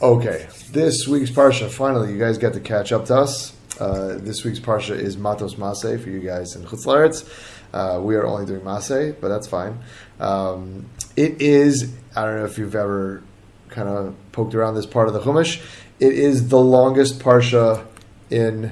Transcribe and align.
Okay, 0.00 0.46
this 0.70 1.08
week's 1.08 1.28
parsha. 1.28 1.68
Finally, 1.68 2.12
you 2.12 2.20
guys 2.20 2.38
get 2.38 2.52
to 2.52 2.60
catch 2.60 2.92
up 2.92 3.06
to 3.06 3.16
us. 3.16 3.52
Uh, 3.80 4.14
this 4.16 4.44
week's 4.44 4.60
parsha 4.60 4.96
is 4.96 5.16
Matos 5.16 5.56
Maseh 5.56 6.00
for 6.00 6.08
you 6.08 6.20
guys 6.20 6.54
in 6.54 6.62
Chutz 6.62 6.86
La'aretz. 6.86 7.28
Uh, 7.72 8.00
we 8.00 8.14
are 8.14 8.24
only 8.24 8.46
doing 8.46 8.60
Maseh, 8.60 9.16
but 9.20 9.26
that's 9.26 9.48
fine. 9.48 9.80
Um, 10.20 10.88
it 11.16 11.42
is. 11.42 11.92
I 12.14 12.24
don't 12.24 12.36
know 12.36 12.44
if 12.44 12.58
you've 12.58 12.76
ever 12.76 13.24
kind 13.70 13.88
of 13.88 14.14
poked 14.30 14.54
around 14.54 14.76
this 14.76 14.86
part 14.86 15.08
of 15.08 15.14
the 15.14 15.20
Chumash. 15.20 15.60
It 15.98 16.12
is 16.12 16.48
the 16.48 16.60
longest 16.60 17.18
parsha 17.18 17.84
in 18.30 18.70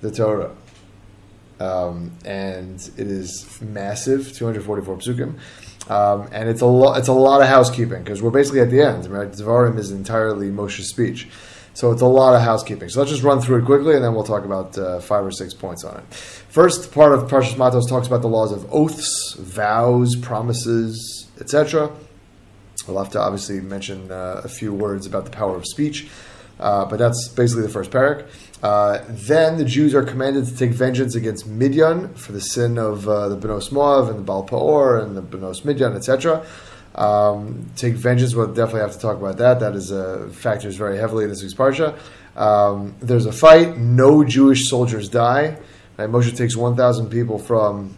the 0.00 0.10
Torah, 0.10 0.56
um, 1.60 2.18
and 2.24 2.80
it 2.96 3.06
is 3.06 3.60
massive, 3.62 4.32
two 4.32 4.44
hundred 4.44 4.64
forty-four 4.64 4.96
psukim. 4.96 5.38
Um, 5.88 6.28
and 6.32 6.48
it's 6.48 6.62
a 6.62 6.66
lot. 6.66 6.98
It's 6.98 7.08
a 7.08 7.12
lot 7.12 7.42
of 7.42 7.48
housekeeping 7.48 8.02
because 8.02 8.22
we're 8.22 8.30
basically 8.30 8.60
at 8.60 8.70
the 8.70 8.80
end. 8.80 9.06
Right, 9.06 9.30
Devarim 9.30 9.78
is 9.78 9.90
entirely 9.90 10.50
Moshe's 10.50 10.88
speech, 10.88 11.28
so 11.74 11.92
it's 11.92 12.00
a 12.00 12.06
lot 12.06 12.34
of 12.34 12.40
housekeeping. 12.40 12.88
So 12.88 13.00
let's 13.00 13.10
just 13.10 13.22
run 13.22 13.40
through 13.40 13.62
it 13.62 13.66
quickly, 13.66 13.94
and 13.94 14.02
then 14.02 14.14
we'll 14.14 14.24
talk 14.24 14.44
about 14.44 14.78
uh, 14.78 15.00
five 15.00 15.24
or 15.24 15.30
six 15.30 15.52
points 15.52 15.84
on 15.84 15.98
it. 15.98 16.14
First 16.14 16.90
part 16.92 17.12
of 17.12 17.28
Parshas 17.30 17.58
Matos 17.58 17.86
talks 17.86 18.06
about 18.06 18.22
the 18.22 18.28
laws 18.28 18.50
of 18.50 18.66
oaths, 18.72 19.34
vows, 19.38 20.16
promises, 20.16 21.28
etc. 21.38 21.90
We'll 22.88 23.02
have 23.02 23.12
to 23.12 23.20
obviously 23.20 23.60
mention 23.60 24.10
uh, 24.10 24.40
a 24.44 24.48
few 24.48 24.72
words 24.72 25.06
about 25.06 25.26
the 25.26 25.30
power 25.30 25.56
of 25.56 25.66
speech, 25.66 26.08
uh, 26.58 26.86
but 26.86 26.98
that's 26.98 27.28
basically 27.28 27.62
the 27.62 27.70
first 27.70 27.90
parak. 27.90 28.26
Uh, 28.62 29.04
then 29.08 29.58
the 29.58 29.64
Jews 29.64 29.94
are 29.94 30.02
commanded 30.02 30.46
to 30.46 30.56
take 30.56 30.70
vengeance 30.70 31.14
against 31.14 31.46
Midian 31.46 32.14
for 32.14 32.32
the 32.32 32.40
sin 32.40 32.78
of 32.78 33.06
uh, 33.08 33.28
the 33.28 33.36
Benos 33.36 33.70
Moav 33.70 34.08
and 34.08 34.18
the 34.18 34.22
Baal 34.22 34.42
Peor 34.42 34.98
and 34.98 35.16
the 35.16 35.22
Benos 35.22 35.64
Midian, 35.64 35.94
etc. 35.94 36.46
Um, 36.94 37.70
take 37.76 37.94
vengeance. 37.94 38.34
We'll 38.34 38.46
definitely 38.46 38.82
have 38.82 38.92
to 38.92 38.98
talk 38.98 39.16
about 39.16 39.38
that. 39.38 39.60
That 39.60 39.74
is 39.74 39.90
a 39.90 40.28
factors 40.30 40.76
very 40.76 40.96
heavily 40.96 41.24
in 41.24 41.30
this 41.30 41.42
week's 41.42 41.54
parsha. 41.54 41.98
Um, 42.36 42.94
there's 43.00 43.26
a 43.26 43.32
fight. 43.32 43.76
No 43.76 44.24
Jewish 44.24 44.68
soldiers 44.68 45.08
die. 45.08 45.58
Right? 45.96 46.08
Moshe 46.08 46.36
takes 46.36 46.56
1,000 46.56 47.10
people 47.10 47.38
from 47.38 47.96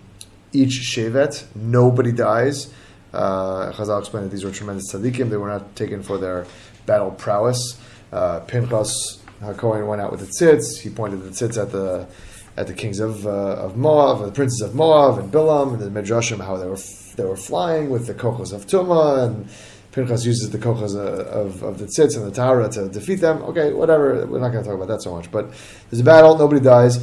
each 0.53 0.95
shevet. 0.95 1.45
Nobody 1.55 2.12
dies. 2.12 2.73
Uh, 3.12 3.73
Chazal 3.73 4.01
explained 4.01 4.27
that 4.27 4.31
these 4.31 4.45
were 4.45 4.51
tremendous 4.51 4.93
tzaddikim. 4.93 5.31
They 5.31 5.37
were 5.37 5.49
not 5.49 5.77
taken 5.77 6.03
for 6.03 6.19
their 6.19 6.47
battle 6.87 7.11
prowess. 7.11 7.81
Uh, 8.12 8.41
Pinchas 8.41 9.23
Cohen 9.56 9.87
went 9.87 10.01
out 10.01 10.11
with 10.11 10.20
the 10.20 10.27
tzitz. 10.27 10.81
He 10.81 10.91
pointed 10.91 11.23
the 11.23 11.31
tzitz 11.31 11.61
at 11.61 11.73
the 11.73 12.06
at 12.56 12.67
the 12.67 12.75
kings 12.75 13.01
of 13.01 13.27
uh, 13.27 13.31
of 13.31 13.77
Moab, 13.77 14.25
the 14.25 14.33
princes 14.33 14.61
of 14.62 14.75
Moab, 14.75 15.19
and 15.19 15.31
Bilam, 15.31 15.75
and 15.75 15.83
the 15.83 16.03
Midrashim, 16.03 16.45
how 16.45 16.56
they 16.56 16.67
were 16.67 16.78
they 17.17 17.25
were 17.25 17.37
flying 17.37 17.91
with 17.91 18.06
the 18.06 18.15
kochos 18.15 18.53
of 18.53 18.67
Tumah, 18.67 19.27
and 19.27 19.48
Pinchas 19.97 20.27
uses 20.27 20.51
the 20.51 20.59
kochos 20.59 20.95
of, 20.95 21.62
of, 21.62 21.78
the 21.78 21.87
tzitz 21.87 22.19
and 22.19 22.27
the 22.27 22.31
Tahara 22.31 22.69
to 22.69 22.87
defeat 22.89 23.17
them. 23.17 23.43
Okay, 23.45 23.73
whatever. 23.73 24.27
We're 24.27 24.41
not 24.41 24.51
going 24.51 24.62
to 24.62 24.69
talk 24.69 24.77
about 24.77 24.89
that 24.89 25.03
so 25.03 25.15
much. 25.15 25.33
But 25.33 25.50
there's 25.89 26.00
a 26.00 26.05
battle. 26.05 26.37
Nobody 26.37 26.61
dies. 26.61 26.98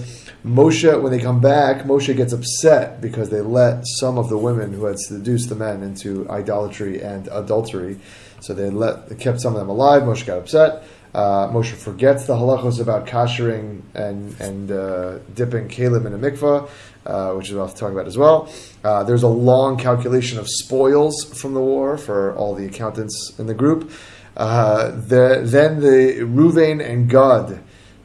Moshe, 0.45 1.01
when 1.01 1.11
they 1.11 1.19
come 1.19 1.41
back, 1.41 1.85
Moshe 1.85 2.15
gets 2.15 2.33
upset 2.33 3.01
because 3.01 3.31
they 3.31 3.41
let 3.41 3.87
some 3.87 4.19
of 4.19 4.29
the 4.29 4.37
women 4.37 4.73
who 4.73 4.85
had 4.85 4.99
seduced 4.99 5.49
the 5.49 5.55
men 5.55 5.81
into 5.81 6.29
idolatry 6.29 7.01
and 7.01 7.27
adultery. 7.31 7.97
So 8.41 8.53
they 8.53 8.69
let 8.69 9.17
kept 9.17 9.41
some 9.41 9.53
of 9.53 9.59
them 9.59 9.69
alive. 9.69 10.03
Moshe 10.03 10.27
got 10.27 10.37
upset. 10.37 10.83
Uh, 11.13 11.47
Moshe 11.49 11.73
forgets 11.73 12.25
the 12.25 12.33
halachos 12.33 12.79
about 12.79 13.05
kashering 13.05 13.81
and 13.93 14.35
and 14.41 14.71
uh, 14.71 15.19
dipping 15.35 15.67
kalim 15.67 16.07
in 16.07 16.13
a 16.13 16.17
mikvah, 16.17 16.67
uh, 17.05 17.33
which 17.33 17.51
we'll 17.51 17.65
have 17.65 17.75
to 17.75 17.79
talk 17.79 17.91
about 17.91 18.07
as 18.07 18.17
well. 18.17 18.51
Uh, 18.83 19.03
there's 19.03 19.23
a 19.23 19.27
long 19.27 19.77
calculation 19.77 20.39
of 20.39 20.47
spoils 20.49 21.25
from 21.39 21.53
the 21.53 21.61
war 21.61 21.97
for 21.97 22.35
all 22.35 22.55
the 22.55 22.65
accountants 22.65 23.33
in 23.37 23.45
the 23.45 23.53
group. 23.53 23.91
Uh, 24.35 24.89
the, 24.89 25.41
then 25.43 25.79
the 25.79 26.21
Ruvain 26.21 26.83
and 26.83 27.09
Gad, 27.09 27.61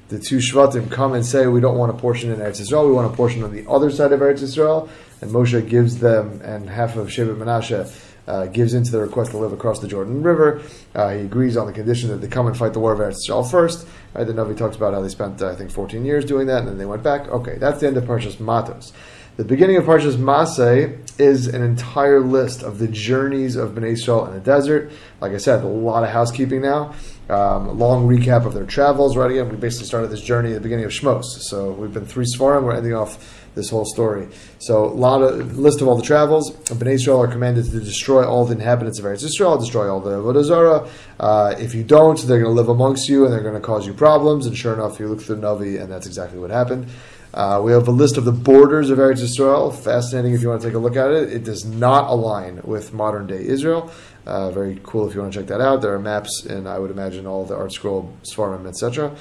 the 0.09 0.19
two 0.19 0.39
Shvatim, 0.39 0.91
come 0.91 1.15
and 1.15 1.25
say, 1.25 1.47
We 1.47 1.61
don't 1.61 1.79
want 1.79 1.91
a 1.91 1.95
portion 1.99 2.31
in 2.31 2.41
Eretz 2.41 2.61
Israel, 2.61 2.87
we 2.87 2.93
want 2.93 3.13
a 3.13 3.17
portion 3.17 3.43
on 3.43 3.53
the 3.53 3.67
other 3.69 3.91
side 3.91 4.13
of 4.13 4.21
Eretz 4.21 4.43
Israel. 4.43 4.89
And 5.21 5.33
Moshe 5.33 5.69
gives 5.69 5.99
them, 5.99 6.41
and 6.45 6.69
half 6.69 6.97
of 6.97 7.09
Shevet 7.09 7.37
Menashe 7.37 7.87
uh, 8.29 8.47
gives 8.47 8.75
into 8.75 8.93
the 8.93 9.01
request 9.01 9.31
to 9.33 9.39
live 9.39 9.53
across 9.53 9.81
the 9.81 9.89
Jordan 9.89 10.23
River. 10.23 10.63
Uh, 10.95 11.11
he 11.11 11.21
agrees 11.21 11.57
on 11.57 11.67
the 11.67 11.73
condition 11.73 12.11
that 12.11 12.17
they 12.17 12.29
come 12.29 12.47
and 12.47 12.57
fight 12.57 12.75
the 12.75 12.79
war 12.79 12.93
of 12.93 12.99
Eretz 12.99 13.17
Israel 13.25 13.43
first. 13.43 13.87
Right, 14.15 14.25
the 14.25 14.33
Navi 14.33 14.57
talks 14.57 14.77
about 14.77 14.95
how 14.95 15.01
they 15.01 15.09
spent, 15.09 15.41
uh, 15.43 15.51
I 15.51 15.55
think, 15.55 15.71
14 15.71 16.05
years 16.05 16.25
doing 16.25 16.47
that, 16.47 16.59
and 16.59 16.69
then 16.69 16.79
they 16.79 16.87
went 16.87 17.03
back. 17.03 17.29
Okay, 17.29 17.57
that's 17.59 17.81
the 17.81 17.87
end 17.87 17.97
of 17.97 18.05
Parshas 18.05 18.39
Matos. 18.39 18.93
The 19.39 19.45
beginning 19.45 19.77
of 19.77 19.85
Parshas 19.85 20.17
Maseh 20.17 20.99
is 21.21 21.47
an 21.47 21.63
entire 21.63 22.19
list 22.21 22.65
of 22.65 22.81
the 22.81 22.89
journeys 22.89 23.55
of 23.55 23.71
Bnei 23.71 23.93
Israel 23.93 24.27
in 24.27 24.35
the 24.35 24.41
desert. 24.41 24.91
Like 25.21 25.31
I 25.31 25.37
said, 25.37 25.63
a 25.63 25.69
lot 25.69 26.03
of 26.03 26.11
housekeeping 26.11 26.61
now. 26.61 26.93
Um, 27.31 27.69
a 27.69 27.73
long 27.73 28.09
recap 28.09 28.47
of 28.47 28.55
their 28.55 28.67
travels. 28.67 29.17
Right 29.17 29.31
again, 29.31 29.49
we 29.49 29.55
basically 29.55 29.87
started 29.87 30.09
this 30.09 30.23
journey 30.23 30.51
at 30.51 30.55
the 30.55 30.61
beginning 30.61 30.87
of 30.87 30.91
Shmos. 30.91 31.23
So 31.43 31.71
we've 31.71 31.95
been 31.95 32.05
three 32.05 32.25
Sforim. 32.25 32.65
We're 32.65 32.75
ending 32.75 32.95
off 32.95 33.38
this 33.59 33.71
whole 33.71 33.85
story. 33.85 34.29
So, 34.59 34.87
a 34.87 34.97
lot 35.07 35.21
of 35.23 35.59
list 35.59 35.83
of 35.83 35.89
all 35.89 35.97
the 35.97 36.03
travels. 36.03 36.53
Bnei 36.53 36.95
Israel 36.95 37.21
are 37.21 37.29
commanded 37.29 37.67
to 37.67 37.81
destroy 37.81 38.25
all 38.25 38.45
the 38.47 38.55
inhabitants 38.55 38.99
of 38.99 39.05
Eretz 39.05 39.25
Israel, 39.25 39.59
destroy 39.59 39.93
all 39.93 40.01
the 40.01 40.11
Avodah. 40.11 40.89
Uh, 41.21 41.55
if 41.59 41.75
you 41.75 41.85
don't, 41.85 42.19
they're 42.27 42.41
going 42.41 42.55
to 42.55 42.61
live 42.61 42.69
amongst 42.69 43.09
you 43.09 43.25
and 43.25 43.33
they're 43.33 43.43
going 43.43 43.55
to 43.55 43.61
cause 43.61 43.87
you 43.87 43.93
problems. 43.93 44.47
And 44.47 44.57
sure 44.57 44.73
enough, 44.73 44.99
you 44.99 45.09
look 45.09 45.21
through 45.21 45.37
Navi, 45.37 45.81
and 45.81 45.91
that's 45.91 46.07
exactly 46.07 46.39
what 46.39 46.51
happened. 46.51 46.87
Uh, 47.35 47.61
we 47.63 47.73
have 47.73 47.87
a 47.89 47.93
list 47.93 48.17
of 48.17 48.25
the 48.25 48.33
borders 48.33 48.89
of 48.89 48.99
Eretz 48.99 49.21
Israel. 49.21 49.71
Fascinating 49.71 50.33
if 50.33 50.41
you 50.41 50.49
want 50.49 50.63
to 50.63 50.69
take 50.69 50.75
a 50.75 50.79
look 50.79 50.97
at 50.97 51.11
it. 51.11 51.33
It 51.33 51.45
does 51.45 51.65
not 51.65 52.09
align 52.09 52.61
with 52.65 52.95
modern 52.95 53.27
day 53.27 53.45
Israel. 53.45 53.91
Uh, 54.27 54.51
very 54.51 54.81
cool 54.83 55.09
if 55.09 55.15
you 55.15 55.21
want 55.21 55.33
to 55.33 55.39
check 55.39 55.49
that 55.49 55.61
out. 55.61 55.83
There 55.83 55.95
are 55.95 55.99
maps, 55.99 56.47
and 56.47 56.69
I 56.69 56.79
would 56.79 56.91
imagine 56.91 57.27
all 57.27 57.45
the 57.45 57.55
ArtScroll, 57.55 58.13
Sforim, 58.23 58.67
etc. 58.67 59.15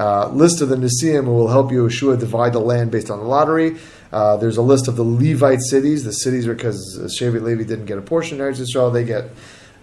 Uh, 0.00 0.28
list 0.28 0.62
of 0.62 0.70
the 0.70 0.76
Nesiim 0.76 1.26
who 1.26 1.32
will 1.32 1.48
help 1.48 1.70
you, 1.70 1.84
Yehoshua 1.84 2.18
divide 2.18 2.54
the 2.54 2.58
land 2.58 2.90
based 2.90 3.10
on 3.10 3.18
the 3.18 3.24
lottery. 3.26 3.76
Uh, 4.10 4.38
there's 4.38 4.56
a 4.56 4.62
list 4.62 4.88
of 4.88 4.96
the 4.96 5.04
Levite 5.04 5.60
cities. 5.60 6.04
The 6.04 6.12
cities 6.12 6.46
are 6.46 6.54
because 6.54 6.98
Shevet 7.20 7.42
Levi 7.42 7.64
didn't 7.64 7.84
get 7.84 7.98
a 7.98 8.00
portion 8.00 8.40
in 8.40 8.44
Eretz 8.46 8.58
Yisrael. 8.58 8.90
They 8.90 9.04
get 9.04 9.28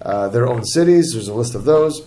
uh, 0.01 0.27
their 0.29 0.47
own 0.47 0.65
cities. 0.65 1.11
There's 1.13 1.27
a 1.27 1.35
list 1.35 1.53
of 1.53 1.65
those 1.65 2.01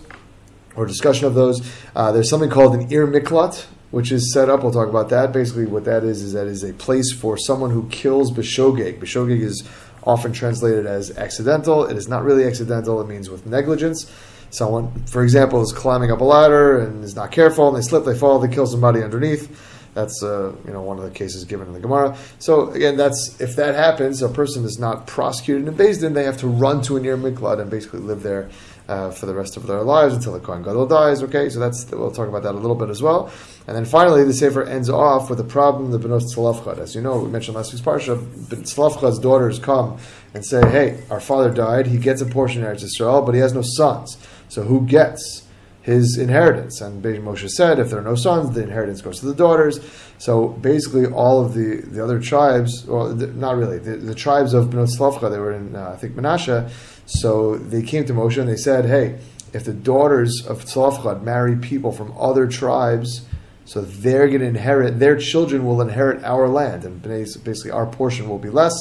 or 0.74 0.86
discussion 0.86 1.26
of 1.26 1.34
those. 1.34 1.64
Uh, 1.94 2.10
there's 2.10 2.28
something 2.28 2.50
called 2.50 2.74
an 2.74 2.90
Ir 2.90 3.06
Miklat, 3.06 3.64
which 3.92 4.10
is 4.10 4.32
set 4.34 4.48
up. 4.48 4.64
We'll 4.64 4.72
talk 4.72 4.88
about 4.88 5.08
that. 5.10 5.32
Basically, 5.32 5.66
what 5.66 5.84
that 5.84 6.02
is 6.02 6.20
is 6.20 6.32
that 6.32 6.48
is 6.48 6.64
a 6.64 6.72
place 6.72 7.12
for 7.12 7.38
someone 7.38 7.70
who 7.70 7.88
kills 7.90 8.32
Beshogeg. 8.32 8.98
Beshogeg 8.98 9.40
is 9.40 9.62
often 10.02 10.32
translated 10.32 10.84
as 10.84 11.16
accidental. 11.16 11.84
It 11.84 11.96
is 11.96 12.08
not 12.08 12.24
really 12.24 12.44
accidental. 12.44 13.00
It 13.00 13.06
means 13.06 13.30
with 13.30 13.46
negligence. 13.46 14.10
Someone, 14.50 15.04
for 15.04 15.22
example, 15.22 15.62
is 15.62 15.72
climbing 15.72 16.10
up 16.10 16.20
a 16.20 16.24
ladder 16.24 16.80
and 16.80 17.04
is 17.04 17.14
not 17.14 17.30
careful, 17.30 17.68
and 17.68 17.76
they 17.76 17.82
slip, 17.82 18.04
they 18.04 18.16
fall, 18.16 18.38
they 18.38 18.52
kill 18.52 18.66
somebody 18.66 19.02
underneath. 19.02 19.48
That's 19.94 20.22
uh, 20.22 20.54
you 20.64 20.72
know 20.72 20.82
one 20.82 20.98
of 20.98 21.04
the 21.04 21.10
cases 21.10 21.44
given 21.44 21.66
in 21.66 21.72
the 21.72 21.80
Gemara. 21.80 22.16
So 22.38 22.70
again, 22.70 22.96
that's 22.96 23.40
if 23.40 23.56
that 23.56 23.74
happens, 23.74 24.22
a 24.22 24.28
person 24.28 24.64
is 24.64 24.78
not 24.78 25.06
prosecuted 25.06 25.66
in 25.66 25.74
Din, 25.74 26.14
they 26.14 26.24
have 26.24 26.38
to 26.38 26.46
run 26.46 26.80
to 26.82 26.96
an 26.96 27.04
Ir 27.04 27.16
Miklat 27.16 27.60
and 27.60 27.70
basically 27.70 28.00
live 28.00 28.22
there 28.22 28.50
uh, 28.88 29.10
for 29.10 29.26
the 29.26 29.34
rest 29.34 29.56
of 29.56 29.66
their 29.66 29.82
lives 29.82 30.14
until 30.14 30.32
the 30.32 30.40
Kohen 30.40 30.62
Gadol 30.62 30.86
dies. 30.86 31.22
Okay, 31.24 31.48
so 31.48 31.58
that's 31.58 31.90
we'll 31.90 32.12
talk 32.12 32.28
about 32.28 32.44
that 32.44 32.54
a 32.54 32.58
little 32.58 32.76
bit 32.76 32.88
as 32.88 33.02
well. 33.02 33.32
And 33.66 33.76
then 33.76 33.84
finally, 33.84 34.24
the 34.24 34.32
Sefer 34.32 34.62
ends 34.62 34.88
off 34.88 35.28
with 35.28 35.40
a 35.40 35.44
problem 35.44 35.90
the 35.90 35.98
Benos 35.98 36.34
Tzalafchad. 36.34 36.78
As 36.78 36.94
you 36.94 37.00
know, 37.00 37.18
we 37.18 37.28
mentioned 37.28 37.56
last 37.56 37.72
week's 37.72 37.84
parsha. 37.84 38.16
Tzalafchad's 38.46 39.18
daughters 39.18 39.58
come 39.58 39.98
and 40.34 40.46
say, 40.46 40.60
"Hey, 40.70 41.02
our 41.10 41.20
father 41.20 41.50
died. 41.50 41.88
He 41.88 41.98
gets 41.98 42.20
a 42.20 42.26
portion 42.26 42.62
of 42.62 42.68
Eretz 42.68 42.84
Yisrael, 42.84 43.26
but 43.26 43.34
he 43.34 43.40
has 43.40 43.52
no 43.52 43.62
sons." 43.62 44.16
So 44.50 44.64
who 44.64 44.84
gets 44.86 45.44
his 45.80 46.18
inheritance? 46.18 46.80
And 46.80 47.02
Moshe 47.02 47.48
said, 47.48 47.78
if 47.78 47.88
there 47.88 48.00
are 48.00 48.02
no 48.02 48.16
sons, 48.16 48.54
the 48.54 48.62
inheritance 48.62 49.00
goes 49.00 49.20
to 49.20 49.26
the 49.26 49.34
daughters. 49.34 49.80
So 50.18 50.48
basically, 50.48 51.06
all 51.06 51.42
of 51.42 51.54
the, 51.54 51.80
the 51.86 52.02
other 52.04 52.20
tribes, 52.20 52.84
well, 52.84 53.14
the, 53.14 53.28
not 53.28 53.56
really, 53.56 53.78
the, 53.78 53.96
the, 53.96 54.14
tribes 54.14 54.52
of 54.52 54.66
Bnot 54.66 54.90
Slavcha, 54.98 55.30
they 55.30 55.38
were 55.38 55.52
in, 55.52 55.74
uh, 55.74 55.92
I 55.94 55.96
think, 55.96 56.14
Menashe. 56.14 56.68
So 57.06 57.56
they 57.56 57.82
came 57.82 58.04
to 58.04 58.12
Moshe 58.12 58.38
and 58.38 58.48
they 58.48 58.56
said, 58.56 58.84
hey, 58.84 59.18
if 59.52 59.64
the 59.64 59.72
daughters 59.72 60.44
of 60.46 60.64
Tzlafchad 60.64 61.22
marry 61.22 61.56
people 61.56 61.92
from 61.92 62.12
other 62.18 62.46
tribes, 62.46 63.26
so 63.70 63.82
they're 63.82 64.26
going 64.26 64.40
to 64.40 64.48
inherit, 64.48 64.98
their 64.98 65.16
children 65.16 65.64
will 65.64 65.80
inherit 65.80 66.24
our 66.24 66.48
land, 66.48 66.84
and 66.84 67.00
basically 67.00 67.70
our 67.70 67.86
portion 67.86 68.28
will 68.28 68.40
be 68.40 68.50
less. 68.50 68.74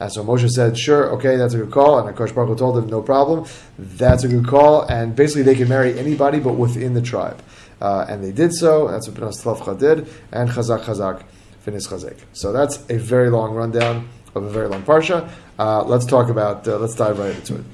And 0.00 0.12
so 0.12 0.24
Moshe 0.24 0.50
said, 0.50 0.76
sure, 0.76 1.12
okay, 1.12 1.36
that's 1.36 1.54
a 1.54 1.58
good 1.58 1.70
call. 1.70 2.00
And 2.00 2.12
Akash 2.12 2.34
Baruch 2.34 2.58
told 2.58 2.76
him, 2.76 2.88
no 2.88 3.02
problem. 3.02 3.46
That's 3.78 4.24
a 4.24 4.28
good 4.28 4.44
call. 4.44 4.82
And 4.82 5.14
basically 5.14 5.42
they 5.44 5.54
can 5.54 5.68
marry 5.68 5.96
anybody 5.96 6.40
but 6.40 6.54
within 6.54 6.92
the 6.94 7.00
tribe. 7.00 7.40
Uh, 7.80 8.04
and 8.08 8.24
they 8.24 8.32
did 8.32 8.52
so. 8.52 8.88
That's 8.88 9.06
what 9.08 9.16
Benas 9.16 9.44
Tlafcha 9.44 9.78
did. 9.78 10.08
And 10.32 10.50
Chazak 10.50 10.86
Chazak, 10.86 11.22
V'nischazek. 11.64 12.18
So 12.32 12.50
that's 12.50 12.78
a 12.90 12.98
very 12.98 13.30
long 13.30 13.54
rundown 13.54 14.08
of 14.34 14.42
a 14.42 14.50
very 14.50 14.66
long 14.66 14.82
parsha. 14.82 15.30
Uh, 15.56 15.84
let's 15.84 16.04
talk 16.04 16.30
about, 16.30 16.66
uh, 16.66 16.78
let's 16.78 16.96
dive 16.96 17.20
right 17.20 17.36
into 17.36 17.54
it. 17.54 17.64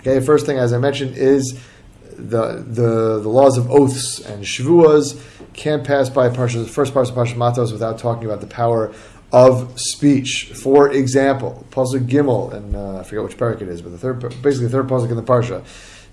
Okay, 0.00 0.18
first 0.18 0.44
thing, 0.44 0.58
as 0.58 0.72
I 0.72 0.78
mentioned, 0.78 1.16
is 1.16 1.56
the, 2.16 2.64
the, 2.66 3.20
the 3.20 3.28
laws 3.28 3.58
of 3.58 3.70
oaths 3.70 4.18
and 4.18 4.42
shvuas 4.42 5.20
can't 5.54 5.84
pass 5.84 6.10
by 6.10 6.28
parsha, 6.28 6.62
the 6.62 6.70
first 6.70 6.92
part 6.92 7.08
of 7.08 7.14
Parsha 7.14 7.36
Matos 7.36 7.72
without 7.72 7.98
talking 7.98 8.24
about 8.24 8.40
the 8.40 8.46
power 8.46 8.92
of 9.32 9.72
speech. 9.76 10.52
For 10.54 10.92
example, 10.92 11.66
Pasuk 11.70 12.06
Gimel, 12.06 12.52
and 12.52 12.76
uh, 12.76 12.98
I 13.00 13.02
forget 13.02 13.24
which 13.24 13.36
parak 13.36 13.60
it 13.62 13.68
is, 13.68 13.82
but 13.82 13.90
the 13.90 13.98
third, 13.98 14.20
basically 14.20 14.66
the 14.66 14.70
third 14.70 14.86
pasuk 14.86 15.10
in 15.10 15.16
the 15.16 15.22
parsha. 15.22 15.64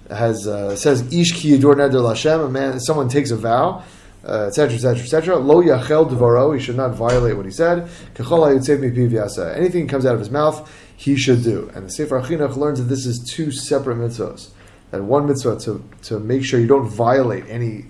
has 0.10 0.48
uh, 0.48 0.76
says 0.76 1.02
ish 1.14 1.34
ki 1.34 1.58
yador 1.58 1.76
neder 1.76 2.02
lashem. 2.02 2.46
A 2.46 2.50
man, 2.50 2.80
someone 2.80 3.10
takes 3.10 3.30
a 3.30 3.38
vow, 3.38 3.84
etc., 4.24 4.74
etc., 4.74 5.04
etc. 5.04 5.38
Lo 5.38 5.62
yachel 5.62 6.10
devaro. 6.10 6.56
He 6.56 6.64
should 6.64 6.78
not 6.78 6.96
violate 6.96 7.38
what 7.38 7.46
he 7.46 7.52
said. 7.52 7.88
Hayotzev 8.16 8.80
mipiv 8.80 9.12
yasa. 9.12 9.56
Anything 9.56 9.88
comes 9.88 10.06
out 10.06 10.14
of 10.14 10.20
his 10.20 10.32
mouth, 10.32 10.72
he 10.96 11.16
should 11.16 11.44
do. 11.44 11.70
And 11.76 11.86
the 11.86 11.92
Sefer 11.92 12.22
HaChinuch 12.22 12.56
learns 12.56 12.80
that 12.80 12.86
this 12.86 13.06
is 13.06 13.20
two 13.20 13.52
separate 13.52 13.98
mitzvahs. 13.98 14.50
That 14.90 15.04
one 15.04 15.28
mitzvah 15.28 15.60
to 15.62 15.84
to 16.04 16.20
make 16.20 16.44
sure 16.44 16.60
you 16.60 16.68
don't 16.68 16.90
violate 16.90 17.46
any 17.48 17.86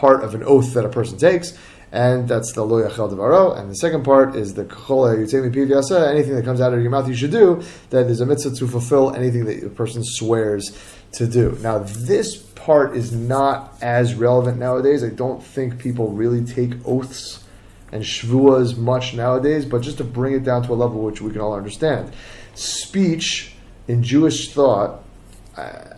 part 0.00 0.24
of 0.24 0.34
an 0.34 0.42
oath 0.44 0.72
that 0.72 0.86
a 0.86 0.88
person 0.88 1.18
takes, 1.18 1.52
and 1.92 2.26
that's 2.26 2.52
the 2.52 2.64
lo 2.64 2.82
yachel 2.82 3.10
devaro. 3.12 3.58
And 3.58 3.70
the 3.70 3.74
second 3.74 4.02
part 4.02 4.34
is 4.34 4.54
the 4.54 4.64
kachol 4.64 5.14
mipiv 5.16 5.68
yasa. 5.68 6.08
Anything 6.08 6.34
that 6.36 6.44
comes 6.44 6.60
out 6.60 6.72
of 6.72 6.80
your 6.80 6.90
mouth, 6.90 7.06
you 7.06 7.14
should 7.14 7.30
do. 7.30 7.62
That 7.90 8.06
is 8.06 8.20
a 8.20 8.26
mitzvah 8.26 8.56
to 8.56 8.66
fulfill 8.66 9.14
anything 9.14 9.44
that 9.44 9.60
the 9.60 9.68
person 9.68 10.02
swears 10.02 10.76
to 11.12 11.26
do. 11.26 11.58
Now, 11.60 11.80
this 11.80 12.36
part 12.36 12.96
is 12.96 13.12
not 13.12 13.74
as 13.82 14.14
relevant 14.14 14.58
nowadays. 14.58 15.04
I 15.04 15.08
don't 15.10 15.42
think 15.42 15.78
people 15.78 16.08
really 16.08 16.44
take 16.44 16.72
oaths 16.86 17.44
and 17.92 18.02
shvuas 18.02 18.78
much 18.78 19.14
nowadays, 19.14 19.64
but 19.64 19.82
just 19.82 19.98
to 19.98 20.04
bring 20.04 20.32
it 20.34 20.44
down 20.44 20.62
to 20.62 20.72
a 20.72 20.74
level 20.74 21.02
which 21.02 21.20
we 21.20 21.30
can 21.32 21.40
all 21.40 21.54
understand. 21.54 22.12
Speech 22.54 23.54
in 23.88 24.02
Jewish 24.02 24.52
thought, 24.52 25.02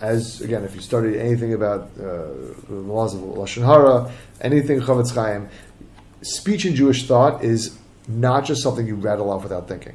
as 0.01 0.41
again, 0.41 0.65
if 0.65 0.75
you 0.75 0.81
study 0.81 1.19
anything 1.19 1.55
about 1.55 1.83
uh, 1.99 2.29
the 2.69 2.75
laws 2.75 3.15
of 3.15 3.21
Lashon 3.21 3.65
Hara, 3.65 4.11
anything 4.41 4.81
Chofetz 4.81 5.15
Chaim, 5.15 5.49
speech 6.23 6.65
in 6.67 6.75
Jewish 6.75 7.07
thought 7.07 7.45
is 7.45 7.79
not 8.09 8.45
just 8.45 8.63
something 8.63 8.87
you 8.87 8.97
rattle 8.97 9.31
off 9.31 9.43
without 9.43 9.69
thinking. 9.69 9.95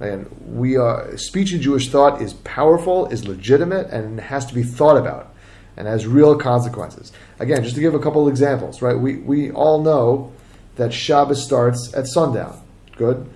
And 0.00 0.30
we 0.46 0.76
are 0.76 1.16
speech 1.16 1.52
in 1.52 1.60
Jewish 1.60 1.88
thought 1.88 2.22
is 2.22 2.34
powerful, 2.34 3.06
is 3.06 3.26
legitimate, 3.26 3.88
and 3.88 4.20
has 4.20 4.46
to 4.46 4.54
be 4.54 4.62
thought 4.62 4.96
about, 4.96 5.34
and 5.76 5.88
has 5.88 6.06
real 6.06 6.36
consequences. 6.36 7.12
Again, 7.40 7.62
just 7.64 7.74
to 7.74 7.80
give 7.80 7.94
a 7.94 7.98
couple 7.98 8.28
examples, 8.28 8.80
right? 8.80 8.96
We 8.96 9.16
we 9.16 9.50
all 9.50 9.82
know 9.82 10.32
that 10.76 10.92
Shabbos 10.92 11.42
starts 11.42 11.92
at 11.94 12.06
sundown. 12.06 12.60
Good, 12.96 13.28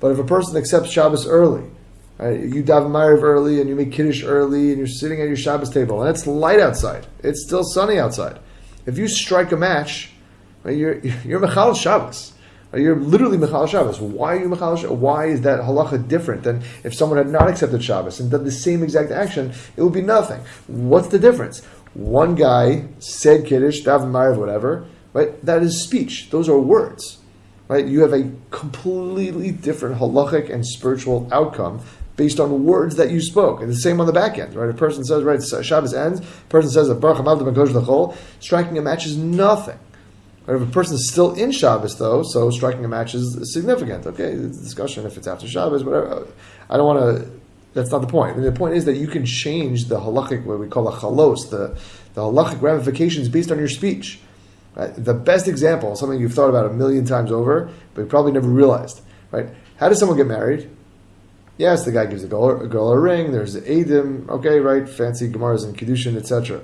but 0.00 0.10
if 0.10 0.18
a 0.18 0.24
person 0.24 0.56
accepts 0.56 0.90
Shabbos 0.90 1.26
early, 1.26 1.70
right, 2.18 2.40
you 2.40 2.62
daven 2.62 2.90
Ma'ariv 2.90 3.22
early, 3.22 3.60
and 3.60 3.68
you 3.68 3.76
make 3.76 3.92
Kiddush 3.92 4.24
early, 4.24 4.70
and 4.70 4.78
you're 4.78 4.86
sitting 4.86 5.20
at 5.20 5.28
your 5.28 5.36
Shabbos 5.36 5.70
table, 5.70 6.02
and 6.02 6.10
it's 6.10 6.26
light 6.26 6.60
outside, 6.60 7.06
it's 7.22 7.44
still 7.44 7.64
sunny 7.64 7.98
outside. 7.98 8.38
If 8.86 8.98
you 8.98 9.08
strike 9.08 9.52
a 9.52 9.56
match, 9.56 10.10
right, 10.64 10.76
you're 10.76 10.98
you're 11.24 11.40
Mechal 11.40 11.76
Shabbos. 11.76 12.32
You're 12.74 12.96
literally 12.96 13.38
Michal 13.38 13.66
Shabbos. 13.66 13.98
Why 13.98 14.36
are 14.36 14.40
you 14.40 14.48
Michal 14.48 14.76
Shabbos? 14.76 14.98
Why 14.98 15.26
is 15.26 15.40
that 15.42 15.60
halacha 15.60 16.06
different 16.06 16.42
than 16.42 16.62
if 16.84 16.94
someone 16.94 17.16
had 17.16 17.28
not 17.28 17.48
accepted 17.48 17.82
Shabbos 17.82 18.20
and 18.20 18.30
done 18.30 18.44
the 18.44 18.52
same 18.52 18.82
exact 18.82 19.10
action? 19.10 19.52
It 19.76 19.82
would 19.82 19.94
be 19.94 20.02
nothing. 20.02 20.42
What's 20.66 21.08
the 21.08 21.18
difference? 21.18 21.64
One 21.94 22.34
guy 22.34 22.84
said 22.98 23.46
Kiddush, 23.46 23.80
Daven 23.82 24.10
Ma'ariv, 24.10 24.36
whatever, 24.36 24.86
right? 25.14 25.42
That 25.44 25.62
is 25.62 25.82
speech. 25.82 26.28
Those 26.30 26.46
are 26.48 26.58
words, 26.58 27.18
right? 27.68 27.86
You 27.86 28.02
have 28.02 28.12
a 28.12 28.30
completely 28.50 29.50
different 29.50 29.98
halachic 29.98 30.52
and 30.52 30.66
spiritual 30.66 31.26
outcome 31.32 31.80
based 32.18 32.40
on 32.40 32.64
words 32.64 32.96
that 32.96 33.10
you 33.10 33.22
spoke. 33.22 33.62
And 33.62 33.70
the 33.70 33.76
same 33.76 34.00
on 34.00 34.06
the 34.06 34.12
back 34.12 34.36
end, 34.36 34.54
right? 34.54 34.68
A 34.68 34.74
person 34.74 35.04
says, 35.04 35.22
right, 35.22 35.40
Shabbos 35.42 35.94
ends, 35.94 36.20
person 36.50 36.70
says 36.70 36.90
a 36.90 36.94
person 36.94 37.24
says, 37.24 38.18
striking 38.40 38.76
a 38.76 38.82
match 38.82 39.06
is 39.06 39.16
nothing. 39.16 39.78
But 40.44 40.56
if 40.56 40.62
a 40.62 40.72
person 40.72 40.96
is 40.96 41.10
still 41.10 41.34
in 41.34 41.52
Shabbos, 41.52 41.98
though, 41.98 42.22
so 42.22 42.50
striking 42.50 42.84
a 42.84 42.88
match 42.88 43.14
is 43.14 43.52
significant. 43.52 44.06
Okay, 44.06 44.34
discussion 44.34 45.06
if 45.06 45.16
it's 45.16 45.26
after 45.26 45.46
Shabbos, 45.46 45.84
whatever. 45.84 46.26
I 46.68 46.76
don't 46.76 46.86
want 46.86 47.18
to. 47.18 47.30
That's 47.74 47.90
not 47.90 48.00
the 48.00 48.06
point. 48.06 48.32
I 48.32 48.36
mean, 48.36 48.46
the 48.46 48.58
point 48.58 48.74
is 48.74 48.86
that 48.86 48.96
you 48.96 49.08
can 49.08 49.26
change 49.26 49.84
the 49.88 50.00
halachic, 50.00 50.44
what 50.44 50.58
we 50.58 50.66
call 50.66 50.88
a 50.88 50.92
chalos, 50.92 51.50
the, 51.50 51.78
the 52.14 52.22
halachic 52.22 52.62
ramifications 52.62 53.28
based 53.28 53.52
on 53.52 53.58
your 53.58 53.68
speech. 53.68 54.20
Right? 54.74 54.92
The 54.96 55.12
best 55.12 55.48
example, 55.48 55.94
something 55.96 56.18
you've 56.18 56.32
thought 56.32 56.48
about 56.48 56.64
a 56.64 56.72
million 56.72 57.04
times 57.04 57.30
over, 57.30 57.70
but 57.92 58.00
you 58.00 58.06
probably 58.06 58.32
never 58.32 58.48
realized. 58.48 59.02
Right? 59.30 59.50
How 59.76 59.90
does 59.90 59.98
someone 59.98 60.16
get 60.16 60.26
married? 60.26 60.70
Yes, 61.58 61.84
the 61.84 61.90
guy 61.90 62.06
gives 62.06 62.22
a 62.22 62.28
girl, 62.28 62.62
a, 62.62 62.68
girl 62.68 62.90
a 62.90 62.98
ring. 62.98 63.32
There's 63.32 63.56
Adim. 63.56 64.28
Okay, 64.28 64.60
right? 64.60 64.88
Fancy 64.88 65.28
Gemaras 65.28 65.64
and 65.64 65.76
Kiddushin, 65.76 66.16
etc. 66.16 66.62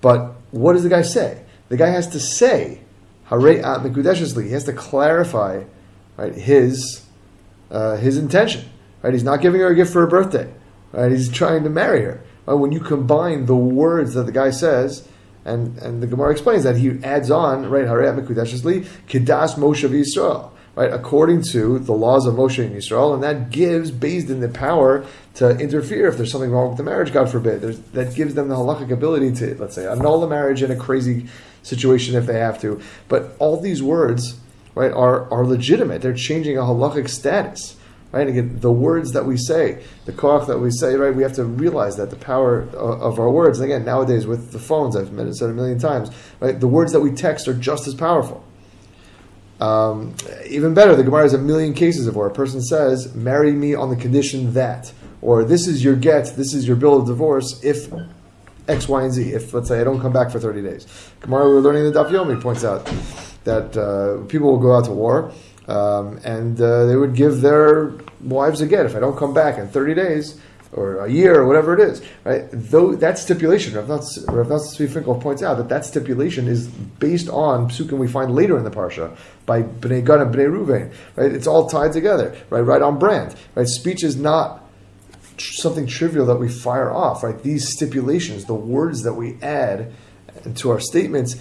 But 0.00 0.34
what 0.52 0.74
does 0.74 0.84
the 0.84 0.88
guy 0.88 1.02
say? 1.02 1.42
The 1.68 1.76
guy 1.76 1.88
has 1.88 2.06
to 2.08 2.20
say 2.20 2.80
Harei 3.28 3.60
at. 3.60 4.44
He 4.44 4.50
has 4.52 4.64
to 4.64 4.72
clarify 4.72 5.64
right, 6.16 6.32
his, 6.32 7.04
uh, 7.72 7.96
his 7.96 8.16
intention. 8.16 8.70
Right? 9.02 9.12
He's 9.12 9.24
not 9.24 9.40
giving 9.40 9.60
her 9.60 9.68
a 9.68 9.74
gift 9.74 9.92
for 9.92 10.00
her 10.02 10.06
birthday. 10.06 10.52
Right? 10.92 11.10
He's 11.10 11.28
trying 11.28 11.64
to 11.64 11.70
marry 11.70 12.02
her. 12.02 12.22
Right? 12.46 12.54
When 12.54 12.70
you 12.70 12.78
combine 12.78 13.46
the 13.46 13.56
words 13.56 14.14
that 14.14 14.26
the 14.26 14.32
guy 14.32 14.50
says, 14.50 15.08
and, 15.44 15.76
and 15.78 16.00
the 16.00 16.06
Gemara 16.06 16.30
explains 16.30 16.62
that 16.62 16.76
he 16.76 17.02
adds 17.02 17.32
on, 17.32 17.68
right, 17.68 17.84
Harei 17.84 18.16
at 18.16 18.24
Mekudeshesli, 18.24 18.86
Kedas 19.08 19.56
Moshe 19.56 19.88
Yisrael. 19.88 20.52
Right, 20.76 20.92
according 20.92 21.40
to 21.52 21.78
the 21.78 21.94
laws 21.94 22.26
of 22.26 22.34
Moshe 22.34 22.62
and 22.62 22.76
Yisrael, 22.76 23.14
and 23.14 23.22
that 23.22 23.48
gives 23.48 23.90
beis 23.90 24.26
din 24.26 24.40
the 24.40 24.48
power 24.50 25.06
to 25.36 25.58
interfere 25.58 26.06
if 26.06 26.18
there's 26.18 26.30
something 26.30 26.50
wrong 26.50 26.68
with 26.68 26.76
the 26.76 26.84
marriage, 26.84 27.14
God 27.14 27.30
forbid. 27.30 27.62
There's, 27.62 27.78
that 27.78 28.14
gives 28.14 28.34
them 28.34 28.48
the 28.48 28.56
halachic 28.56 28.90
ability 28.90 29.32
to, 29.36 29.54
let's 29.58 29.74
say, 29.74 29.86
annul 29.86 30.20
the 30.20 30.26
marriage 30.26 30.62
in 30.62 30.70
a 30.70 30.76
crazy 30.76 31.28
situation 31.62 32.14
if 32.14 32.26
they 32.26 32.38
have 32.38 32.60
to. 32.60 32.82
But 33.08 33.36
all 33.38 33.58
these 33.58 33.82
words, 33.82 34.38
right, 34.74 34.92
are, 34.92 35.32
are 35.32 35.46
legitimate. 35.46 36.02
They're 36.02 36.12
changing 36.12 36.58
a 36.58 36.60
halachic 36.60 37.08
status. 37.08 37.76
Right? 38.12 38.28
Again, 38.28 38.60
the 38.60 38.70
words 38.70 39.12
that 39.12 39.26
we 39.26 39.36
say, 39.36 39.82
the 40.04 40.12
koch 40.12 40.46
that 40.46 40.58
we 40.58 40.70
say, 40.70 40.94
right? 40.94 41.14
We 41.14 41.22
have 41.22 41.34
to 41.34 41.44
realize 41.44 41.96
that 41.96 42.10
the 42.10 42.16
power 42.16 42.60
of, 42.60 43.02
of 43.02 43.18
our 43.18 43.30
words. 43.30 43.58
And 43.60 43.70
again, 43.70 43.84
nowadays 43.84 44.26
with 44.26 44.52
the 44.52 44.58
phones, 44.58 44.94
I've 44.94 45.08
said 45.34 45.50
a 45.50 45.54
million 45.54 45.78
times, 45.78 46.10
right? 46.38 46.58
The 46.58 46.68
words 46.68 46.92
that 46.92 47.00
we 47.00 47.12
text 47.12 47.48
are 47.48 47.54
just 47.54 47.86
as 47.86 47.94
powerful. 47.94 48.44
Um, 49.60 50.14
even 50.48 50.74
better, 50.74 50.94
the 50.94 51.02
Gemara 51.02 51.22
has 51.22 51.34
a 51.34 51.38
million 51.38 51.72
cases 51.72 52.06
of 52.06 52.16
where 52.16 52.26
a 52.26 52.32
person 52.32 52.60
says, 52.60 53.14
"Marry 53.14 53.52
me 53.52 53.74
on 53.74 53.90
the 53.90 53.96
condition 53.96 54.52
that," 54.54 54.92
or 55.22 55.44
"This 55.44 55.66
is 55.66 55.82
your 55.82 55.96
get, 55.96 56.36
this 56.36 56.52
is 56.52 56.66
your 56.66 56.76
bill 56.76 56.96
of 56.96 57.06
divorce 57.06 57.62
if 57.64 57.90
X, 58.68 58.88
Y, 58.88 59.02
and 59.02 59.12
Z. 59.12 59.32
If 59.32 59.54
let's 59.54 59.68
say 59.68 59.80
I 59.80 59.84
don't 59.84 60.00
come 60.00 60.12
back 60.12 60.30
for 60.30 60.38
thirty 60.38 60.62
days, 60.62 60.86
Gemara 61.20 61.48
we're 61.48 61.60
learning 61.60 61.90
the 61.90 61.98
Daf 61.98 62.10
Yomi 62.10 62.40
points 62.40 62.64
out 62.64 62.90
that 63.44 63.76
uh, 63.76 64.26
people 64.26 64.50
will 64.50 64.58
go 64.58 64.74
out 64.74 64.84
to 64.84 64.92
war 64.92 65.32
um, 65.68 66.18
and 66.24 66.60
uh, 66.60 66.86
they 66.86 66.96
would 66.96 67.14
give 67.14 67.40
their 67.40 67.92
wives 68.20 68.60
a 68.60 68.66
get 68.66 68.86
if 68.86 68.94
I 68.94 69.00
don't 69.00 69.16
come 69.16 69.32
back 69.32 69.58
in 69.58 69.68
thirty 69.68 69.94
days 69.94 70.38
or 70.76 71.04
a 71.04 71.10
year 71.10 71.40
or 71.40 71.46
whatever 71.46 71.74
it 71.74 71.80
is. 71.80 72.02
Right? 72.24 72.46
Though 72.52 72.94
that 72.94 73.18
stipulation, 73.18 73.74
Rav 73.74 73.86
Nosson 73.86 74.88
Finkel 74.88 75.18
points 75.18 75.42
out 75.42 75.56
that 75.56 75.68
that 75.70 75.84
stipulation 75.84 76.46
is 76.46 76.68
based 76.68 77.28
on 77.28 77.68
psukim 77.68 77.98
we 77.98 78.08
find 78.08 78.34
later 78.34 78.56
in 78.56 78.64
the 78.64 78.70
parsha 78.70 79.16
by 79.46 79.62
Bnei 79.62 80.04
Gad 80.04 80.20
and 80.20 80.34
Bnei 80.34 80.48
Ruvain. 80.48 80.92
Right? 81.16 81.32
It's 81.32 81.46
all 81.46 81.68
tied 81.68 81.92
together. 81.92 82.36
Right? 82.50 82.60
Right 82.60 82.82
on 82.82 82.98
brand. 82.98 83.34
Right? 83.54 83.66
Speech 83.66 84.04
is 84.04 84.16
not 84.16 84.62
something 85.38 85.86
trivial 85.86 86.26
that 86.26 86.36
we 86.36 86.48
fire 86.48 86.90
off, 86.90 87.22
right? 87.22 87.42
These 87.42 87.72
stipulations, 87.72 88.44
the 88.46 88.54
words 88.54 89.02
that 89.02 89.14
we 89.14 89.38
add 89.42 89.92
to 90.56 90.70
our 90.70 90.80
statements, 90.80 91.36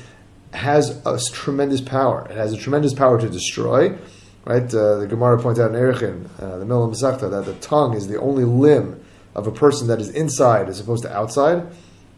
has 0.54 1.02
a 1.06 1.20
tremendous 1.32 1.82
power. 1.82 2.28
It 2.30 2.38
has 2.38 2.54
a 2.54 2.58
tremendous 2.58 2.94
power 2.94 3.20
to 3.20 3.30
destroy, 3.30 3.98
right? 4.46 4.64
Uh, 4.74 4.98
the 4.98 5.08
Gemara 5.08 5.42
points 5.42 5.60
out 5.60 5.72
in 5.72 5.78
Erechin, 5.78 6.30
uh, 6.42 6.58
the 6.58 6.66
Milam 6.66 6.92
Masachta, 6.92 7.30
that 7.30 7.46
the 7.46 7.56
tongue 7.56 7.96
is 7.96 8.08
the 8.08 8.20
only 8.20 8.46
limb 8.46 9.04
of 9.36 9.48
a 9.48 9.52
person 9.52 9.88
that 9.88 10.00
is 10.00 10.10
inside 10.10 10.70
as 10.70 10.80
opposed 10.80 11.04
to 11.04 11.16
outside, 11.16 11.66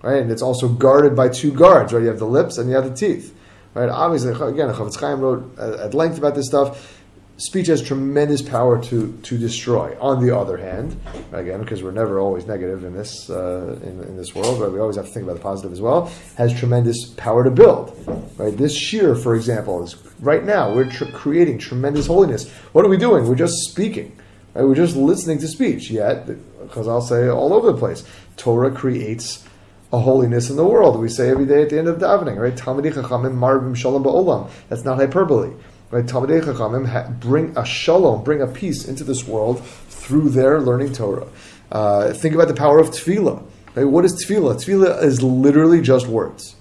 right? 0.01 0.21
And 0.21 0.31
it's 0.31 0.41
also 0.41 0.67
guarded 0.67 1.15
by 1.15 1.29
two 1.29 1.51
guards, 1.51 1.93
right? 1.93 2.01
You 2.01 2.09
have 2.09 2.19
the 2.19 2.25
lips 2.25 2.57
and 2.57 2.69
you 2.69 2.75
have 2.75 2.89
the 2.89 2.95
teeth, 2.95 3.35
right? 3.73 3.89
Obviously, 3.89 4.31
again, 4.31 4.69
Chofetz 4.73 4.99
Chaim 4.99 5.19
wrote 5.19 5.57
at 5.57 5.93
length 5.93 6.17
about 6.17 6.35
this 6.35 6.47
stuff 6.47 6.97
speech 7.37 7.67
has 7.67 7.81
tremendous 7.81 8.41
power 8.41 8.81
to, 8.83 9.17
to 9.23 9.37
destroy. 9.37 9.95
On 10.01 10.25
the 10.25 10.35
other 10.35 10.57
hand, 10.57 10.99
again, 11.31 11.61
because 11.61 11.83
we're 11.83 11.91
never 11.91 12.19
always 12.19 12.45
negative 12.47 12.83
in 12.83 12.93
this 12.93 13.29
uh, 13.29 13.79
in, 13.83 14.03
in, 14.03 14.17
this 14.17 14.35
world, 14.35 14.59
right? 14.59 14.71
We 14.71 14.79
always 14.79 14.95
have 14.95 15.05
to 15.05 15.11
think 15.11 15.23
about 15.23 15.37
the 15.37 15.43
positive 15.43 15.71
as 15.71 15.79
well. 15.79 16.11
Has 16.37 16.57
tremendous 16.57 17.09
power 17.11 17.43
to 17.43 17.51
build. 17.51 17.95
Right? 18.37 18.55
This 18.55 18.77
shiur, 18.77 19.21
for 19.21 19.35
example, 19.35 19.83
is 19.83 19.95
right 20.19 20.43
now 20.43 20.73
we're 20.73 20.89
tr- 20.89 21.11
creating 21.13 21.59
tremendous 21.59 22.07
holiness. 22.07 22.49
What 22.73 22.85
are 22.85 22.89
we 22.89 22.97
doing? 22.97 23.27
We're 23.27 23.35
just 23.35 23.55
speaking. 23.69 24.17
Right? 24.53 24.63
We're 24.63 24.75
just 24.75 24.95
listening 24.95 25.39
to 25.39 25.47
speech. 25.47 25.91
Yet, 25.91 26.27
because 26.61 26.87
I'll 26.87 27.01
say 27.01 27.29
all 27.29 27.53
over 27.53 27.71
the 27.71 27.77
place, 27.77 28.03
Torah 28.35 28.71
creates 28.71 29.45
a 29.93 29.99
holiness 29.99 30.49
in 30.49 30.57
the 30.57 30.65
world. 30.65 30.99
We 30.99 31.09
say 31.09 31.29
every 31.29 31.45
day 31.45 31.63
at 31.63 31.69
the 31.69 31.77
end 31.79 31.87
of 31.87 31.97
davening, 31.97 32.37
right? 32.37 32.55
Talmidei 32.55 32.93
Chachamim 32.93 33.37
Marbim 33.37 33.75
Shalom 33.75 34.03
Ba'olam. 34.03 34.49
That's 34.69 34.83
not 34.83 34.97
hyperbole. 34.97 35.53
Right, 35.89 36.05
Talmidei 36.05 36.41
Chachamim 36.41 37.19
bring 37.19 37.57
a 37.57 37.65
shalom, 37.65 38.23
bring 38.23 38.41
a 38.41 38.47
peace 38.47 38.85
into 38.85 39.05
this 39.05 39.25
world 39.25 39.65
through 39.65 40.29
their 40.29 40.59
learning 40.59 40.93
Torah. 40.93 41.27
Uh, 41.71 42.13
think 42.13 42.35
about 42.35 42.49
the 42.49 42.53
power 42.53 42.79
of 42.79 42.89
tefillah. 42.89 43.41
Right? 43.75 43.85
What 43.85 44.03
is 44.03 44.13
tefillah? 44.25 44.55
Tefillah 44.55 45.03
is 45.03 45.23
literally 45.23 45.81
just 45.81 46.07
words. 46.07 46.55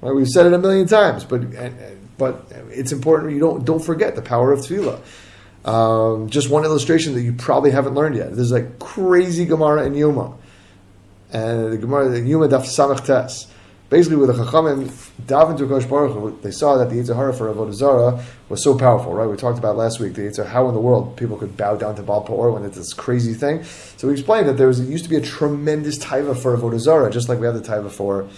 Right? 0.00 0.14
We've 0.14 0.28
said 0.28 0.46
it 0.46 0.52
a 0.52 0.58
million 0.58 0.88
times, 0.88 1.24
but 1.24 1.42
but 2.18 2.50
it's 2.70 2.92
important 2.92 3.32
you 3.32 3.40
don't 3.40 3.64
don't 3.64 3.84
forget 3.84 4.16
the 4.16 4.22
power 4.22 4.52
of 4.52 4.60
tefillah. 4.60 5.00
Um, 5.66 6.30
just 6.30 6.48
one 6.48 6.64
illustration 6.64 7.14
that 7.14 7.22
you 7.22 7.32
probably 7.32 7.72
haven't 7.72 7.94
learned 7.94 8.16
yet. 8.16 8.34
There's 8.34 8.52
like 8.52 8.78
crazy 8.78 9.44
Gemara 9.44 9.84
in 9.84 9.94
Yuma, 9.94 10.36
and 11.32 11.72
the 11.72 11.78
Gemara, 11.78 12.08
the 12.08 12.20
Yuma 12.20 12.48
Daf 12.48 12.62
Samach 12.62 13.04
Tes. 13.04 13.48
Basically, 13.88 14.16
with 14.16 14.34
the 14.34 14.42
Chachamim 14.42 14.88
daven 15.26 15.56
to 15.58 15.66
Kosh 15.68 15.84
Baruch 15.84 16.42
they 16.42 16.50
saw 16.50 16.76
that 16.76 16.90
the 16.90 16.96
Yetzer 16.96 17.14
Hara 17.14 17.32
for 17.32 17.52
Avodah 17.52 17.72
Zarah 17.72 18.24
was 18.48 18.62
so 18.62 18.76
powerful, 18.76 19.14
right? 19.14 19.26
We 19.28 19.36
talked 19.36 19.58
about 19.58 19.76
last 19.76 20.00
week 20.00 20.14
the 20.14 20.22
Yetzer, 20.22 20.44
how 20.44 20.68
in 20.68 20.74
the 20.74 20.80
world 20.80 21.16
people 21.16 21.36
could 21.36 21.56
bow 21.56 21.76
down 21.76 21.94
to 21.96 22.02
Baal 22.02 22.22
Peor 22.22 22.50
when 22.50 22.64
it's 22.64 22.76
this 22.76 22.92
crazy 22.92 23.32
thing. 23.32 23.62
So 23.96 24.08
we 24.08 24.14
explained 24.14 24.48
that 24.48 24.56
there 24.56 24.66
was 24.66 24.80
it 24.80 24.88
used 24.88 25.04
to 25.04 25.10
be 25.10 25.16
a 25.16 25.20
tremendous 25.20 25.98
taiva 25.98 26.36
for 26.36 26.56
Avodah 26.56 26.80
Zarah, 26.80 27.10
just 27.10 27.28
like 27.28 27.38
we 27.38 27.46
have 27.46 27.54
the 27.54 27.60
taiva 27.60 27.90
for 27.90 28.28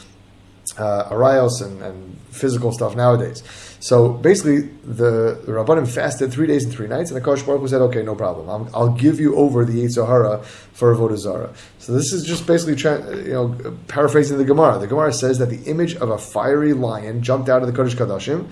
uh, 0.77 1.09
arayos 1.11 1.63
and, 1.63 1.83
and, 1.83 2.17
physical 2.31 2.71
stuff 2.73 2.95
nowadays. 2.95 3.43
So 3.81 4.11
basically, 4.11 4.63
the, 4.83 5.41
the 5.45 5.53
Rabbanim 5.53 5.87
fasted 5.87 6.33
three 6.33 6.49
days 6.49 6.65
and 6.65 6.73
three 6.73 6.89
nights, 6.89 7.11
and 7.11 7.17
the 7.17 7.25
Kosh 7.25 7.43
Baruch 7.43 7.61
Hu 7.61 7.69
said, 7.69 7.81
"Okay, 7.83 8.03
no 8.03 8.17
problem. 8.17 8.49
I'll, 8.49 8.71
I'll 8.75 8.93
give 8.93 9.21
you 9.21 9.37
over 9.37 9.65
the 9.65 9.85
Yetzer 9.85 10.07
Hara 10.07 10.43
for 10.43 10.95
Avodah 10.95 11.17
Zarah." 11.17 11.55
So 11.79 11.93
this 11.93 12.13
is 12.13 12.25
just 12.25 12.47
basically, 12.47 12.77
you 13.25 13.33
know, 13.33 13.77
paraphrasing 13.87 14.37
the 14.37 14.45
Gemara. 14.45 14.79
The 14.79 14.89
Gemara 14.89 15.13
says 15.13 15.39
that 15.39 15.51
the 15.51 15.63
image 15.71 15.95
of 15.97 16.11
a 16.11 16.19
fiery 16.19 16.73
lion 16.73 17.23
jumped 17.23 17.49
out 17.49 17.63
of 17.63 17.73
the 17.73 17.83
Kodesh 17.83 17.95
Kadashim, 17.95 18.49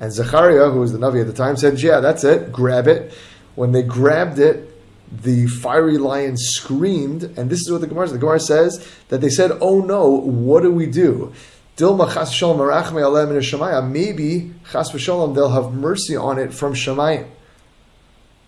and 0.00 0.12
Zechariah, 0.12 0.70
who 0.70 0.80
was 0.80 0.92
the 0.92 0.98
Navi 0.98 1.20
at 1.20 1.26
the 1.26 1.34
time, 1.34 1.56
said, 1.56 1.82
"Yeah, 1.82 2.00
that's 2.00 2.24
it. 2.24 2.50
Grab 2.50 2.88
it." 2.88 3.12
When 3.54 3.72
they 3.72 3.82
grabbed 3.82 4.38
it, 4.38 4.70
the 5.12 5.46
fiery 5.48 5.98
lion 5.98 6.38
screamed, 6.38 7.24
and 7.36 7.50
this 7.50 7.60
is 7.60 7.70
what 7.70 7.82
the 7.82 7.86
Gemara 7.86 8.06
says. 8.06 8.12
The 8.14 8.18
Gemara 8.18 8.40
says 8.40 8.92
that 9.08 9.20
they 9.20 9.28
said, 9.28 9.50
"Oh 9.60 9.80
no, 9.80 10.08
what 10.08 10.62
do 10.62 10.72
we 10.72 10.86
do?" 10.86 11.34
Dilma 11.76 12.12
chas 12.12 12.32
shalom 12.32 12.58
alem 12.58 13.92
Maybe 13.92 14.52
chas 14.70 14.92
v'shalom 14.92 15.34
they'll 15.34 15.50
have 15.50 15.72
mercy 15.72 16.16
on 16.16 16.38
it 16.38 16.52
from 16.52 16.74
shemayim. 16.74 17.28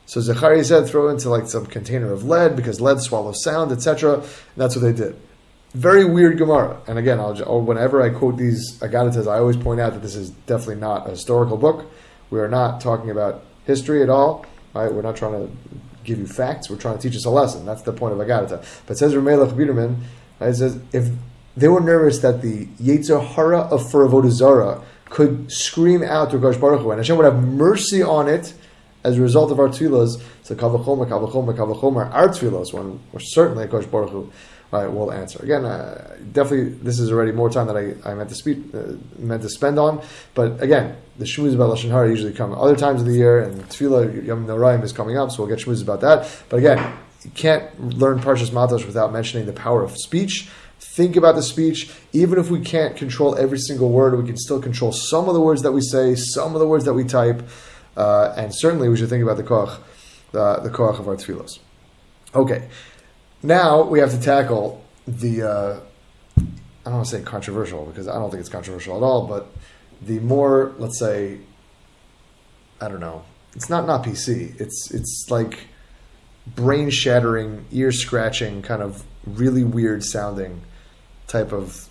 So 0.07 0.21
Zechariah 0.21 0.64
said, 0.64 0.87
throw 0.87 1.09
it 1.09 1.12
into 1.12 1.31
like 1.31 1.47
some 1.47 1.66
container 1.66 2.12
of 2.12 2.25
lead 2.25 2.57
because 2.57 2.81
lead 2.81 3.00
swallows 3.00 3.43
sound, 3.43 3.73
etc. 3.73 4.16
And 4.16 4.25
that's 4.57 4.76
what 4.76 4.83
they 4.83 4.93
did. 4.93 5.16
Very 5.73 6.04
weird 6.04 6.38
Gemara. 6.38 6.81
And 6.87 6.99
again, 6.99 7.19
I'll, 7.19 7.37
oh, 7.47 7.59
whenever 7.59 8.02
I 8.02 8.11
quote 8.11 8.37
these 8.37 8.78
Agaditas, 8.78 9.26
I 9.26 9.38
always 9.38 9.57
point 9.57 9.81
out 9.81 9.95
that 9.95 10.02
this 10.02 10.14
is 10.14 10.31
definitely 10.31 10.76
not 10.76 11.07
a 11.07 11.11
historical 11.11 11.57
book. 11.57 11.90
We 12.31 12.38
are 12.38 12.49
not 12.49 12.81
talking 12.81 13.11
about 13.11 13.45
history 13.64 14.02
at 14.02 14.11
all. 14.11 14.45
Right? 14.75 14.93
We're 14.93 15.02
not 15.02 15.16
trying 15.16 15.33
to 15.33 15.52
give 16.04 16.19
you 16.19 16.26
facts. 16.26 16.69
We're 16.69 16.76
trying 16.76 16.99
to 16.99 17.02
teach 17.02 17.16
us 17.16 17.25
a 17.25 17.31
lesson. 17.31 17.64
That's 17.64 17.83
the 17.83 17.93
point 17.93 18.12
of 18.12 18.19
Agadita. 18.21 18.64
But 18.87 18.99
says 18.99 19.14
Ramelech 19.14 19.52
Biderman, 19.52 20.00
it 20.40 20.54
says 20.54 20.78
if 20.93 21.09
they 21.56 21.68
were 21.68 21.80
nervous 21.80 22.18
that 22.20 22.42
the 22.42 22.66
Yetzer 22.82 23.25
Hara 23.25 23.61
of 23.61 23.82
Avodah 23.82 24.30
Zarah 24.30 24.82
could 25.11 25.50
scream 25.50 26.02
out 26.02 26.30
to 26.30 26.38
Gosh 26.38 26.56
Baruch 26.56 26.80
Hu, 26.80 26.90
and 26.90 26.99
Hashem 26.99 27.16
would 27.16 27.25
have 27.25 27.42
mercy 27.42 28.02
on 28.02 28.28
it 28.28 28.54
as 29.04 29.18
a 29.18 29.23
result 29.23 29.52
of 29.52 29.61
our 29.61 29.68
tefillas. 29.68 30.20
So 30.42 30.54
kavachomer, 30.54 31.08
kavachomer, 31.08 31.56
kavachomer, 31.56 32.12
our 32.12 32.28
tefillas, 32.28 32.73
when 32.73 33.00
certainly 33.20 33.66
Gosh 33.66 33.87
Baruch 33.87 34.11
Hu 34.11 34.32
uh, 34.73 34.90
will 34.90 35.12
answer. 35.12 35.40
Again, 35.42 35.64
uh, 35.64 36.16
definitely, 36.32 36.70
this 36.70 36.99
is 36.99 37.12
already 37.12 37.30
more 37.30 37.49
time 37.49 37.68
that 37.68 37.76
I, 37.76 38.11
I 38.11 38.14
meant 38.14 38.28
to 38.30 38.34
speak, 38.34 38.58
uh, 38.75 38.94
meant 39.18 39.42
to 39.42 39.49
spend 39.49 39.78
on. 39.78 40.02
But 40.34 40.61
again, 40.61 40.96
the 41.18 41.25
shmuz 41.25 41.54
about 41.54 41.76
lashon 41.76 41.90
hara 41.90 42.08
usually 42.08 42.32
come 42.32 42.52
other 42.52 42.75
times 42.75 43.00
of 43.00 43.06
the 43.06 43.14
year, 43.14 43.40
and 43.40 43.62
tefillah 43.68 44.25
Yom 44.26 44.46
Noraim 44.46 44.82
is 44.82 44.92
coming 44.92 45.16
up, 45.16 45.30
so 45.30 45.44
we'll 45.44 45.54
get 45.54 45.64
shmuz 45.64 45.82
about 45.82 46.00
that. 46.00 46.28
But 46.49 46.56
again, 46.56 46.92
you 47.23 47.30
can't 47.30 47.78
learn 47.96 48.18
Parshas 48.18 48.52
Matos 48.52 48.84
without 48.84 49.12
mentioning 49.12 49.46
the 49.46 49.52
power 49.52 49.82
of 49.82 49.96
speech 49.96 50.50
think 50.94 51.16
about 51.16 51.34
the 51.34 51.42
speech. 51.42 51.90
Even 52.12 52.38
if 52.38 52.50
we 52.50 52.60
can't 52.60 52.96
control 52.96 53.36
every 53.36 53.58
single 53.58 53.90
word, 53.90 54.16
we 54.16 54.24
can 54.24 54.36
still 54.36 54.60
control 54.60 54.92
some 54.92 55.28
of 55.28 55.34
the 55.34 55.40
words 55.40 55.62
that 55.62 55.72
we 55.72 55.80
say, 55.80 56.14
some 56.14 56.54
of 56.54 56.60
the 56.60 56.66
words 56.66 56.84
that 56.84 56.94
we 56.94 57.04
type, 57.04 57.42
uh, 57.96 58.32
and 58.36 58.54
certainly 58.54 58.88
we 58.88 58.96
should 58.96 59.08
think 59.08 59.22
about 59.22 59.36
the 59.36 59.42
koach, 59.42 59.76
the, 60.32 60.56
the 60.62 60.70
koach 60.70 60.98
of 60.98 61.08
our 61.08 61.16
tefillos. 61.16 61.58
Okay, 62.34 62.68
now 63.42 63.82
we 63.82 63.98
have 63.98 64.10
to 64.10 64.20
tackle 64.20 64.84
the. 65.06 65.42
Uh, 65.42 65.80
I 66.38 66.90
don't 66.90 66.96
want 66.96 67.06
to 67.06 67.16
say 67.16 67.22
controversial 67.22 67.86
because 67.86 68.08
I 68.08 68.14
don't 68.14 68.30
think 68.30 68.40
it's 68.40 68.50
controversial 68.50 68.96
at 68.96 69.02
all, 69.02 69.26
but 69.26 69.48
the 70.02 70.20
more, 70.20 70.74
let's 70.78 70.98
say, 70.98 71.38
I 72.80 72.88
don't 72.88 73.00
know, 73.00 73.24
it's 73.54 73.70
not 73.70 73.86
not 73.86 74.04
PC. 74.04 74.60
It's 74.60 74.90
it's 74.92 75.26
like 75.30 75.66
brain 76.46 76.90
shattering, 76.90 77.64
ear 77.72 77.90
scratching, 77.90 78.62
kind 78.62 78.82
of 78.82 79.04
really 79.24 79.64
weird 79.64 80.04
sounding 80.04 80.60
type 81.26 81.52
of 81.52 81.88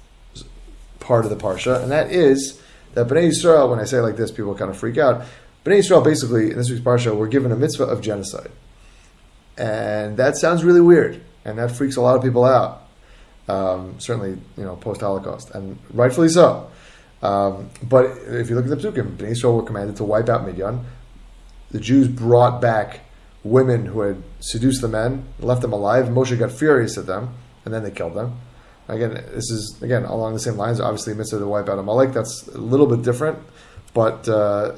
part 0.99 1.25
of 1.25 1.29
the 1.29 1.37
parsha, 1.37 1.81
and 1.81 1.91
that 1.91 2.11
is 2.11 2.61
that 2.93 3.07
Bnei 3.07 3.29
Yisrael. 3.29 3.69
When 3.69 3.79
I 3.79 3.85
say 3.85 3.99
like 3.99 4.15
this, 4.15 4.31
people 4.31 4.55
kind 4.55 4.71
of 4.71 4.77
freak 4.77 4.97
out. 4.97 5.21
Bnei 5.65 5.79
Yisrael, 5.79 6.03
basically, 6.03 6.51
in 6.51 6.57
this 6.57 6.69
week's 6.69 6.83
parsha, 6.83 7.15
we're 7.15 7.27
given 7.27 7.51
a 7.51 7.55
mitzvah 7.55 7.85
of 7.85 8.01
genocide, 8.01 8.51
and 9.57 10.17
that 10.17 10.37
sounds 10.37 10.63
really 10.63 10.81
weird, 10.81 11.21
and 11.45 11.57
that 11.57 11.71
freaks 11.71 11.95
a 11.95 12.01
lot 12.01 12.15
of 12.15 12.23
people 12.23 12.45
out. 12.45 12.81
Um, 13.47 13.99
certainly, 13.99 14.37
you 14.57 14.63
know, 14.63 14.75
post 14.77 15.01
Holocaust, 15.01 15.51
and 15.51 15.77
rightfully 15.91 16.29
so. 16.29 16.69
Um, 17.21 17.69
but 17.81 18.05
if 18.27 18.49
you 18.49 18.55
look 18.55 18.65
at 18.65 18.69
the 18.69 18.75
Psukim, 18.75 19.17
Bnei 19.17 19.31
Yisrael 19.31 19.55
were 19.55 19.63
commanded 19.63 19.95
to 19.97 20.03
wipe 20.03 20.29
out 20.29 20.45
Midian. 20.45 20.85
The 21.71 21.79
Jews 21.79 22.07
brought 22.07 22.61
back 22.61 22.99
women 23.43 23.85
who 23.85 24.01
had 24.01 24.21
seduced 24.39 24.81
the 24.81 24.87
men, 24.87 25.25
left 25.39 25.61
them 25.61 25.73
alive. 25.73 26.05
Moshe 26.07 26.37
got 26.37 26.51
furious 26.51 26.97
at 26.97 27.05
them, 27.05 27.33
and 27.65 27.73
then 27.73 27.83
they 27.83 27.91
killed 27.91 28.13
them. 28.13 28.37
Again, 28.87 29.13
this 29.13 29.49
is 29.49 29.81
again 29.81 30.03
along 30.03 30.33
the 30.33 30.39
same 30.39 30.57
lines. 30.57 30.79
Obviously, 30.79 31.13
mitzvah 31.13 31.39
to 31.39 31.47
wipe 31.47 31.69
out 31.69 31.79
Amalek. 31.79 32.13
That's 32.13 32.47
a 32.47 32.57
little 32.57 32.87
bit 32.87 33.01
different, 33.01 33.39
but 33.93 34.27
uh, 34.27 34.75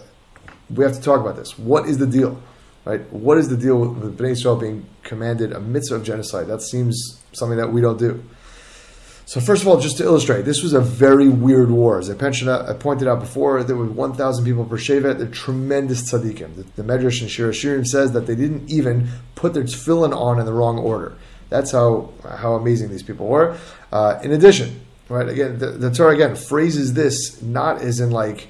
we 0.74 0.84
have 0.84 0.94
to 0.94 1.02
talk 1.02 1.22
about 1.22 1.36
this. 1.36 1.58
What 1.58 1.88
is 1.88 1.98
the 1.98 2.08
deal? 2.08 2.42
Right? 2.86 3.02
What 3.12 3.40
is 3.40 3.50
the 3.50 3.58
deal 3.58 3.80
with 3.80 4.18
Bnei 4.18 4.32
Israel 4.32 4.56
being 4.58 4.86
commanded 5.04 5.52
a 5.54 5.60
mitzvah 5.60 5.96
of 5.96 6.04
genocide? 6.04 6.48
That 6.48 6.62
seems 6.62 7.24
something 7.34 7.58
that 7.58 7.74
we 7.74 7.82
don't 7.82 7.98
do. 7.98 8.24
So 9.28 9.40
first 9.40 9.64
of 9.64 9.68
all, 9.68 9.80
just 9.80 9.98
to 9.98 10.04
illustrate, 10.04 10.44
this 10.44 10.62
was 10.62 10.74
a 10.74 10.80
very 10.80 11.28
weird 11.28 11.72
war. 11.72 11.98
As 11.98 12.12
I, 12.12 12.14
mentioned, 12.14 12.52
I 12.52 12.74
pointed 12.74 13.08
out 13.08 13.20
before, 13.20 13.64
there 13.64 13.76
were 13.76 13.86
1,000 13.86 14.46
people 14.46 14.66
per 14.66 14.78
Shevet. 14.78 15.18
They're 15.18 15.28
tremendous 15.28 16.12
tzaddikim. 16.12 16.56
The, 16.56 16.82
the 16.82 16.84
Medrash 16.84 17.22
and 17.22 17.30
Shir 17.30 17.50
Shirim 17.50 17.88
says 17.88 18.12
that 18.12 18.28
they 18.28 18.36
didn't 18.36 18.70
even 18.70 19.10
put 19.34 19.56
their 19.56 19.64
tefillin 19.64 20.16
on 20.16 20.40
in 20.40 20.46
the 20.46 20.54
wrong 20.54 20.78
order. 20.78 21.18
That's 21.50 21.72
how 21.72 22.12
how 22.28 22.54
amazing 22.56 22.90
these 22.90 23.04
people 23.04 23.28
were. 23.28 23.58
Uh, 23.92 24.20
in 24.24 24.32
addition, 24.32 24.82
right 25.10 25.28
again, 25.28 25.60
the, 25.60 25.68
the 25.68 25.92
Torah 25.92 26.14
again 26.14 26.36
phrases 26.36 26.94
this 26.94 27.42
not 27.42 27.82
as 27.82 28.00
in 28.00 28.12
like, 28.12 28.48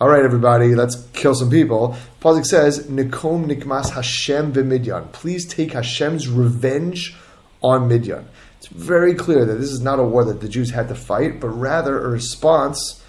all 0.00 0.08
right, 0.08 0.24
everybody, 0.24 0.74
let's 0.74 1.06
kill 1.12 1.34
some 1.34 1.50
people. 1.50 1.96
Pasuk 2.20 2.46
says, 2.46 2.86
"Nikom 2.86 3.46
nikmas 3.46 3.90
Hashem 3.90 4.52
b'Midyan." 4.52 5.12
Please 5.12 5.46
take 5.46 5.72
Hashem's 5.72 6.28
revenge 6.28 7.16
on 7.62 7.88
Midyan. 7.88 8.24
It's 8.58 8.68
very 8.68 9.14
clear 9.14 9.44
that 9.44 9.54
this 9.54 9.70
is 9.70 9.80
not 9.80 9.98
a 9.98 10.02
war 10.02 10.24
that 10.24 10.40
the 10.40 10.48
Jews 10.48 10.70
had 10.70 10.88
to 10.88 10.94
fight, 10.94 11.40
but 11.40 11.48
rather 11.48 12.04
a 12.04 12.08
response, 12.08 13.02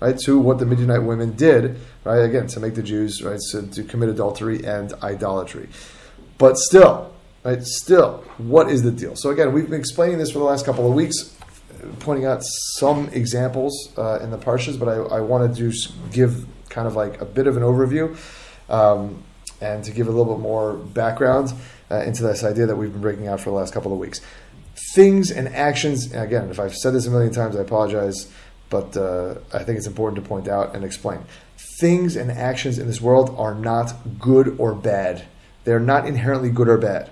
right, 0.00 0.18
to 0.20 0.38
what 0.38 0.58
the 0.58 0.66
Midianite 0.66 1.04
women 1.04 1.32
did, 1.32 1.78
right, 2.04 2.18
again, 2.18 2.46
to 2.48 2.60
make 2.60 2.74
the 2.74 2.82
Jews, 2.82 3.22
right, 3.22 3.40
so 3.40 3.62
to 3.62 3.82
commit 3.82 4.10
adultery 4.10 4.64
and 4.64 4.92
idolatry. 5.02 5.68
But 6.36 6.58
still, 6.58 7.14
Right? 7.42 7.62
Still, 7.62 8.22
what 8.36 8.70
is 8.70 8.82
the 8.82 8.90
deal? 8.90 9.16
So 9.16 9.30
again, 9.30 9.54
we've 9.54 9.70
been 9.70 9.80
explaining 9.80 10.18
this 10.18 10.30
for 10.30 10.40
the 10.40 10.44
last 10.44 10.66
couple 10.66 10.86
of 10.86 10.92
weeks, 10.92 11.34
pointing 12.00 12.26
out 12.26 12.42
some 12.76 13.08
examples 13.08 13.94
uh, 13.96 14.18
in 14.18 14.30
the 14.30 14.36
parshas, 14.36 14.78
but 14.78 14.88
I, 14.88 15.16
I 15.16 15.20
want 15.20 15.56
to 15.56 15.72
give 16.12 16.46
kind 16.68 16.86
of 16.86 16.96
like 16.96 17.18
a 17.22 17.24
bit 17.24 17.46
of 17.46 17.56
an 17.56 17.62
overview 17.62 18.14
um, 18.68 19.22
and 19.62 19.82
to 19.84 19.90
give 19.90 20.06
a 20.06 20.10
little 20.10 20.34
bit 20.34 20.42
more 20.42 20.74
background 20.74 21.54
uh, 21.90 22.02
into 22.02 22.22
this 22.22 22.44
idea 22.44 22.66
that 22.66 22.76
we've 22.76 22.92
been 22.92 23.00
breaking 23.00 23.26
out 23.26 23.40
for 23.40 23.48
the 23.48 23.56
last 23.56 23.72
couple 23.72 23.90
of 23.90 23.98
weeks. 23.98 24.20
Things 24.94 25.30
and 25.30 25.48
actions, 25.48 26.12
and 26.12 26.22
again, 26.22 26.50
if 26.50 26.60
I've 26.60 26.74
said 26.74 26.92
this 26.92 27.06
a 27.06 27.10
million 27.10 27.32
times, 27.32 27.56
I 27.56 27.60
apologize, 27.60 28.30
but 28.68 28.94
uh, 28.98 29.36
I 29.54 29.64
think 29.64 29.78
it's 29.78 29.86
important 29.86 30.22
to 30.22 30.28
point 30.28 30.46
out 30.46 30.74
and 30.74 30.84
explain. 30.84 31.20
Things 31.80 32.16
and 32.16 32.30
actions 32.30 32.78
in 32.78 32.86
this 32.86 33.00
world 33.00 33.34
are 33.38 33.54
not 33.54 33.94
good 34.18 34.56
or 34.58 34.74
bad. 34.74 35.24
They're 35.64 35.80
not 35.80 36.06
inherently 36.06 36.50
good 36.50 36.68
or 36.68 36.76
bad 36.76 37.10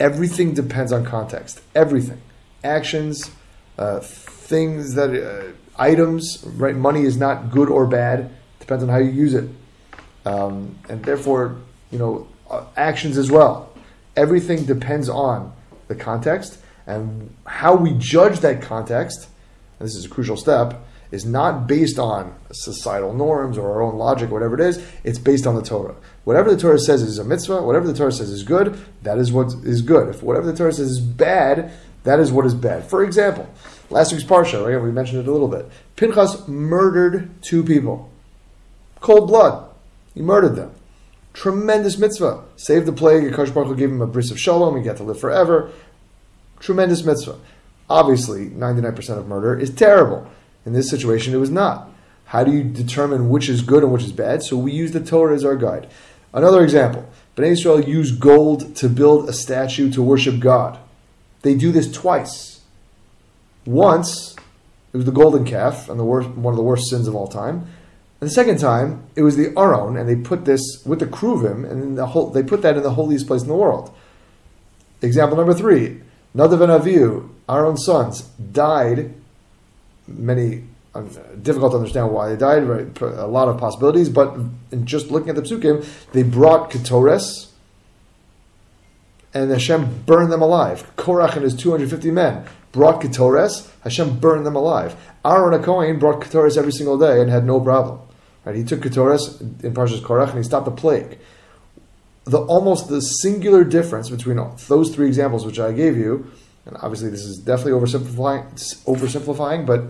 everything 0.00 0.54
depends 0.54 0.92
on 0.92 1.04
context. 1.04 1.60
Everything, 1.74 2.20
actions, 2.64 3.30
uh, 3.78 4.00
things 4.00 4.94
that 4.94 5.10
uh, 5.10 5.52
items. 5.80 6.42
Right, 6.46 6.74
money 6.74 7.02
is 7.02 7.16
not 7.16 7.50
good 7.50 7.68
or 7.68 7.86
bad. 7.86 8.30
Depends 8.60 8.82
on 8.82 8.88
how 8.88 8.98
you 8.98 9.10
use 9.10 9.34
it, 9.34 9.48
um, 10.24 10.78
and 10.88 11.04
therefore, 11.04 11.56
you 11.90 11.98
know, 11.98 12.28
uh, 12.50 12.64
actions 12.76 13.16
as 13.16 13.30
well. 13.30 13.72
Everything 14.16 14.64
depends 14.64 15.08
on 15.08 15.52
the 15.86 15.94
context 15.94 16.58
and 16.88 17.34
how 17.46 17.74
we 17.74 17.92
judge 17.98 18.40
that 18.40 18.62
context. 18.62 19.28
this 19.78 19.94
is 19.94 20.06
a 20.06 20.08
crucial 20.08 20.36
step 20.36 20.82
is 21.10 21.24
not 21.24 21.66
based 21.66 21.98
on 21.98 22.34
societal 22.52 23.14
norms 23.14 23.56
or 23.56 23.70
our 23.70 23.82
own 23.82 23.96
logic, 23.96 24.30
whatever 24.30 24.54
it 24.54 24.60
is. 24.60 24.84
It's 25.04 25.18
based 25.18 25.46
on 25.46 25.54
the 25.54 25.62
Torah. 25.62 25.94
Whatever 26.24 26.54
the 26.54 26.60
Torah 26.60 26.78
says 26.78 27.02
is 27.02 27.18
a 27.18 27.24
mitzvah, 27.24 27.62
whatever 27.62 27.86
the 27.86 27.94
Torah 27.94 28.12
says 28.12 28.30
is 28.30 28.42
good, 28.42 28.78
that 29.02 29.18
is 29.18 29.32
what 29.32 29.52
is 29.64 29.82
good. 29.82 30.08
If 30.08 30.22
whatever 30.22 30.46
the 30.46 30.56
Torah 30.56 30.72
says 30.72 30.90
is 30.90 31.00
bad, 31.00 31.72
that 32.04 32.20
is 32.20 32.30
what 32.30 32.46
is 32.46 32.54
bad. 32.54 32.84
For 32.84 33.02
example, 33.02 33.48
last 33.90 34.12
week's 34.12 34.24
parsha, 34.24 34.66
right? 34.66 34.82
We 34.82 34.92
mentioned 34.92 35.20
it 35.20 35.28
a 35.28 35.32
little 35.32 35.48
bit. 35.48 35.70
Pinchas 35.96 36.46
murdered 36.46 37.30
two 37.42 37.64
people, 37.64 38.10
cold 39.00 39.28
blood. 39.28 39.68
He 40.14 40.22
murdered 40.22 40.56
them. 40.56 40.72
Tremendous 41.32 41.98
mitzvah. 41.98 42.42
Saved 42.56 42.86
the 42.86 42.92
plague. 42.92 43.22
Akash 43.22 43.54
Baruch 43.54 43.78
gave 43.78 43.90
him 43.90 44.02
a 44.02 44.06
bris 44.06 44.32
of 44.32 44.40
shalom. 44.40 44.76
He 44.76 44.82
got 44.82 44.96
to 44.96 45.04
live 45.04 45.20
forever. 45.20 45.70
Tremendous 46.58 47.04
mitzvah. 47.04 47.38
Obviously, 47.88 48.46
99% 48.50 49.18
of 49.18 49.28
murder 49.28 49.58
is 49.58 49.70
terrible. 49.70 50.28
In 50.68 50.74
this 50.74 50.90
situation, 50.90 51.32
it 51.32 51.38
was 51.38 51.48
not. 51.48 51.90
How 52.26 52.44
do 52.44 52.52
you 52.52 52.62
determine 52.62 53.30
which 53.30 53.48
is 53.48 53.62
good 53.62 53.82
and 53.82 53.90
which 53.90 54.04
is 54.04 54.12
bad? 54.12 54.42
So 54.42 54.58
we 54.58 54.70
use 54.70 54.92
the 54.92 55.00
Torah 55.00 55.34
as 55.34 55.46
our 55.46 55.56
guide. 55.56 55.88
Another 56.34 56.62
example 56.62 57.08
Bnei 57.36 57.52
Israel 57.52 57.80
use 57.80 58.12
gold 58.12 58.76
to 58.76 58.90
build 58.90 59.30
a 59.30 59.32
statue 59.32 59.90
to 59.92 60.02
worship 60.02 60.40
God. 60.40 60.78
They 61.40 61.54
do 61.54 61.72
this 61.72 61.90
twice. 61.90 62.60
Once, 63.64 64.36
it 64.92 64.96
was 64.98 65.06
the 65.06 65.10
golden 65.10 65.46
calf, 65.46 65.88
and 65.88 65.98
the 65.98 66.04
worst, 66.04 66.28
one 66.28 66.52
of 66.52 66.58
the 66.58 66.62
worst 66.62 66.90
sins 66.90 67.08
of 67.08 67.14
all 67.14 67.28
time. 67.28 67.66
And 68.20 68.28
the 68.28 68.34
second 68.34 68.58
time, 68.58 69.04
it 69.16 69.22
was 69.22 69.36
the 69.38 69.54
Aron, 69.56 69.96
and 69.96 70.06
they 70.06 70.16
put 70.16 70.44
this 70.44 70.82
with 70.84 70.98
the 70.98 71.06
Kruvim, 71.06 71.64
and 71.70 71.96
the 71.96 72.08
whole, 72.08 72.28
they 72.28 72.42
put 72.42 72.60
that 72.60 72.76
in 72.76 72.82
the 72.82 72.92
holiest 72.92 73.26
place 73.26 73.40
in 73.40 73.48
the 73.48 73.54
world. 73.54 73.90
Example 75.00 75.38
number 75.38 75.54
three 75.54 76.02
Nadav 76.36 76.60
and 76.60 76.72
Avihu, 76.72 77.30
Aaron's 77.48 77.86
sons, 77.86 78.22
died. 78.52 79.14
Many 80.08 80.64
uh, 80.94 81.02
difficult 81.42 81.72
to 81.72 81.78
understand 81.78 82.10
why 82.10 82.28
they 82.30 82.36
died. 82.36 82.64
Right? 82.64 83.00
A 83.00 83.26
lot 83.26 83.48
of 83.48 83.58
possibilities, 83.58 84.08
but 84.08 84.34
in 84.72 84.86
just 84.86 85.10
looking 85.10 85.28
at 85.28 85.36
the 85.36 85.42
psukim, 85.42 85.86
they 86.12 86.22
brought 86.22 86.70
ketores, 86.70 87.50
and 89.34 89.50
Hashem 89.50 90.04
burned 90.06 90.32
them 90.32 90.42
alive. 90.42 90.90
Korach 90.96 91.34
and 91.34 91.44
his 91.44 91.54
two 91.54 91.70
hundred 91.70 91.90
fifty 91.90 92.10
men 92.10 92.46
brought 92.72 93.00
ketores. 93.02 93.70
Hashem 93.84 94.18
burned 94.18 94.46
them 94.46 94.56
alive. 94.56 94.96
Aaron 95.24 95.62
Cohen 95.62 95.98
brought 95.98 96.22
ketores 96.22 96.56
every 96.56 96.72
single 96.72 96.98
day 96.98 97.20
and 97.20 97.30
had 97.30 97.44
no 97.44 97.60
problem. 97.60 98.00
Right? 98.44 98.56
He 98.56 98.64
took 98.64 98.80
ketores 98.80 99.40
in 99.62 99.74
Parshas 99.74 100.00
Korach 100.00 100.30
and 100.30 100.38
he 100.38 100.44
stopped 100.44 100.64
the 100.64 100.70
plague. 100.70 101.18
The 102.24 102.38
almost 102.38 102.88
the 102.88 103.00
singular 103.00 103.64
difference 103.64 104.10
between 104.10 104.38
those 104.68 104.94
three 104.94 105.06
examples 105.06 105.44
which 105.46 105.58
I 105.58 105.72
gave 105.72 105.96
you, 105.96 106.30
and 106.68 106.76
obviously 106.82 107.10
this 107.10 107.24
is 107.24 107.38
definitely 107.38 107.72
oversimplifying, 107.72 108.46
oversimplifying, 108.84 109.66
but 109.66 109.82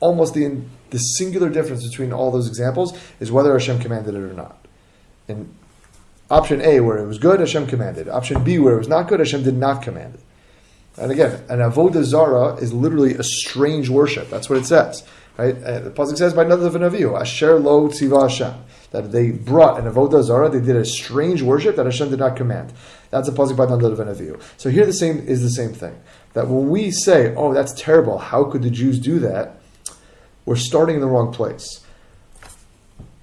almost 0.00 0.34
the 0.34 0.60
the 0.90 0.98
singular 0.98 1.48
difference 1.48 1.86
between 1.88 2.12
all 2.12 2.30
those 2.30 2.48
examples 2.48 2.96
is 3.18 3.32
whether 3.32 3.52
Hashem 3.52 3.80
commanded 3.80 4.14
it 4.14 4.18
or 4.18 4.32
not. 4.32 4.64
In 5.26 5.52
option 6.30 6.60
A, 6.60 6.80
where 6.80 6.98
it 6.98 7.06
was 7.06 7.18
good, 7.18 7.40
Hashem 7.40 7.66
commanded. 7.66 8.08
Option 8.08 8.44
B, 8.44 8.58
where 8.58 8.74
it 8.74 8.78
was 8.78 8.88
not 8.88 9.08
good, 9.08 9.20
Hashem 9.20 9.42
did 9.42 9.56
not 9.56 9.82
command 9.82 10.14
it. 10.14 10.20
And 10.96 11.10
again, 11.10 11.42
an 11.48 11.58
avodah 11.58 12.04
zara 12.04 12.54
is 12.54 12.72
literally 12.72 13.14
a 13.14 13.22
strange 13.22 13.88
worship. 13.88 14.30
That's 14.30 14.48
what 14.48 14.58
it 14.58 14.66
says. 14.66 15.06
Right? 15.36 15.60
Uh, 15.62 15.80
the 15.80 15.90
pasuk 15.90 16.16
says 16.16 16.34
by 16.34 16.44
another 16.44 16.70
Avihu, 16.70 17.20
Asher 17.20 17.58
lo 17.58 17.88
tziva 17.88 18.22
Hashem. 18.22 18.54
That 18.92 19.12
they 19.12 19.30
brought 19.30 19.78
an 19.78 19.92
avodah 19.92 20.22
zara, 20.22 20.48
they 20.48 20.60
did 20.60 20.76
a 20.76 20.84
strange 20.84 21.42
worship 21.42 21.76
that 21.76 21.86
Hashem 21.86 22.10
did 22.10 22.18
not 22.18 22.36
command. 22.36 22.72
That's 23.10 23.28
a 23.28 23.32
pasuk 23.32 23.56
by 23.56 23.64
another 23.64 23.94
Avihu. 23.94 24.40
So 24.56 24.70
here 24.70 24.86
the 24.86 24.92
same 24.92 25.18
is 25.18 25.42
the 25.42 25.50
same 25.50 25.72
thing. 25.72 25.96
That 26.34 26.48
when 26.48 26.68
we 26.68 26.90
say, 26.90 27.34
"Oh, 27.34 27.52
that's 27.52 27.72
terrible," 27.72 28.18
how 28.18 28.44
could 28.44 28.62
the 28.62 28.70
Jews 28.70 28.98
do 28.98 29.18
that? 29.20 29.56
We're 30.44 30.56
starting 30.56 30.96
in 30.96 31.00
the 31.00 31.08
wrong 31.08 31.32
place. 31.32 31.80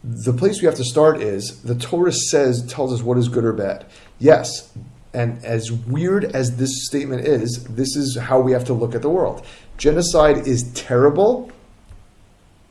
The 0.03 0.33
place 0.33 0.61
we 0.61 0.65
have 0.65 0.75
to 0.75 0.83
start 0.83 1.21
is 1.21 1.61
the 1.63 1.75
Torah 1.75 2.11
says 2.11 2.65
tells 2.67 2.91
us 2.91 3.01
what 3.01 3.17
is 3.17 3.29
good 3.29 3.45
or 3.45 3.53
bad. 3.53 3.85
Yes, 4.19 4.71
and 5.13 5.43
as 5.45 5.71
weird 5.71 6.25
as 6.25 6.57
this 6.57 6.85
statement 6.85 7.25
is, 7.25 7.63
this 7.69 7.95
is 7.95 8.17
how 8.17 8.39
we 8.39 8.51
have 8.51 8.65
to 8.65 8.73
look 8.73 8.95
at 8.95 9.01
the 9.01 9.09
world. 9.09 9.45
Genocide 9.77 10.47
is 10.47 10.63
terrible 10.73 11.51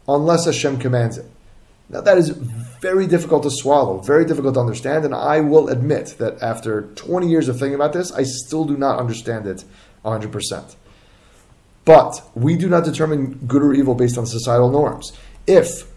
unless 0.09 0.45
Hashem 0.45 0.79
commands 0.79 1.19
it. 1.19 1.27
Now, 1.89 2.01
that 2.01 2.19
is 2.19 2.37
very 2.83 3.07
difficult 3.07 3.45
to 3.45 3.51
swallow, 3.51 4.01
very 4.01 4.25
difficult 4.25 4.55
to 4.55 4.61
understand, 4.61 5.05
and 5.05 5.15
I 5.15 5.39
will 5.41 5.69
admit 5.69 6.17
that 6.19 6.43
after 6.43 6.83
20 6.97 7.29
years 7.29 7.49
of 7.49 7.57
thinking 7.57 7.77
about 7.77 7.93
this, 7.93 8.11
I 8.11 8.25
still 8.25 8.65
do 8.65 8.77
not 8.77 8.99
understand 8.99 9.47
it 9.47 9.65
100%. 10.05 10.75
But 11.85 12.29
we 12.35 12.57
do 12.57 12.69
not 12.69 12.85
determine 12.85 13.35
good 13.47 13.63
or 13.63 13.73
evil 13.73 13.95
based 13.95 14.19
on 14.19 14.27
societal 14.27 14.69
norms. 14.69 15.13
If 15.47 15.89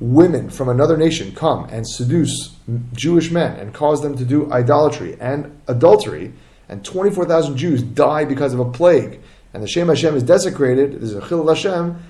women 0.00 0.50
from 0.50 0.68
another 0.68 0.98
nation 0.98 1.34
come 1.34 1.64
and 1.70 1.88
seduce 1.88 2.54
Jewish 2.92 3.30
men 3.30 3.58
and 3.58 3.72
cause 3.72 4.02
them 4.02 4.14
to 4.18 4.24
do 4.26 4.52
idolatry 4.52 5.16
and 5.20 5.58
adultery, 5.66 6.34
and 6.68 6.84
24,000 6.84 7.56
Jews 7.56 7.82
die 7.82 8.26
because 8.26 8.52
of 8.52 8.60
a 8.60 8.70
plague, 8.70 9.20
and 9.54 9.62
the 9.62 9.68
Shem 9.68 9.88
Hashem 9.88 10.14
is 10.14 10.22
desecrated, 10.22 11.00
there's 11.00 11.14
a 11.14 11.22
Chilul 11.22 11.48
Hashem, 11.48 12.02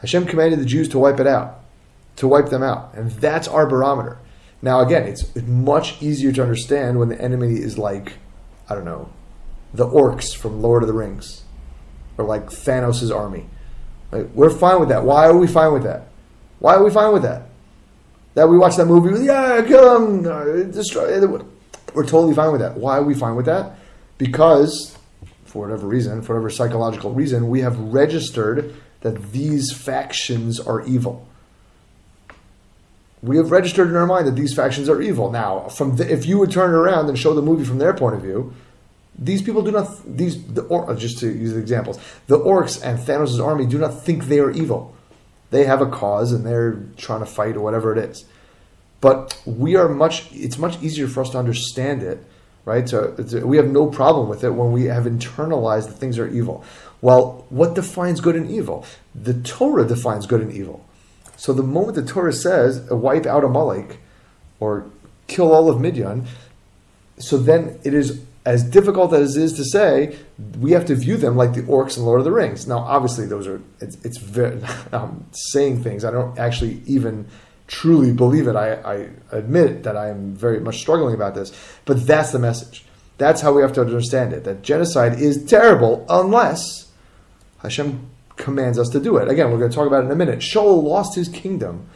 Hashem 0.00 0.26
commanded 0.26 0.60
the 0.60 0.66
Jews 0.66 0.88
to 0.90 1.00
wipe 1.00 1.18
it 1.18 1.26
out, 1.26 1.61
to 2.16 2.28
wipe 2.28 2.48
them 2.48 2.62
out. 2.62 2.94
And 2.94 3.10
that's 3.12 3.48
our 3.48 3.66
barometer. 3.66 4.18
Now, 4.60 4.80
again, 4.80 5.04
it's 5.04 5.34
much 5.36 6.00
easier 6.00 6.32
to 6.32 6.42
understand 6.42 6.98
when 6.98 7.08
the 7.08 7.20
enemy 7.20 7.54
is 7.54 7.78
like, 7.78 8.14
I 8.68 8.74
don't 8.74 8.84
know, 8.84 9.10
the 9.74 9.86
orcs 9.86 10.36
from 10.36 10.62
Lord 10.62 10.82
of 10.82 10.86
the 10.86 10.92
Rings, 10.94 11.42
or 12.16 12.24
like 12.24 12.46
Thanos' 12.46 13.14
army. 13.14 13.46
Like, 14.12 14.28
we're 14.34 14.50
fine 14.50 14.78
with 14.78 14.90
that. 14.90 15.04
Why 15.04 15.26
are 15.26 15.36
we 15.36 15.46
fine 15.46 15.72
with 15.72 15.82
that? 15.84 16.08
Why 16.58 16.74
are 16.74 16.84
we 16.84 16.90
fine 16.90 17.12
with 17.12 17.22
that? 17.22 17.48
That 18.34 18.48
we 18.48 18.56
watch 18.56 18.76
that 18.76 18.86
movie, 18.86 19.24
yeah, 19.24 19.62
kill 19.66 19.96
him, 19.96 20.26
uh, 20.26 20.44
destroy. 20.70 21.20
We're 21.94 22.06
totally 22.06 22.34
fine 22.34 22.52
with 22.52 22.60
that. 22.60 22.76
Why 22.76 22.98
are 22.98 23.02
we 23.02 23.14
fine 23.14 23.34
with 23.34 23.46
that? 23.46 23.78
Because, 24.16 24.96
for 25.44 25.66
whatever 25.66 25.86
reason, 25.86 26.22
for 26.22 26.34
whatever 26.34 26.50
psychological 26.50 27.12
reason, 27.12 27.48
we 27.48 27.60
have 27.60 27.78
registered 27.78 28.74
that 29.00 29.32
these 29.32 29.72
factions 29.72 30.60
are 30.60 30.82
evil. 30.82 31.26
We 33.22 33.36
have 33.36 33.50
registered 33.50 33.88
in 33.88 33.96
our 33.96 34.06
mind 34.06 34.26
that 34.26 34.34
these 34.34 34.52
factions 34.52 34.88
are 34.88 35.00
evil. 35.00 35.30
Now, 35.30 35.68
from 35.68 35.96
the, 35.96 36.12
if 36.12 36.26
you 36.26 36.38
would 36.38 36.50
turn 36.50 36.70
it 36.70 36.76
around 36.76 37.08
and 37.08 37.16
show 37.16 37.34
the 37.34 37.42
movie 37.42 37.64
from 37.64 37.78
their 37.78 37.94
point 37.94 38.16
of 38.16 38.22
view, 38.22 38.52
these 39.16 39.42
people 39.42 39.62
do 39.62 39.70
not. 39.70 39.88
These 40.04 40.42
the 40.44 40.62
or, 40.62 40.90
uh, 40.90 40.96
just 40.96 41.18
to 41.18 41.26
use 41.26 41.56
examples, 41.56 41.98
the 42.26 42.38
orcs 42.38 42.82
and 42.84 42.98
Thanos' 42.98 43.44
army 43.44 43.66
do 43.66 43.78
not 43.78 44.02
think 44.02 44.24
they 44.24 44.40
are 44.40 44.50
evil 44.50 44.94
they 45.52 45.64
have 45.64 45.80
a 45.80 45.86
cause 45.86 46.32
and 46.32 46.44
they're 46.44 46.82
trying 46.96 47.20
to 47.20 47.26
fight 47.26 47.56
or 47.56 47.60
whatever 47.60 47.92
it 47.92 47.98
is. 47.98 48.24
But 49.00 49.40
we 49.44 49.76
are 49.76 49.88
much, 49.88 50.32
it's 50.32 50.58
much 50.58 50.82
easier 50.82 51.06
for 51.06 51.20
us 51.20 51.30
to 51.30 51.38
understand 51.38 52.02
it, 52.02 52.24
right? 52.64 52.88
So 52.88 53.14
we 53.44 53.58
have 53.58 53.68
no 53.68 53.86
problem 53.86 54.28
with 54.28 54.44
it 54.44 54.50
when 54.50 54.72
we 54.72 54.84
have 54.84 55.04
internalized 55.04 55.88
that 55.88 55.94
things 55.94 56.18
are 56.18 56.26
evil. 56.26 56.64
Well, 57.02 57.44
what 57.50 57.74
defines 57.74 58.20
good 58.20 58.34
and 58.34 58.50
evil? 58.50 58.86
The 59.14 59.34
Torah 59.34 59.86
defines 59.86 60.26
good 60.26 60.40
and 60.40 60.52
evil. 60.52 60.86
So 61.36 61.52
the 61.52 61.62
moment 61.62 61.96
the 61.96 62.04
Torah 62.04 62.32
says 62.32 62.86
uh, 62.90 62.96
wipe 62.96 63.26
out 63.26 63.44
Amalek 63.44 63.98
or 64.60 64.86
kill 65.26 65.52
all 65.52 65.68
of 65.70 65.80
Midian, 65.80 66.26
so 67.18 67.36
then 67.36 67.78
it 67.84 67.94
is 67.94 68.22
as 68.44 68.64
difficult 68.64 69.12
as 69.12 69.36
it 69.36 69.42
is 69.42 69.52
to 69.54 69.64
say, 69.64 70.16
we 70.58 70.72
have 70.72 70.84
to 70.86 70.96
view 70.96 71.16
them 71.16 71.36
like 71.36 71.54
the 71.54 71.62
orcs 71.62 71.96
in 71.96 72.04
Lord 72.04 72.18
of 72.18 72.24
the 72.24 72.32
Rings. 72.32 72.66
Now, 72.66 72.78
obviously, 72.78 73.26
those 73.26 73.46
are 73.46 73.60
it's, 73.80 73.96
it's 74.04 74.18
very 74.18 74.60
I'm 74.92 75.26
saying 75.32 75.82
things 75.82 76.04
I 76.04 76.10
don't 76.10 76.38
actually 76.38 76.82
even 76.86 77.26
truly 77.68 78.12
believe 78.12 78.48
it. 78.48 78.56
I, 78.56 78.74
I 78.74 79.08
admit 79.30 79.84
that 79.84 79.96
I 79.96 80.08
am 80.08 80.34
very 80.34 80.60
much 80.60 80.78
struggling 80.78 81.14
about 81.14 81.34
this, 81.34 81.52
but 81.84 82.06
that's 82.06 82.32
the 82.32 82.38
message. 82.38 82.84
That's 83.18 83.40
how 83.40 83.52
we 83.52 83.62
have 83.62 83.72
to 83.74 83.80
understand 83.80 84.32
it. 84.32 84.44
That 84.44 84.62
genocide 84.62 85.20
is 85.20 85.44
terrible 85.44 86.04
unless 86.08 86.90
Hashem 87.58 88.10
commands 88.42 88.78
us 88.78 88.88
to 88.90 89.00
do 89.00 89.16
it. 89.16 89.28
Again, 89.28 89.50
we're 89.50 89.58
going 89.58 89.70
to 89.70 89.74
talk 89.74 89.86
about 89.86 90.02
it 90.02 90.06
in 90.06 90.12
a 90.12 90.16
minute. 90.16 90.40
Shaul 90.40 90.82
lost 90.82 91.14
his 91.14 91.28
kingdom 91.28 91.88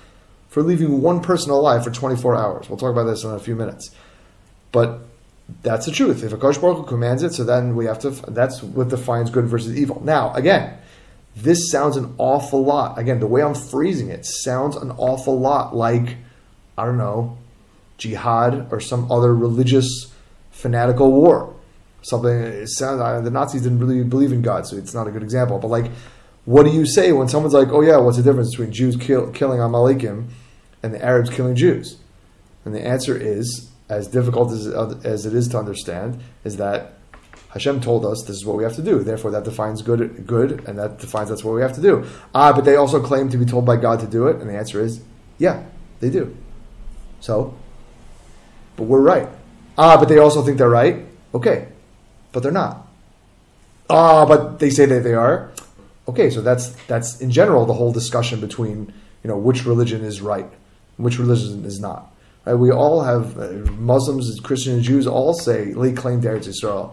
for 0.49 0.63
leaving 0.63 1.03
one 1.03 1.21
person 1.21 1.51
alive 1.51 1.85
for 1.85 1.91
24 1.91 2.35
hours. 2.35 2.69
We'll 2.69 2.79
talk 2.79 2.93
about 2.93 3.05
this 3.05 3.25
in 3.25 3.31
a 3.31 3.39
few 3.39 3.57
minutes. 3.57 3.91
But 4.73 5.01
that's 5.63 5.87
the 5.87 5.93
truth. 5.93 6.23
If 6.23 6.33
a 6.33 6.37
Baruch 6.37 6.87
commands 6.89 7.23
it, 7.23 7.35
so 7.35 7.45
then 7.45 7.77
we 7.77 7.85
have 7.87 7.99
to. 8.01 8.11
That's 8.11 8.63
what 8.63 8.89
defines 8.89 9.31
good 9.31 9.47
versus 9.47 9.77
evil. 9.77 10.03
Now, 10.03 10.33
again, 10.35 10.79
this 11.37 11.71
sounds 11.71 11.97
an 11.97 12.15
awful 12.19 12.65
lot. 12.65 12.99
Again, 12.99 13.21
the 13.21 13.27
way 13.27 13.43
I'm 13.43 13.55
phrasing 13.55 14.09
it 14.09 14.25
sounds 14.25 14.77
an 14.77 14.93
awful 14.93 15.39
lot 15.39 15.77
like 15.77 16.17
I 16.79 16.85
don't 16.85 16.99
know, 16.99 17.39
jihad 17.99 18.69
or 18.71 18.81
some 18.81 19.11
other 19.11 19.35
religious 19.35 20.13
fanatical 20.51 21.13
war. 21.13 21.55
Something 22.03 22.33
it 22.33 22.69
sounds. 22.69 23.01
Uh, 23.01 23.21
the 23.21 23.31
Nazis 23.31 23.63
didn't 23.63 23.81
really 23.81 24.03
believe 24.05 24.33
in 24.33 24.43
God, 24.43 24.67
so 24.67 24.77
it's 24.77 24.95
not 24.95 25.09
a 25.09 25.11
good 25.11 25.23
example. 25.23 25.59
But 25.59 25.69
like, 25.69 25.91
what 26.47 26.65
do 26.65 26.71
you 26.71 26.87
say 26.87 27.13
when 27.13 27.29
someone's 27.29 27.53
like, 27.53 27.69
"Oh 27.69 27.83
yeah, 27.83 27.99
what's 27.99 28.17
the 28.17 28.23
difference 28.23 28.51
between 28.51 28.73
Jews 28.73 28.97
kill, 28.97 29.31
killing 29.31 29.59
Amalekim 29.59 30.29
and 30.83 30.95
the 30.95 31.05
Arabs 31.05 31.29
killing 31.29 31.55
Jews?" 31.55 31.99
And 32.65 32.75
the 32.75 32.85
answer 32.85 33.17
is 33.17 33.71
as 33.89 34.09
difficult 34.09 34.51
as, 34.53 34.67
as 35.05 35.27
it 35.27 35.35
is 35.35 35.49
to 35.49 35.59
understand, 35.59 36.21
is 36.45 36.57
that 36.57 36.95
Hashem 37.51 37.81
told 37.81 38.05
us 38.05 38.23
this 38.23 38.37
is 38.37 38.45
what 38.45 38.57
we 38.57 38.65
have 38.65 38.75
to 38.77 38.83
do. 38.83 39.03
Therefore, 39.03 39.31
that 39.33 39.45
defines 39.45 39.83
good, 39.83 40.27
good, 40.27 40.63
and 40.69 40.79
that 40.79 40.99
defines 40.99 41.29
that's 41.29 41.45
what 41.45 41.55
we 41.55 41.63
have 41.63 41.75
to 41.75 41.83
do. 41.83 42.07
Ah, 42.35 42.53
but 42.53 42.65
they 42.65 42.77
also 42.77 43.01
claim 43.03 43.29
to 43.31 43.39
be 43.39 43.45
told 43.45 43.65
by 43.65 43.77
God 43.77 44.01
to 44.01 44.07
do 44.07 44.27
it, 44.27 44.37
and 44.37 44.51
the 44.51 44.55
answer 44.55 44.81
is, 44.81 45.01
yeah, 45.39 45.65
they 46.01 46.11
do. 46.11 46.37
So, 47.21 47.57
but 48.77 48.85
we're 48.85 49.01
right. 49.01 49.29
Ah, 49.79 49.97
but 49.97 50.09
they 50.09 50.19
also 50.19 50.43
think 50.43 50.59
they're 50.59 50.69
right. 50.69 51.07
Okay, 51.35 51.69
but 52.33 52.43
they're 52.43 52.53
not. 52.53 52.87
Ah, 53.89 54.27
but 54.27 54.59
they 54.59 54.71
say 54.71 54.87
that 54.87 55.03
they 55.03 55.15
are. 55.15 55.51
Okay, 56.09 56.31
so 56.31 56.41
that's 56.41 56.69
that's 56.87 57.21
in 57.21 57.31
general 57.31 57.67
the 57.67 57.75
whole 57.75 57.93
discussion 57.93 58.41
between 58.41 58.93
you 59.25 59.29
know 59.29 59.37
which 59.37 59.65
religion 59.67 60.05
is 60.05 60.21
right, 60.21 60.49
which 60.97 61.19
religion 61.19 61.65
is 61.65 61.81
not. 61.81 62.13
Right? 62.45 62.55
We 62.55 62.71
all 62.71 63.03
have 63.03 63.39
uh, 63.39 63.49
Muslims, 63.73 64.39
Christians, 64.41 64.87
Jews 64.87 65.07
all 65.07 65.35
say 65.35 65.75
lay 65.75 65.93
claim 65.93 66.21
to 66.23 66.29
Eretz 66.29 66.49
Yisrael. 66.49 66.93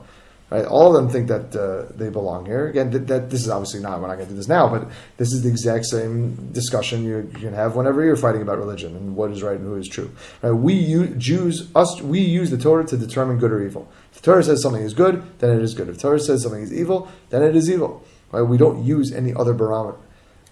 Right? 0.49 0.65
All 0.65 0.95
of 0.95 1.01
them 1.01 1.11
think 1.11 1.29
that 1.29 1.55
uh, 1.55 1.91
they 1.95 2.09
belong 2.09 2.45
here. 2.45 2.67
Again, 2.67 2.91
th- 2.91 3.07
that 3.07 3.31
this 3.31 3.41
is 3.41 3.49
obviously 3.49 3.79
not. 3.79 3.99
We're 3.99 4.07
not 4.07 4.17
going 4.17 4.27
to 4.27 4.33
do 4.33 4.37
this 4.37 4.47
now, 4.47 4.67
but 4.67 4.87
this 5.17 5.33
is 5.33 5.41
the 5.41 5.49
exact 5.49 5.85
same 5.85 6.51
discussion 6.51 7.03
you, 7.03 7.27
you, 7.33 7.39
can 7.39 7.53
have 7.53 7.75
whenever 7.75 8.05
you're 8.05 8.15
fighting 8.15 8.43
about 8.43 8.59
religion 8.59 8.95
and 8.95 9.15
what 9.15 9.31
is 9.31 9.41
right 9.41 9.57
and 9.57 9.65
who 9.65 9.75
is 9.77 9.87
true. 9.87 10.11
Right? 10.43 10.51
We 10.51 10.75
use, 10.75 11.17
Jews, 11.17 11.71
us, 11.75 11.99
we 12.01 12.19
use 12.19 12.51
the 12.51 12.59
Torah 12.59 12.85
to 12.85 12.97
determine 12.97 13.39
good 13.39 13.51
or 13.51 13.63
evil. 13.63 13.91
If 14.11 14.21
the 14.21 14.31
Torah 14.31 14.43
says 14.43 14.61
something 14.61 14.83
is 14.83 14.93
good, 14.93 15.23
then 15.39 15.57
it 15.57 15.63
is 15.63 15.73
good. 15.73 15.89
If 15.89 15.95
the 15.95 16.01
Torah 16.01 16.19
says 16.19 16.43
something 16.43 16.61
is 16.61 16.71
evil, 16.71 17.11
then 17.31 17.41
it 17.41 17.55
is 17.55 17.67
evil. 17.67 18.05
Right? 18.33 18.41
We 18.41 18.57
don't 18.57 18.83
use 18.83 19.13
any 19.13 19.31
other 19.33 19.53
barometer. 19.53 19.99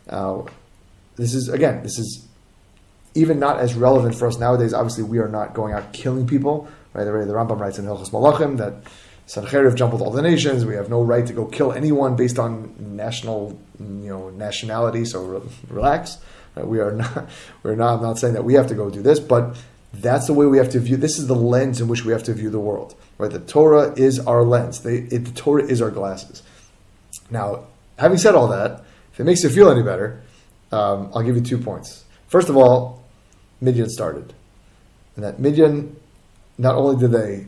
Uh, 0.08 0.44
this 1.16 1.34
is 1.34 1.50
again, 1.50 1.82
this 1.82 1.98
is 1.98 2.28
even 3.16 3.40
not 3.40 3.60
as 3.60 3.74
relevant 3.74 4.16
for 4.16 4.28
us 4.28 4.38
nowadays. 4.38 4.74
Obviously, 4.74 5.04
we 5.04 5.18
are 5.18 5.28
not 5.28 5.54
going 5.56 5.74
out 5.74 5.92
killing 5.92 6.28
people. 6.28 6.68
Right? 6.94 7.04
The, 7.04 7.12
the 7.12 7.34
Rambam 7.34 7.60
writes 7.60 7.80
in 7.80 7.86
Hilchos 7.86 8.12
Melachim 8.12 8.58
that 8.58 8.76
Sancheriv 9.28 9.92
with 9.92 10.02
all 10.02 10.12
the 10.12 10.22
nations. 10.22 10.64
We 10.64 10.76
have 10.76 10.90
no 10.90 11.02
right 11.02 11.26
to 11.26 11.34
go 11.34 11.46
kill 11.46 11.74
anyone 11.74 12.16
based 12.16 12.38
on 12.38 12.76
national, 12.96 13.60
you 13.80 14.10
know, 14.10 14.30
nationality. 14.30 15.04
So 15.06 15.24
re- 15.24 15.50
relax. 15.68 16.20
Right? 16.56 16.68
We 16.68 16.80
are 16.80 16.92
not. 17.04 17.30
We're 17.64 17.76
not. 17.76 17.96
I'm 17.96 18.04
not 18.04 18.20
saying 18.20 18.36
that 18.36 18.44
we 18.44 18.54
have 18.54 18.68
to 18.68 18.76
go 18.76 18.92
do 18.92 19.02
this, 19.02 19.20
but 19.20 19.58
that's 19.92 20.28
the 20.28 20.34
way 20.34 20.46
we 20.46 20.60
have 20.60 20.70
to 20.70 20.80
view. 20.80 20.98
This 20.98 21.18
is 21.18 21.26
the 21.26 21.36
lens 21.36 21.82
in 21.82 21.88
which 21.88 22.06
we 22.06 22.12
have 22.12 22.24
to 22.24 22.34
view 22.34 22.52
the 22.52 22.60
world. 22.60 22.94
Right? 23.18 23.32
The 23.32 23.40
Torah 23.40 23.94
is 23.96 24.20
our 24.20 24.44
lens. 24.44 24.82
They, 24.82 24.98
it, 24.98 25.26
the 25.26 25.32
Torah 25.32 25.64
is 25.64 25.82
our 25.82 25.92
glasses. 25.92 26.44
Now, 27.32 27.66
having 28.02 28.18
said 28.18 28.36
all 28.36 28.48
that, 28.48 28.84
if 29.14 29.20
it 29.20 29.24
makes 29.24 29.44
you 29.44 29.50
feel 29.50 29.70
any 29.70 29.84
better, 29.84 30.22
um, 30.72 31.12
I'll 31.14 31.22
give 31.22 31.36
you 31.36 31.42
two 31.42 31.58
points. 31.58 32.04
First 32.28 32.50
of 32.50 32.58
all, 32.58 33.04
Midian 33.62 33.90
started, 33.90 34.34
and 35.16 35.24
that 35.24 35.40
Midian, 35.40 35.96
not 36.58 36.76
only 36.76 37.00
did 37.00 37.12
they 37.12 37.48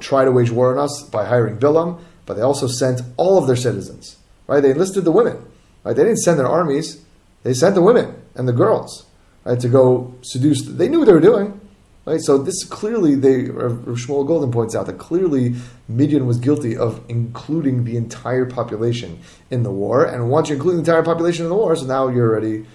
try 0.00 0.24
to 0.24 0.32
wage 0.32 0.50
war 0.50 0.72
on 0.72 0.78
us 0.78 1.02
by 1.12 1.26
hiring 1.26 1.58
Bilam, 1.58 2.00
but 2.24 2.34
they 2.34 2.42
also 2.42 2.66
sent 2.66 3.02
all 3.16 3.36
of 3.36 3.46
their 3.46 3.56
citizens. 3.56 4.16
Right? 4.46 4.60
They 4.60 4.70
enlisted 4.70 5.04
the 5.04 5.12
women. 5.12 5.36
Right? 5.84 5.94
They 5.94 6.04
didn't 6.04 6.18
send 6.18 6.38
their 6.38 6.48
armies; 6.48 7.04
they 7.42 7.52
sent 7.52 7.74
the 7.74 7.82
women 7.82 8.14
and 8.34 8.48
the 8.48 8.52
girls 8.52 9.06
right, 9.44 9.60
to 9.60 9.68
go 9.68 10.14
seduce. 10.22 10.62
They 10.62 10.88
knew 10.88 11.00
what 11.00 11.06
they 11.06 11.12
were 11.12 11.20
doing. 11.20 11.60
Right? 12.06 12.20
So 12.20 12.36
this 12.38 12.64
clearly, 12.64 13.14
they 13.14 13.44
uh, 13.46 13.72
Shmuel 13.96 14.28
Goldin 14.28 14.52
points 14.52 14.74
out 14.74 14.86
that 14.86 14.98
clearly 14.98 15.54
Midian 15.88 16.26
was 16.26 16.38
guilty 16.38 16.76
of 16.76 17.02
including 17.08 17.84
the 17.84 17.96
entire 17.96 18.44
population 18.44 19.20
in 19.50 19.62
the 19.62 19.70
war. 19.70 20.04
And 20.04 20.28
once 20.28 20.50
you 20.50 20.56
include 20.56 20.74
the 20.74 20.80
entire 20.80 21.02
population 21.02 21.46
in 21.46 21.48
the 21.48 21.56
war, 21.56 21.74
so 21.76 21.86
now 21.86 22.08
you're 22.08 22.28
already 22.28 22.66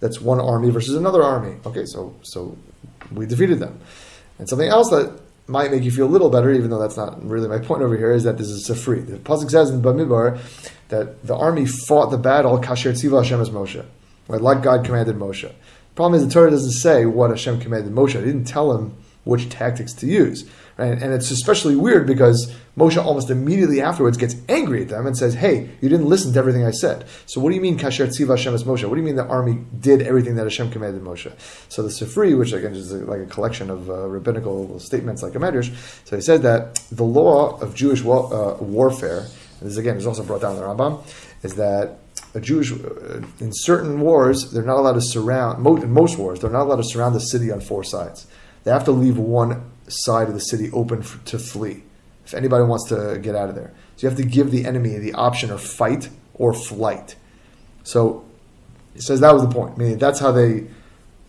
that's 0.00 0.20
one 0.20 0.40
army 0.40 0.70
versus 0.70 0.94
another 0.94 1.22
army. 1.22 1.56
Okay, 1.66 1.84
so 1.84 2.14
so 2.22 2.56
we 3.12 3.26
defeated 3.26 3.58
them. 3.58 3.78
And 4.38 4.48
something 4.48 4.68
else 4.68 4.88
that 4.90 5.20
might 5.48 5.70
make 5.70 5.82
you 5.82 5.90
feel 5.90 6.06
a 6.06 6.08
little 6.08 6.30
better, 6.30 6.52
even 6.52 6.70
though 6.70 6.78
that's 6.78 6.96
not 6.96 7.22
really 7.26 7.48
my 7.48 7.58
point 7.58 7.82
over 7.82 7.96
here, 7.96 8.12
is 8.12 8.24
that 8.24 8.38
this 8.38 8.48
is 8.48 8.68
Sifri. 8.68 9.04
The 9.04 9.16
Pasuk 9.16 9.50
says 9.50 9.70
in 9.70 9.82
Bamidbar 9.82 10.38
that 10.88 11.26
the 11.26 11.34
army 11.34 11.66
fought 11.66 12.10
the 12.10 12.18
battle, 12.18 12.58
Kasher 12.58 12.92
Tziva 12.92 13.22
Hashem 13.22 13.40
as 13.40 13.50
Moshe, 13.50 13.84
right, 14.28 14.40
like 14.40 14.62
God 14.62 14.84
commanded 14.84 15.16
Moshe. 15.16 15.52
Problem 15.98 16.20
is, 16.20 16.28
the 16.28 16.32
Torah 16.32 16.52
doesn't 16.52 16.74
say 16.74 17.06
what 17.06 17.30
Hashem 17.30 17.58
commanded 17.58 17.92
Moshe. 17.92 18.14
It 18.14 18.24
didn't 18.24 18.44
tell 18.44 18.72
him 18.72 18.94
which 19.24 19.48
tactics 19.48 19.92
to 19.94 20.06
use. 20.06 20.48
Right? 20.76 20.92
And 20.92 21.12
it's 21.12 21.32
especially 21.32 21.74
weird 21.74 22.06
because 22.06 22.54
Moshe 22.76 23.04
almost 23.04 23.30
immediately 23.30 23.80
afterwards 23.80 24.16
gets 24.16 24.36
angry 24.48 24.82
at 24.82 24.90
them 24.90 25.08
and 25.08 25.18
says, 25.18 25.34
Hey, 25.34 25.70
you 25.80 25.88
didn't 25.88 26.06
listen 26.06 26.32
to 26.34 26.38
everything 26.38 26.64
I 26.64 26.70
said. 26.70 27.04
So 27.26 27.40
what 27.40 27.48
do 27.48 27.56
you 27.56 27.60
mean, 27.60 27.76
Kasher 27.76 28.06
Tziva 28.06 28.36
Hashem 28.36 28.54
es 28.54 28.62
Moshe? 28.62 28.84
What 28.84 28.94
do 28.94 29.00
you 29.00 29.04
mean 29.04 29.16
the 29.16 29.26
army 29.26 29.58
did 29.80 30.02
everything 30.02 30.36
that 30.36 30.44
Hashem 30.44 30.70
commanded 30.70 31.02
Moshe? 31.02 31.32
So 31.68 31.82
the 31.82 31.88
Sifri, 31.88 32.38
which 32.38 32.52
again 32.52 32.74
is 32.74 32.92
like 32.92 33.20
a 33.20 33.26
collection 33.26 33.68
of 33.68 33.90
uh, 33.90 34.06
rabbinical 34.06 34.78
statements 34.78 35.24
like 35.24 35.34
a 35.34 35.40
medrash, 35.40 35.74
so 36.04 36.14
he 36.14 36.22
said 36.22 36.42
that 36.42 36.76
the 36.92 37.02
law 37.02 37.58
of 37.60 37.74
Jewish 37.74 38.04
wa- 38.04 38.28
uh, 38.28 38.56
warfare, 38.60 39.26
and 39.58 39.68
this 39.68 39.76
again 39.76 39.96
is 39.96 40.06
also 40.06 40.22
brought 40.22 40.42
down 40.42 40.54
in 40.54 40.60
the 40.60 40.64
Rambam, 40.64 41.02
is 41.42 41.56
that 41.56 41.98
a 42.34 42.40
Jewish, 42.40 42.72
uh, 42.72 43.20
in 43.40 43.50
certain 43.52 44.00
wars, 44.00 44.50
they're 44.52 44.62
not 44.62 44.76
allowed 44.76 44.94
to 44.94 45.00
surround, 45.00 45.66
in 45.66 45.90
most 45.90 46.18
wars, 46.18 46.40
they're 46.40 46.50
not 46.50 46.62
allowed 46.62 46.76
to 46.76 46.84
surround 46.84 47.14
the 47.14 47.20
city 47.20 47.50
on 47.50 47.60
four 47.60 47.84
sides. 47.84 48.26
They 48.64 48.70
have 48.70 48.84
to 48.84 48.92
leave 48.92 49.18
one 49.18 49.70
side 49.88 50.28
of 50.28 50.34
the 50.34 50.40
city 50.40 50.70
open 50.72 51.02
for, 51.02 51.24
to 51.26 51.38
flee 51.38 51.82
if 52.24 52.34
anybody 52.34 52.64
wants 52.64 52.88
to 52.90 53.18
get 53.22 53.34
out 53.34 53.48
of 53.48 53.54
there. 53.54 53.72
So 53.96 54.06
you 54.06 54.10
have 54.10 54.18
to 54.18 54.24
give 54.24 54.50
the 54.50 54.66
enemy 54.66 54.98
the 54.98 55.14
option 55.14 55.50
of 55.50 55.62
fight 55.62 56.10
or 56.34 56.52
flight. 56.52 57.16
So 57.84 58.24
he 58.92 59.00
says 59.00 59.20
that 59.20 59.32
was 59.32 59.42
the 59.42 59.48
point. 59.48 59.78
Meaning 59.78 59.98
that's 59.98 60.20
how 60.20 60.32
they 60.32 60.66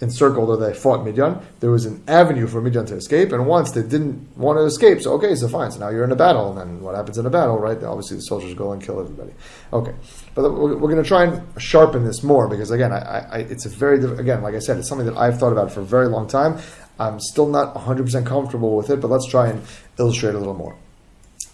encircled 0.02 0.50
or 0.50 0.58
they 0.58 0.74
fought 0.74 1.04
Midian. 1.04 1.40
There 1.60 1.72
was 1.72 1.86
an 1.86 2.02
avenue 2.08 2.48
for 2.48 2.62
Midian 2.62 2.86
to 2.88 2.96
escape, 2.96 3.32
and 3.32 3.46
once 3.46 3.72
they 3.72 3.82
didn't 3.82 4.38
want 4.38 4.58
to 4.58 4.64
escape, 4.64 5.02
so 5.02 5.14
okay, 5.14 5.36
so 5.36 5.48
fine. 5.48 5.72
So 5.72 5.80
now 5.80 5.90
you're 5.90 6.04
in 6.04 6.12
a 6.12 6.16
battle, 6.16 6.50
and 6.50 6.58
then 6.58 6.82
what 6.82 6.96
happens 6.96 7.18
in 7.18 7.26
a 7.26 7.30
battle, 7.30 7.58
right? 7.58 7.82
Obviously, 7.84 8.18
the 8.18 8.24
soldiers 8.24 8.54
go 8.54 8.72
and 8.72 8.82
kill 8.82 9.00
everybody. 9.00 9.34
Okay, 9.74 9.94
but 10.36 10.44
we're, 10.44 10.78
we're 10.78 10.90
going 10.90 11.04
to 11.04 11.08
try 11.08 11.26
and 11.26 11.62
sharpen 11.62 12.06
this 12.06 12.24
more 12.24 12.48
because 12.48 12.72
again, 12.72 12.94
I, 12.94 13.28
I, 13.32 13.38
it's 13.40 13.66
a 13.66 13.70
very 13.70 14.04
again, 14.20 14.42
like 14.42 14.56
I 14.56 14.60
said, 14.60 14.78
it's 14.78 14.88
something 14.88 15.08
that 15.08 15.18
I've 15.18 15.40
thought 15.40 15.52
about 15.52 15.72
for 15.72 15.82
a 15.82 15.86
very 15.86 16.08
long 16.08 16.28
time. 16.28 16.60
I'm 17.00 17.20
still 17.22 17.48
not 17.48 17.76
100% 17.76 18.26
comfortable 18.26 18.76
with 18.76 18.90
it, 18.90 19.00
but 19.00 19.10
let's 19.10 19.26
try 19.26 19.48
and 19.48 19.62
illustrate 19.98 20.36
a 20.36 20.38
little 20.38 20.54
more. 20.54 20.76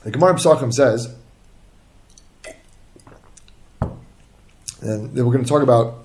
The 0.04 0.10
Gemara 0.10 0.34
Pesachim 0.34 0.74
says, 0.74 1.16
and 4.82 5.14
we're 5.14 5.32
going 5.32 5.44
to 5.44 5.50
talk 5.50 5.62
about 5.62 6.05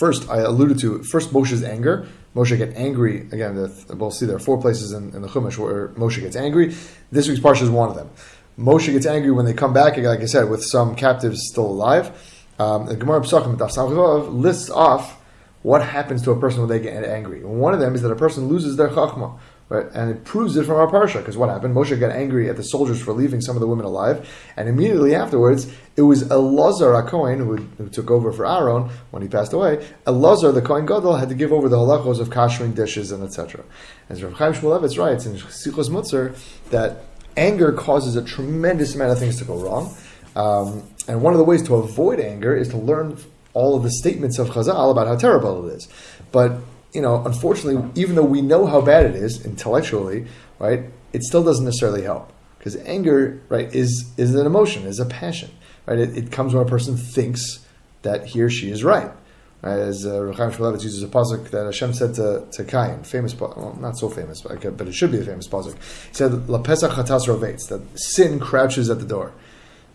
first. 0.00 0.30
I 0.30 0.38
alluded 0.38 0.78
to 0.80 1.02
first 1.04 1.30
Moshe's 1.30 1.62
anger. 1.62 2.08
Moshe 2.34 2.56
get 2.56 2.74
angry 2.74 3.20
again. 3.32 3.54
The, 3.54 3.94
we'll 3.94 4.10
see 4.10 4.24
there 4.24 4.36
are 4.36 4.40
four 4.40 4.58
places 4.58 4.92
in, 4.92 5.14
in, 5.14 5.20
the 5.20 5.28
Chumash 5.28 5.58
where 5.58 5.88
Moshe 5.88 6.18
gets 6.20 6.36
angry. 6.36 6.74
This 7.12 7.28
week's 7.28 7.40
parsha 7.40 7.62
is 7.62 7.70
one 7.70 7.90
of 7.90 7.96
them. 7.96 8.10
Moshe 8.58 8.90
gets 8.90 9.06
angry 9.06 9.30
when 9.30 9.44
they 9.44 9.52
come 9.52 9.74
back, 9.74 9.98
like 9.98 10.20
I 10.20 10.24
said, 10.24 10.48
with 10.48 10.64
some 10.64 10.96
captives 10.96 11.40
still 11.50 11.66
alive. 11.66 12.06
Um, 12.58 12.86
the 12.86 12.96
Gemara 12.96 13.20
Pesachim 13.20 14.32
lists 14.32 14.70
off 14.70 15.20
what 15.62 15.82
happens 15.82 16.22
to 16.22 16.30
a 16.30 16.40
person 16.40 16.60
when 16.60 16.70
they 16.70 16.80
get 16.80 17.04
angry. 17.04 17.44
One 17.44 17.74
of 17.74 17.80
them 17.80 17.94
is 17.94 18.00
that 18.02 18.10
a 18.10 18.16
person 18.16 18.48
loses 18.48 18.76
their 18.76 18.88
chachma. 18.88 19.38
Right? 19.70 19.86
And 19.94 20.10
it 20.10 20.24
proves 20.24 20.56
it 20.56 20.66
from 20.66 20.74
our 20.78 20.88
parsha, 20.88 21.18
because 21.18 21.36
what 21.36 21.48
happened? 21.48 21.76
Moshe 21.76 21.98
got 21.98 22.10
angry 22.10 22.50
at 22.50 22.56
the 22.56 22.64
soldiers 22.64 23.00
for 23.00 23.12
leaving 23.12 23.40
some 23.40 23.54
of 23.54 23.60
the 23.60 23.68
women 23.68 23.84
alive, 23.84 24.28
and 24.56 24.68
immediately 24.68 25.14
afterwards, 25.14 25.72
it 25.96 26.02
was 26.02 26.24
Elazar, 26.24 26.98
a 26.98 27.08
Kohen, 27.08 27.38
who, 27.38 27.54
who, 27.54 27.88
took 27.88 28.10
over 28.10 28.32
for 28.32 28.44
Aaron 28.44 28.90
when 29.12 29.22
he 29.22 29.28
passed 29.28 29.52
away. 29.52 29.76
Elazar, 30.08 30.52
the 30.52 30.60
Kohen 30.60 30.86
Gadol, 30.86 31.14
had 31.14 31.28
to 31.28 31.36
give 31.36 31.52
over 31.52 31.68
the 31.68 31.76
halachos 31.76 32.18
of 32.18 32.30
kashering 32.30 32.74
dishes 32.74 33.12
and 33.12 33.22
etc. 33.22 33.62
As 34.08 34.24
Rav 34.24 34.32
Chaim 34.32 34.54
Shmulevitz 34.54 34.98
writes 34.98 35.24
in 35.24 35.36
Sichos 35.36 35.88
Mussar, 35.88 36.34
that 36.70 37.04
anger 37.36 37.72
causes 37.72 38.16
a 38.16 38.24
tremendous 38.24 38.96
amount 38.96 39.12
of 39.12 39.20
things 39.20 39.38
to 39.38 39.44
go 39.44 39.56
wrong. 39.56 39.94
Um, 40.34 40.82
and 41.06 41.22
one 41.22 41.32
of 41.32 41.38
the 41.38 41.44
ways 41.44 41.62
to 41.68 41.76
avoid 41.76 42.18
anger 42.18 42.56
is 42.56 42.66
to 42.70 42.76
learn 42.76 43.18
all 43.52 43.76
of 43.76 43.84
the 43.84 43.90
statements 43.90 44.40
of 44.40 44.48
Chazal 44.48 44.90
about 44.90 45.06
how 45.06 45.16
terrible 45.16 45.68
it 45.68 45.74
is. 45.74 45.88
But 46.32 46.58
you 46.92 47.00
know, 47.00 47.24
unfortunately, 47.24 47.90
even 48.00 48.16
though 48.16 48.24
we 48.24 48.42
know 48.42 48.66
how 48.66 48.80
bad 48.80 49.06
it 49.06 49.14
is 49.14 49.44
intellectually, 49.44 50.26
right, 50.58 50.84
it 51.12 51.22
still 51.22 51.44
doesn't 51.44 51.64
necessarily 51.64 52.02
help 52.02 52.32
because 52.58 52.76
anger, 52.76 53.40
right, 53.48 53.72
is 53.74 54.10
is 54.16 54.34
an 54.34 54.46
emotion, 54.46 54.86
is 54.86 54.98
a 54.98 55.06
passion, 55.06 55.50
right? 55.86 55.98
It, 55.98 56.16
it 56.16 56.32
comes 56.32 56.54
when 56.54 56.66
a 56.66 56.68
person 56.68 56.96
thinks 56.96 57.64
that 58.02 58.26
he 58.26 58.42
or 58.42 58.50
she 58.50 58.70
is 58.70 58.84
right. 58.84 59.10
As 59.62 60.06
uh, 60.06 60.12
Rechaim 60.12 60.52
Shmulevitz 60.52 60.84
uses 60.84 61.02
a 61.02 61.06
pasuk 61.06 61.50
that 61.50 61.66
Hashem 61.66 61.92
said 61.92 62.14
to, 62.14 62.46
to 62.52 62.64
Cain, 62.64 63.02
famous, 63.02 63.38
well, 63.38 63.76
not 63.78 63.98
so 63.98 64.08
famous, 64.08 64.40
but, 64.40 64.76
but 64.76 64.88
it 64.88 64.94
should 64.94 65.12
be 65.12 65.18
a 65.18 65.24
famous 65.24 65.46
pasuk. 65.48 65.74
He 66.08 66.14
said, 66.14 66.48
"La 66.48 66.62
pesach 66.62 66.92
chatas 66.92 67.26
rovetz," 67.26 67.68
that 67.68 67.82
sin 67.98 68.40
crouches 68.40 68.88
at 68.88 69.00
the 69.00 69.06
door. 69.06 69.32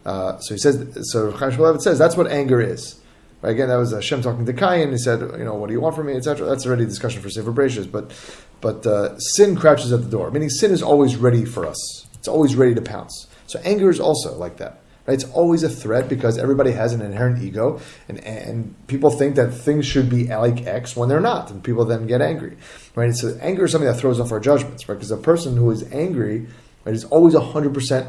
Uh, 0.06 0.38
so 0.38 0.54
he 0.54 0.60
says, 0.60 1.10
so 1.12 1.32
Rechaim 1.32 1.52
Shmulevitz 1.52 1.82
says 1.82 1.98
that's 1.98 2.16
what 2.16 2.28
anger 2.28 2.62
is. 2.62 3.02
Right? 3.46 3.52
Again, 3.52 3.68
that 3.68 3.76
was 3.76 3.94
Hashem 3.94 4.24
talking 4.24 4.44
to 4.48 4.54
Cain. 4.54 4.90
He 4.90 4.98
said, 4.98 5.20
you 5.20 5.46
know, 5.46 5.54
what 5.54 5.68
do 5.68 5.74
you 5.74 5.80
want 5.80 5.96
from 5.96 6.08
me, 6.08 6.14
etc. 6.14 6.48
That's 6.48 6.66
already 6.66 6.84
a 6.84 6.88
discussion 6.88 7.22
for 7.22 7.30
Sefer 7.30 7.52
Bereshis. 7.52 7.92
But, 7.92 8.12
but 8.60 8.88
uh, 8.88 9.20
sin 9.20 9.56
crouches 9.56 9.94
at 9.94 10.02
the 10.02 10.10
door, 10.10 10.32
meaning 10.32 10.50
sin 10.50 10.72
is 10.72 10.82
always 10.82 11.16
ready 11.16 11.46
for 11.46 11.64
us. 11.64 12.08
It's 12.16 12.28
always 12.28 12.56
ready 12.56 12.74
to 12.74 12.82
pounce. 12.82 13.28
So 13.46 13.60
anger 13.64 13.92
is 13.92 14.00
also 14.00 14.36
like 14.36 14.58
that. 14.58 14.82
Right? 15.06 15.14
It's 15.14 15.32
always 15.32 15.62
a 15.62 15.70
threat 15.70 16.10
because 16.10 16.40
everybody 16.40 16.72
has 16.72 16.94
an 16.94 17.04
inherent 17.04 17.44
ego, 17.44 17.80
and, 18.10 18.18
and 18.24 18.74
people 18.88 19.12
think 19.12 19.36
that 19.36 19.52
things 19.52 19.86
should 19.86 20.10
be 20.10 20.26
like 20.26 20.66
X 20.66 20.96
when 20.96 21.08
they're 21.08 21.20
not, 21.20 21.52
and 21.52 21.64
people 21.64 21.86
then 21.86 22.08
get 22.08 22.24
angry. 22.24 22.58
Right? 22.96 23.14
So 23.14 23.38
anger 23.42 23.66
is 23.66 23.72
something 23.72 23.88
that 23.88 24.00
throws 24.00 24.20
off 24.20 24.32
our 24.32 24.40
judgments, 24.40 24.90
right? 24.90 24.96
Because 24.96 25.12
a 25.12 25.18
person 25.18 25.56
who 25.56 25.70
is 25.70 25.84
angry 25.94 26.48
right, 26.84 26.96
is 26.96 27.06
always 27.06 27.36
hundred 27.36 27.76
percent 27.76 28.08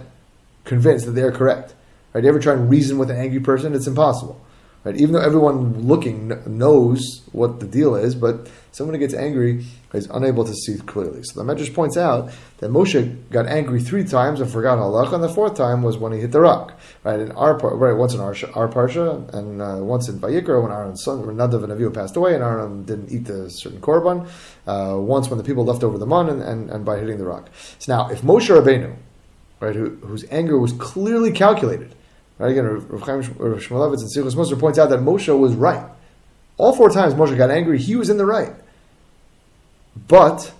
convinced 0.64 1.04
that 1.04 1.12
they 1.12 1.20
are 1.20 1.32
correct. 1.32 1.74
Right? 2.14 2.24
You 2.24 2.30
ever 2.30 2.40
try 2.40 2.54
and 2.54 2.70
reason 2.70 2.96
with 2.96 3.10
an 3.10 3.18
angry 3.18 3.40
person? 3.40 3.74
It's 3.74 3.86
impossible. 3.86 4.40
Right? 4.86 4.94
Even 4.98 5.14
though 5.14 5.20
everyone 5.20 5.88
looking 5.88 6.28
knows 6.46 7.22
what 7.32 7.58
the 7.58 7.66
deal 7.66 7.96
is, 7.96 8.14
but 8.14 8.48
someone 8.70 8.94
who 8.94 9.00
gets 9.00 9.14
angry 9.14 9.64
is 9.92 10.06
unable 10.12 10.44
to 10.44 10.54
see 10.54 10.78
clearly. 10.78 11.24
So 11.24 11.42
the 11.42 11.54
Medrash 11.54 11.74
points 11.74 11.96
out 11.96 12.30
that 12.58 12.70
Moshe 12.70 13.16
got 13.30 13.46
angry 13.46 13.80
three 13.80 14.04
times 14.04 14.40
and 14.40 14.48
forgot 14.48 14.78
halach, 14.78 15.12
and 15.12 15.24
the 15.24 15.28
fourth 15.28 15.56
time 15.56 15.82
was 15.82 15.98
when 15.98 16.12
he 16.12 16.20
hit 16.20 16.30
the 16.30 16.40
rock. 16.40 16.78
Right? 17.02 17.18
In 17.18 17.32
our 17.32 17.58
right, 17.58 17.94
once 17.94 18.14
in 18.14 18.20
our, 18.20 18.36
our 18.54 18.68
parsha, 18.68 19.28
and 19.34 19.60
uh, 19.60 19.78
once 19.78 20.08
in 20.08 20.20
Vayikra 20.20 20.62
when 20.62 20.70
Aaron's 20.70 21.02
son, 21.02 21.24
Nadav 21.24 21.64
and 21.64 21.72
Avihu 21.72 21.92
passed 21.92 22.14
away, 22.14 22.34
and 22.34 22.44
Aaron 22.44 22.84
didn't 22.84 23.10
eat 23.10 23.24
the 23.24 23.50
certain 23.50 23.80
korban. 23.80 24.28
Uh, 24.68 25.00
once 25.00 25.28
when 25.28 25.38
the 25.38 25.44
people 25.44 25.64
left 25.64 25.82
over 25.82 25.98
the 25.98 26.06
man, 26.06 26.28
and, 26.28 26.42
and, 26.42 26.70
and 26.70 26.84
by 26.84 26.96
hitting 26.96 27.18
the 27.18 27.26
rock. 27.26 27.50
So 27.80 27.92
now, 27.92 28.08
if 28.12 28.22
Moshe 28.22 28.48
Rabbeinu 28.48 28.94
right, 29.58 29.74
who, 29.74 29.96
whose 29.96 30.24
anger 30.30 30.58
was 30.58 30.72
clearly 30.72 31.32
calculated. 31.32 31.94
Right 32.38 32.50
again, 32.50 32.66
Rav 32.66 33.02
Chaim 33.02 33.22
Shmulevitz 33.22 34.00
and 34.00 34.10
Sichos 34.14 34.34
Mussar 34.34 34.58
points 34.58 34.78
out 34.78 34.90
that 34.90 35.00
Moshe 35.00 35.36
was 35.38 35.54
right. 35.54 35.88
All 36.58 36.74
four 36.74 36.90
times 36.90 37.14
Moshe 37.14 37.36
got 37.36 37.50
angry, 37.50 37.78
he 37.78 37.96
was 37.96 38.10
in 38.10 38.18
the 38.18 38.26
right. 38.26 38.52
But 40.08 40.52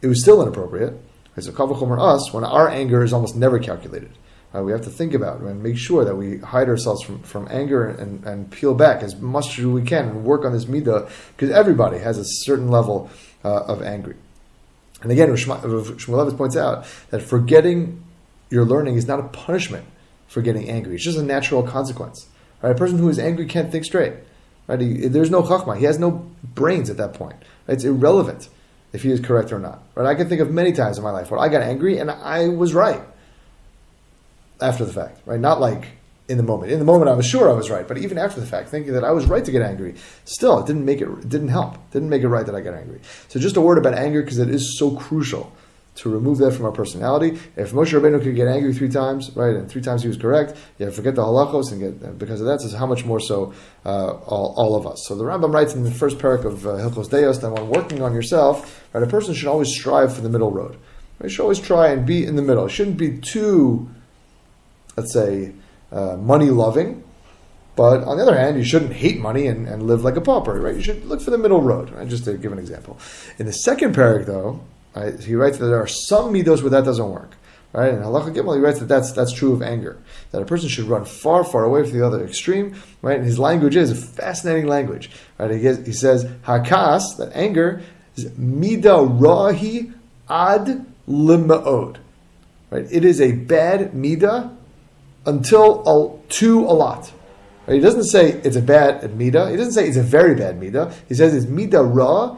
it 0.00 0.06
was 0.06 0.22
still 0.22 0.40
inappropriate. 0.40 0.94
It's 1.36 1.46
a 1.46 1.52
kavachomer 1.52 1.98
us 2.00 2.32
when 2.32 2.44
our 2.44 2.68
anger 2.68 3.02
is 3.02 3.12
almost 3.12 3.36
never 3.36 3.58
calculated. 3.58 4.10
Uh, 4.54 4.62
we 4.62 4.72
have 4.72 4.82
to 4.82 4.90
think 4.90 5.14
about 5.14 5.40
and 5.40 5.62
make 5.62 5.78
sure 5.78 6.04
that 6.04 6.16
we 6.16 6.38
hide 6.38 6.68
ourselves 6.68 7.02
from, 7.02 7.22
from 7.22 7.46
anger 7.50 7.86
and, 7.86 8.24
and 8.24 8.50
peel 8.50 8.74
back 8.74 9.02
as 9.02 9.14
much 9.16 9.58
as 9.58 9.64
we 9.64 9.82
can 9.82 10.08
and 10.08 10.24
work 10.24 10.44
on 10.44 10.52
this 10.52 10.64
midah 10.64 11.08
because 11.36 11.50
everybody 11.50 11.98
has 11.98 12.18
a 12.18 12.24
certain 12.24 12.68
level 12.68 13.08
uh, 13.44 13.62
of 13.64 13.80
anger. 13.82 14.16
And 15.02 15.12
again, 15.12 15.28
Shmulevitz 15.28 16.36
points 16.36 16.56
out 16.56 16.84
that 17.10 17.20
forgetting 17.22 18.02
your 18.50 18.64
learning 18.64 18.96
is 18.96 19.06
not 19.06 19.20
a 19.20 19.24
punishment 19.24 19.86
for 20.26 20.42
getting 20.42 20.68
angry. 20.68 20.94
It's 20.94 21.04
just 21.04 21.18
a 21.18 21.22
natural 21.22 21.62
consequence. 21.62 22.28
Right? 22.62 22.70
A 22.70 22.74
person 22.74 22.98
who 22.98 23.08
is 23.08 23.18
angry 23.18 23.46
can't 23.46 23.72
think 23.72 23.84
straight. 23.84 24.14
Right? 24.66 24.80
He, 24.80 25.08
there's 25.08 25.30
no 25.30 25.42
chachma. 25.42 25.78
He 25.78 25.84
has 25.84 25.98
no 25.98 26.30
brains 26.42 26.90
at 26.90 26.96
that 26.98 27.14
point. 27.14 27.36
Right? 27.66 27.74
It's 27.74 27.84
irrelevant 27.84 28.48
if 28.92 29.02
he 29.02 29.10
is 29.10 29.20
correct 29.20 29.52
or 29.52 29.58
not. 29.58 29.82
Right? 29.94 30.06
I 30.06 30.14
can 30.14 30.28
think 30.28 30.40
of 30.40 30.50
many 30.50 30.72
times 30.72 30.98
in 30.98 31.04
my 31.04 31.10
life 31.10 31.30
where 31.30 31.40
I 31.40 31.48
got 31.48 31.62
angry 31.62 31.98
and 31.98 32.10
I 32.10 32.48
was 32.48 32.74
right 32.74 33.02
after 34.60 34.84
the 34.84 34.92
fact, 34.92 35.20
right? 35.26 35.40
Not 35.40 35.60
like 35.60 35.86
in 36.28 36.36
the 36.36 36.42
moment. 36.42 36.70
In 36.70 36.78
the 36.78 36.84
moment, 36.84 37.10
I 37.10 37.14
was 37.14 37.26
sure 37.26 37.50
I 37.50 37.52
was 37.52 37.70
right, 37.70 37.86
but 37.86 37.98
even 37.98 38.18
after 38.18 38.40
the 38.40 38.46
fact, 38.46 38.68
thinking 38.68 38.92
that 38.92 39.04
I 39.04 39.10
was 39.10 39.26
right 39.26 39.44
to 39.44 39.50
get 39.50 39.62
angry, 39.62 39.94
still, 40.24 40.60
it 40.60 40.66
didn't 40.66 40.84
make 40.84 41.00
it, 41.00 41.08
it 41.08 41.28
didn't 41.28 41.48
help, 41.48 41.74
it 41.74 41.90
didn't 41.92 42.08
make 42.08 42.22
it 42.22 42.28
right 42.28 42.46
that 42.46 42.54
I 42.54 42.60
got 42.60 42.74
angry. 42.74 43.00
So 43.28 43.40
just 43.40 43.56
a 43.56 43.60
word 43.60 43.78
about 43.78 43.94
anger 43.94 44.22
because 44.22 44.38
it 44.38 44.48
is 44.48 44.78
so 44.78 44.92
crucial 44.96 45.52
to 46.00 46.10
remove 46.10 46.38
that 46.38 46.52
from 46.52 46.66
our 46.66 46.72
personality. 46.72 47.38
If 47.56 47.72
Moshe 47.72 47.98
Rabbeinu 47.98 48.22
could 48.22 48.36
get 48.36 48.48
angry 48.48 48.74
three 48.74 48.88
times, 48.88 49.30
right, 49.34 49.54
and 49.54 49.68
three 49.70 49.82
times 49.82 50.02
he 50.02 50.08
was 50.08 50.16
correct, 50.16 50.56
yeah, 50.78 50.90
forget 50.90 51.14
the 51.14 51.22
halachos 51.22 51.72
and 51.72 51.80
get 51.80 52.18
because 52.18 52.40
of 52.40 52.46
that. 52.46 52.60
Says 52.60 52.72
how 52.72 52.86
much 52.86 53.04
more 53.04 53.20
so 53.20 53.54
uh, 53.86 54.12
all, 54.12 54.54
all, 54.56 54.76
of 54.76 54.86
us. 54.86 55.04
So 55.06 55.14
the 55.14 55.24
Rambam 55.24 55.52
writes 55.54 55.74
in 55.74 55.84
the 55.84 55.90
first 55.90 56.18
parak 56.18 56.44
of 56.44 56.66
uh, 56.66 56.70
Hilchos 56.70 57.10
Deos 57.10 57.40
that 57.40 57.50
when 57.50 57.68
working 57.68 58.02
on 58.02 58.12
yourself, 58.12 58.86
right, 58.92 59.02
a 59.02 59.06
person 59.06 59.34
should 59.34 59.48
always 59.48 59.70
strive 59.70 60.14
for 60.14 60.20
the 60.20 60.28
middle 60.28 60.50
road. 60.50 60.72
Right? 61.18 61.24
You 61.24 61.28
should 61.30 61.42
always 61.42 61.60
try 61.60 61.88
and 61.88 62.06
be 62.06 62.24
in 62.24 62.36
the 62.36 62.42
middle. 62.42 62.66
It 62.66 62.70
shouldn't 62.70 62.98
be 62.98 63.18
too 63.18 63.88
let's 65.00 65.12
say, 65.12 65.52
uh, 65.92 66.16
money 66.16 66.50
loving. 66.50 67.02
But 67.76 68.02
on 68.02 68.16
the 68.16 68.22
other 68.22 68.36
hand, 68.36 68.58
you 68.58 68.64
shouldn't 68.64 68.92
hate 68.92 69.18
money 69.18 69.46
and, 69.46 69.66
and 69.66 69.84
live 69.84 70.02
like 70.02 70.16
a 70.16 70.20
pauper, 70.20 70.60
right? 70.60 70.74
You 70.74 70.82
should 70.82 71.04
look 71.06 71.22
for 71.22 71.30
the 71.30 71.38
middle 71.38 71.62
road, 71.62 71.90
right? 71.90 72.06
Just 72.06 72.24
to 72.24 72.36
give 72.36 72.52
an 72.52 72.58
example. 72.58 72.98
In 73.38 73.46
the 73.46 73.52
second 73.52 73.94
parak, 73.94 74.26
though, 74.26 74.60
right, 74.94 75.18
he 75.20 75.34
writes 75.34 75.58
that 75.58 75.66
there 75.66 75.80
are 75.80 75.86
some 75.86 76.32
midos 76.32 76.62
where 76.62 76.70
that 76.70 76.84
doesn't 76.84 77.10
work. 77.10 77.36
Right? 77.72 77.94
And 77.94 78.02
Halacha 78.02 78.34
Gimel, 78.34 78.56
he 78.56 78.60
writes 78.60 78.80
that 78.80 78.86
that's, 78.86 79.12
that's 79.12 79.32
true 79.32 79.52
of 79.52 79.62
anger. 79.62 79.96
That 80.32 80.42
a 80.42 80.44
person 80.44 80.68
should 80.68 80.86
run 80.86 81.04
far, 81.04 81.44
far 81.44 81.62
away 81.62 81.84
from 81.84 81.96
the 81.96 82.04
other 82.04 82.24
extreme. 82.24 82.74
Right? 83.00 83.16
And 83.16 83.24
his 83.24 83.38
language 83.38 83.76
is 83.76 83.92
a 83.92 83.94
fascinating 83.94 84.66
language. 84.66 85.10
Right? 85.38 85.52
He, 85.52 85.60
gets, 85.60 85.86
he 85.86 85.92
says, 85.92 86.24
Hakas, 86.24 87.16
that 87.18 87.30
anger, 87.32 87.82
is 88.16 88.36
mida 88.36 88.88
rahi 88.88 89.92
ad 90.28 90.84
limaod. 91.08 91.98
Right? 92.70 92.86
It 92.90 93.04
is 93.04 93.20
a 93.20 93.32
bad 93.32 93.94
mida 93.94 94.56
until 95.24 95.86
a, 95.86 96.28
to 96.32 96.60
a 96.64 96.74
lot. 96.74 97.12
Right? 97.68 97.74
He 97.74 97.80
doesn't 97.80 98.06
say 98.06 98.32
it's 98.32 98.56
a 98.56 98.62
bad 98.62 99.02
midah. 99.02 99.48
He 99.52 99.56
doesn't 99.56 99.74
say 99.74 99.86
it's 99.86 99.96
a 99.96 100.02
very 100.02 100.34
bad 100.34 100.60
midah. 100.60 100.92
He 101.08 101.14
says 101.14 101.34
it's 101.34 101.46
midah 101.46 101.88
ra 101.94 102.36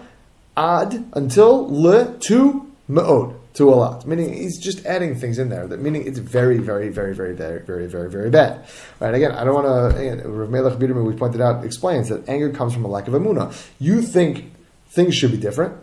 ad 0.57 1.05
until 1.15 1.69
le 1.69 2.19
to 2.19 2.71
me'od 2.89 3.35
to 3.55 3.73
a 3.73 3.75
lot. 3.75 4.07
Meaning 4.07 4.33
he's 4.33 4.59
just 4.59 4.85
adding 4.87 5.15
things 5.15 5.39
in 5.39 5.49
there. 5.49 5.67
That 5.67 5.81
meaning 5.81 6.07
it's 6.07 6.19
very, 6.19 6.59
very, 6.59 6.89
very, 6.89 7.15
very, 7.15 7.35
very, 7.35 7.61
very, 7.61 7.87
very, 7.87 8.11
very 8.11 8.31
bad. 8.31 8.67
Right? 9.01 9.15
Again, 9.15 9.33
I 9.33 9.45
don't 9.45 9.55
want 9.55 9.97
to. 9.97 10.29
Rav 10.29 10.51
Melech 10.51 10.79
Biderman, 10.79 11.05
we 11.07 11.15
pointed 11.15 11.41
out, 11.41 11.65
explains 11.65 12.09
that 12.09 12.29
anger 12.29 12.51
comes 12.51 12.73
from 12.73 12.85
a 12.85 12.89
lack 12.89 13.09
of 13.09 13.15
emuna. 13.15 13.55
You 13.79 14.03
think 14.03 14.53
things 14.89 15.15
should 15.15 15.33
be 15.33 15.39
different, 15.39 15.77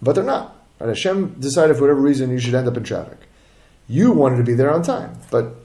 but 0.00 0.14
they're 0.14 0.24
not. 0.24 0.56
Right? 0.80 0.88
Hashem 0.88 1.40
decided 1.40 1.76
for 1.76 1.82
whatever 1.82 2.00
reason 2.00 2.30
you 2.30 2.38
should 2.38 2.54
end 2.54 2.68
up 2.68 2.76
in 2.76 2.84
traffic. 2.84 3.18
You 3.88 4.12
wanted 4.12 4.36
to 4.38 4.44
be 4.44 4.54
there 4.54 4.72
on 4.72 4.82
time, 4.82 5.18
but 5.30 5.56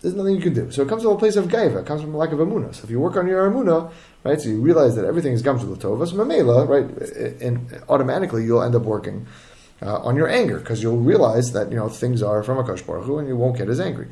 there's 0.00 0.14
nothing 0.14 0.36
you 0.36 0.42
can 0.42 0.54
do. 0.54 0.70
So 0.70 0.82
it 0.82 0.88
comes 0.88 1.02
from 1.02 1.12
a 1.12 1.18
place 1.18 1.36
of 1.36 1.46
gaiva. 1.46 1.80
It 1.80 1.86
comes 1.86 2.02
from 2.02 2.14
a 2.14 2.16
lack 2.16 2.30
of 2.30 2.38
amuna. 2.38 2.74
So 2.74 2.84
if 2.84 2.90
you 2.90 3.00
work 3.00 3.16
on 3.16 3.26
your 3.26 3.50
amuna, 3.50 3.90
right, 4.22 4.40
so 4.40 4.48
you 4.48 4.60
realize 4.60 4.94
that 4.96 5.04
everything 5.04 5.32
is 5.32 5.42
gamshul 5.42 5.76
tova, 5.76 6.06
so 6.06 6.14
mamela, 6.14 6.68
right, 6.68 7.42
and 7.42 7.82
automatically 7.88 8.44
you'll 8.44 8.62
end 8.62 8.74
up 8.74 8.82
working 8.82 9.26
uh, 9.82 9.98
on 9.98 10.16
your 10.16 10.28
anger 10.28 10.58
because 10.58 10.82
you'll 10.82 10.98
realize 10.98 11.52
that 11.52 11.70
you 11.70 11.76
know 11.76 11.88
things 11.88 12.22
are 12.22 12.42
from 12.42 12.58
a 12.58 12.62
Baruch 12.62 13.04
Hu 13.04 13.18
and 13.18 13.28
you 13.28 13.36
won't 13.36 13.56
get 13.56 13.68
as 13.68 13.80
angry. 13.80 14.08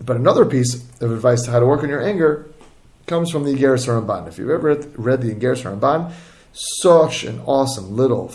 But 0.00 0.16
another 0.16 0.44
piece 0.44 0.74
of 1.00 1.10
advice 1.10 1.42
to 1.42 1.50
how 1.50 1.60
to 1.60 1.66
work 1.66 1.82
on 1.82 1.88
your 1.88 2.02
anger 2.02 2.46
comes 3.06 3.30
from 3.30 3.44
the 3.44 3.54
Igeres 3.54 3.86
Ramban. 3.86 4.28
If 4.28 4.38
you've 4.38 4.50
ever 4.50 4.74
read 4.96 5.20
the 5.20 5.34
Igeres 5.34 5.62
Ramban, 5.62 6.12
such 6.52 7.24
an 7.24 7.40
awesome 7.46 7.96
little 7.96 8.32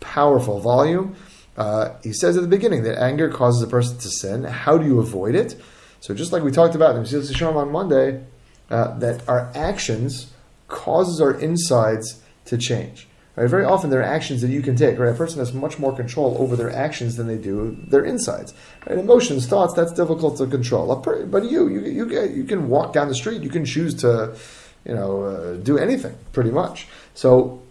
powerful 0.00 0.60
volume. 0.60 1.16
Uh, 1.56 1.94
he 2.02 2.12
says 2.12 2.36
at 2.36 2.42
the 2.42 2.48
beginning 2.48 2.82
that 2.82 3.00
anger 3.00 3.30
causes 3.30 3.62
a 3.62 3.66
person 3.66 3.96
to 3.98 4.08
sin. 4.08 4.42
How 4.44 4.76
do 4.76 4.84
you 4.84 4.98
avoid 4.98 5.36
it? 5.36 5.60
So 6.04 6.12
just 6.12 6.32
like 6.32 6.42
we 6.42 6.50
talked 6.50 6.74
about 6.74 6.96
in 6.96 7.02
Mesilas 7.02 7.32
Yesharim 7.32 7.56
on 7.56 7.72
Monday, 7.72 8.22
uh, 8.68 8.98
that 8.98 9.26
our 9.26 9.50
actions 9.54 10.30
causes 10.68 11.18
our 11.18 11.32
insides 11.40 12.20
to 12.44 12.58
change. 12.58 13.08
Right? 13.36 13.48
Very 13.48 13.64
often 13.64 13.88
there 13.88 14.00
are 14.00 14.14
actions 14.18 14.42
that 14.42 14.50
you 14.50 14.60
can 14.60 14.76
take. 14.76 14.98
Right? 14.98 15.08
A 15.08 15.14
person 15.14 15.38
has 15.38 15.54
much 15.54 15.78
more 15.78 15.96
control 15.96 16.36
over 16.38 16.56
their 16.56 16.70
actions 16.70 17.16
than 17.16 17.26
they 17.26 17.38
do 17.38 17.78
their 17.88 18.04
insides. 18.04 18.52
Right? 18.86 18.98
Emotions, 18.98 19.46
thoughts, 19.46 19.72
that's 19.72 19.94
difficult 19.94 20.36
to 20.36 20.46
control. 20.46 20.94
But 20.94 21.50
you, 21.50 21.68
you, 21.68 21.80
you, 21.80 22.22
you 22.22 22.44
can 22.44 22.68
walk 22.68 22.92
down 22.92 23.08
the 23.08 23.14
street. 23.14 23.40
You 23.40 23.48
can 23.48 23.64
choose 23.64 23.94
to, 24.02 24.36
you 24.84 24.94
know, 24.94 25.22
uh, 25.22 25.54
do 25.54 25.78
anything 25.78 26.18
pretty 26.34 26.50
much. 26.50 26.86
So 27.14 27.62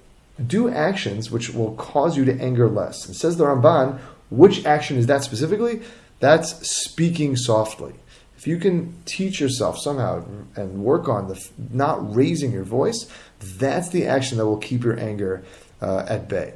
do 0.44 0.70
actions 0.70 1.30
which 1.30 1.52
will 1.52 1.76
cause 1.76 2.18
you 2.18 2.26
to 2.26 2.34
anger 2.42 2.68
less. 2.68 3.06
And 3.06 3.16
says 3.16 3.38
the 3.38 3.46
Ramban, 3.46 4.00
which 4.32 4.66
action 4.66 4.98
is 4.98 5.06
that 5.06 5.24
specifically? 5.24 5.84
That's 6.20 6.68
speaking 6.68 7.36
softly. 7.36 7.94
If 8.44 8.48
you 8.48 8.58
can 8.58 8.94
teach 9.06 9.40
yourself 9.40 9.80
somehow 9.80 10.26
and 10.58 10.84
work 10.84 11.08
on 11.08 11.30
the 11.30 11.42
not 11.72 12.14
raising 12.14 12.52
your 12.52 12.66
voice, 12.66 13.10
that's 13.40 13.88
the 13.88 14.06
action 14.06 14.38
that 14.38 14.46
will 14.46 14.58
keep 14.58 14.84
your 14.84 15.00
anger 15.00 15.46
uh, 15.82 16.06
at 16.10 16.28
bay. 16.28 16.56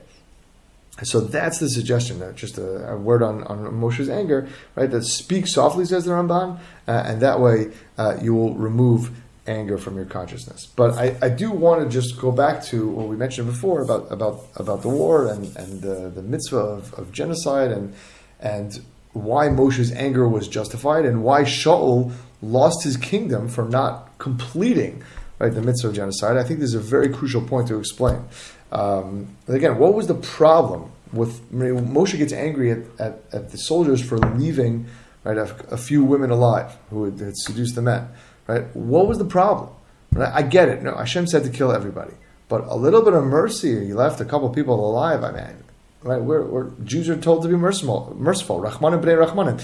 So 1.03 1.21
that's 1.21 1.59
the 1.59 1.69
suggestion. 1.69 2.21
Uh, 2.21 2.33
just 2.33 2.57
a, 2.57 2.91
a, 2.91 2.97
word 2.97 3.23
on, 3.23 3.45
on 3.45 3.73
Moshe's 3.73 4.09
anger, 4.09 4.49
right? 4.75 4.91
That 4.91 5.05
speak 5.05 5.47
softly, 5.47 5.85
says 5.85 6.03
the 6.03 6.11
Ramban, 6.11 6.59
uh, 6.89 7.03
and 7.05 7.21
that 7.21 7.39
way 7.39 7.71
uh, 7.97 8.17
you 8.21 8.33
will 8.33 8.53
remove 8.55 9.11
anger 9.47 9.77
from 9.77 9.95
your 9.95 10.07
consciousness. 10.07 10.65
But 10.65 10.97
I, 10.97 11.15
I 11.21 11.29
do 11.29 11.51
want 11.51 11.83
to 11.83 11.89
just 11.89 12.19
go 12.19 12.33
back 12.33 12.65
to 12.65 12.85
what 12.89 13.07
we 13.07 13.15
mentioned 13.15 13.47
before 13.47 13.81
about 13.81 14.11
about 14.11 14.45
about 14.57 14.81
the 14.81 14.89
war 14.89 15.27
and 15.27 15.55
and 15.55 15.81
the, 15.81 16.09
the 16.09 16.21
mitzvah 16.21 16.57
of, 16.57 16.93
of 16.95 17.13
genocide 17.13 17.71
and 17.71 17.93
and 18.41 18.81
why 19.13 19.47
Moshe's 19.47 19.91
anger 19.91 20.27
was 20.27 20.47
justified 20.47 21.05
and 21.05 21.23
why 21.23 21.41
Shaul 21.43 22.13
lost 22.41 22.83
his 22.83 22.97
kingdom 22.97 23.47
for 23.47 23.65
not 23.65 24.17
completing 24.19 25.03
right 25.39 25.53
the 25.53 25.61
mitzvah 25.61 25.89
of 25.89 25.95
genocide. 25.95 26.37
I 26.37 26.43
think 26.43 26.59
this 26.59 26.69
is 26.69 26.75
a 26.75 26.79
very 26.79 27.09
crucial 27.09 27.41
point 27.41 27.67
to 27.67 27.79
explain. 27.79 28.23
Um, 28.71 29.35
again, 29.47 29.77
what 29.77 29.93
was 29.93 30.07
the 30.07 30.15
problem 30.15 30.91
with 31.13 31.51
Moshe 31.51 32.17
gets 32.17 32.33
angry 32.33 32.71
at, 32.71 32.79
at, 32.99 33.21
at, 33.31 33.51
the 33.51 33.57
soldiers 33.57 34.01
for 34.01 34.17
leaving 34.17 34.87
right 35.23 35.37
a, 35.37 35.73
a 35.73 35.77
few 35.77 36.03
women 36.03 36.31
alive 36.31 36.75
who 36.89 37.05
had, 37.05 37.19
had, 37.19 37.37
seduced 37.37 37.75
the 37.75 37.81
men. 37.81 38.07
Right, 38.47 38.63
what 38.75 39.07
was 39.07 39.17
the 39.17 39.25
problem? 39.25 39.69
Right? 40.13 40.31
I 40.33 40.41
get 40.41 40.69
it. 40.69 40.81
No, 40.83 40.95
Hashem 40.95 41.27
said 41.27 41.43
to 41.43 41.49
kill 41.49 41.71
everybody, 41.71 42.13
but 42.47 42.65
a 42.67 42.75
little 42.75 43.01
bit 43.01 43.13
of 43.13 43.23
mercy. 43.25 43.85
He 43.85 43.93
left 43.93 44.21
a 44.21 44.25
couple 44.25 44.49
people 44.49 44.89
alive. 44.89 45.23
I 45.23 45.31
mean, 45.31 45.63
Right? 46.03 46.21
We're, 46.21 46.45
we're, 46.45 46.69
Jews 46.83 47.09
are 47.09 47.17
told 47.17 47.43
to 47.43 47.49
be 47.49 47.55
merciful. 47.55 48.15
Merciful. 48.17 48.61
Rachmanim 48.61 49.03
b'nei 49.03 49.27
Rachmanim. 49.27 49.61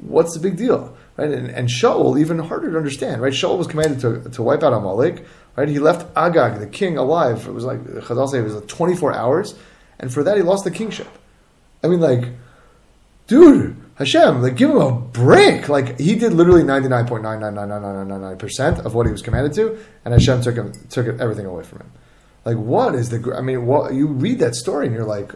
What's 0.00 0.34
the 0.34 0.40
big 0.40 0.56
deal? 0.56 0.96
Right? 1.16 1.30
And, 1.30 1.48
and 1.48 1.68
Shaul, 1.68 2.18
even 2.18 2.38
harder 2.38 2.70
to 2.70 2.76
understand. 2.76 3.22
Right? 3.22 3.32
Shaul 3.32 3.58
was 3.58 3.66
commanded 3.66 4.00
to, 4.00 4.30
to 4.30 4.42
wipe 4.42 4.62
out 4.62 4.72
Amalek. 4.72 5.24
Right? 5.56 5.68
He 5.68 5.78
left 5.78 6.06
Agag, 6.16 6.58
the 6.58 6.66
king, 6.66 6.96
alive. 6.96 7.46
It 7.46 7.52
was 7.52 7.64
like 7.64 7.80
Chazal 7.84 8.28
say 8.28 8.38
it 8.38 8.42
was 8.42 8.54
like 8.54 8.66
24 8.66 9.14
hours, 9.14 9.54
and 10.00 10.12
for 10.12 10.24
that 10.24 10.36
he 10.36 10.42
lost 10.42 10.64
the 10.64 10.70
kingship. 10.70 11.06
I 11.82 11.86
mean, 11.86 12.00
like, 12.00 12.24
dude, 13.28 13.76
Hashem, 13.96 14.42
like, 14.42 14.56
give 14.56 14.70
him 14.70 14.78
a 14.78 14.90
break. 14.90 15.68
Like, 15.68 16.00
he 16.00 16.16
did 16.16 16.32
literally 16.32 16.62
99.9999999% 16.62 18.84
of 18.84 18.94
what 18.94 19.06
he 19.06 19.12
was 19.12 19.22
commanded 19.22 19.52
to, 19.54 19.78
and 20.04 20.12
Hashem 20.12 20.42
took 20.42 20.56
him, 20.56 20.72
took 20.88 21.06
everything 21.20 21.46
away 21.46 21.62
from 21.62 21.78
him. 21.80 21.92
Like, 22.44 22.56
what 22.56 22.96
is 22.96 23.10
the? 23.10 23.32
I 23.36 23.40
mean, 23.40 23.66
what 23.66 23.94
you 23.94 24.08
read 24.08 24.40
that 24.40 24.56
story 24.56 24.86
and 24.86 24.94
you're 24.94 25.04
like, 25.04 25.32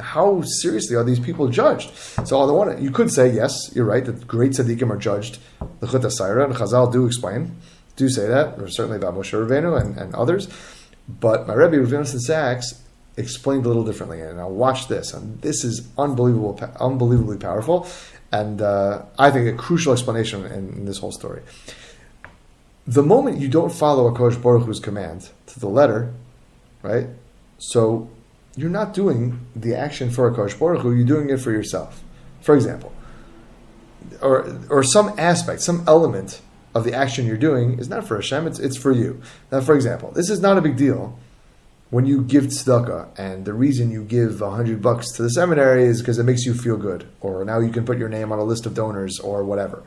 how 0.00 0.42
seriously 0.42 0.96
are 0.96 1.04
these 1.04 1.20
people 1.20 1.48
judged? 1.48 1.94
So 2.26 2.38
on 2.38 2.48
the 2.48 2.54
one, 2.54 2.82
you 2.82 2.90
could 2.90 3.10
say 3.10 3.30
yes, 3.30 3.70
you're 3.74 3.84
right 3.84 4.04
that 4.04 4.26
great 4.26 4.52
tzaddikim 4.52 4.90
are 4.90 4.96
judged. 4.96 5.38
The 5.80 5.86
Chut 5.86 6.04
and 6.04 6.54
Chazal 6.54 6.92
do 6.92 7.06
explain, 7.06 7.56
do 7.96 8.08
say 8.08 8.26
that, 8.26 8.58
or 8.58 8.68
certainly 8.68 8.96
about 8.96 9.14
Moshe 9.14 9.32
Rabbeinu 9.32 9.80
and, 9.80 9.96
and 9.96 10.14
others. 10.14 10.48
But 11.08 11.46
my 11.46 11.54
Rebbe 11.54 11.78
Rav 11.78 11.88
Yonatan 11.88 12.20
Sachs 12.20 12.80
explained 13.16 13.64
a 13.64 13.68
little 13.68 13.84
differently. 13.84 14.20
And 14.20 14.38
now 14.38 14.48
watch 14.48 14.88
this, 14.88 15.12
and 15.12 15.40
this 15.42 15.64
is 15.64 15.88
unbelievable, 15.98 16.58
unbelievably 16.80 17.38
powerful, 17.38 17.86
and 18.32 18.62
uh, 18.62 19.02
I 19.18 19.30
think 19.30 19.48
a 19.48 19.56
crucial 19.56 19.92
explanation 19.92 20.44
in, 20.46 20.52
in, 20.70 20.84
this 20.84 20.98
whole 20.98 21.12
story. 21.12 21.42
The 22.86 23.02
moment 23.02 23.38
you 23.38 23.48
don't 23.48 23.72
follow 23.72 24.06
a 24.06 24.12
Kodesh 24.12 24.40
Baruch 24.40 24.66
Hu's 24.66 24.80
command 24.80 25.30
to 25.46 25.60
the 25.60 25.68
letter, 25.68 26.12
right? 26.82 27.08
So 27.58 28.08
you're 28.56 28.70
not 28.70 28.94
doing 28.94 29.46
the 29.54 29.74
action 29.74 30.10
for 30.10 30.30
Hakadosh 30.30 30.58
Baruch 30.58 30.82
Hu, 30.82 30.94
you're 30.94 31.06
doing 31.06 31.30
it 31.30 31.40
for 31.40 31.50
yourself. 31.50 32.02
For 32.40 32.54
example, 32.54 32.92
or 34.20 34.58
or 34.68 34.82
some 34.82 35.14
aspect, 35.18 35.62
some 35.62 35.84
element 35.86 36.40
of 36.74 36.84
the 36.84 36.94
action 36.94 37.26
you're 37.26 37.36
doing 37.36 37.78
is 37.78 37.88
not 37.88 38.06
for 38.06 38.16
Hashem, 38.16 38.46
it's, 38.46 38.58
it's 38.58 38.76
for 38.76 38.92
you. 38.92 39.20
Now, 39.50 39.60
for 39.60 39.74
example, 39.74 40.12
this 40.12 40.30
is 40.30 40.40
not 40.40 40.56
a 40.56 40.60
big 40.60 40.76
deal 40.76 41.18
when 41.90 42.06
you 42.06 42.22
give 42.22 42.44
tzedakah, 42.44 43.08
and 43.18 43.44
the 43.44 43.52
reason 43.52 43.90
you 43.90 44.04
give 44.04 44.40
a 44.40 44.50
hundred 44.50 44.80
bucks 44.80 45.10
to 45.12 45.22
the 45.22 45.30
seminary 45.30 45.84
is 45.84 46.00
because 46.00 46.18
it 46.18 46.22
makes 46.22 46.46
you 46.46 46.54
feel 46.54 46.76
good, 46.76 47.06
or 47.20 47.44
now 47.44 47.58
you 47.58 47.70
can 47.70 47.84
put 47.84 47.98
your 47.98 48.08
name 48.08 48.30
on 48.30 48.38
a 48.38 48.44
list 48.44 48.64
of 48.64 48.74
donors, 48.74 49.18
or 49.18 49.44
whatever. 49.44 49.82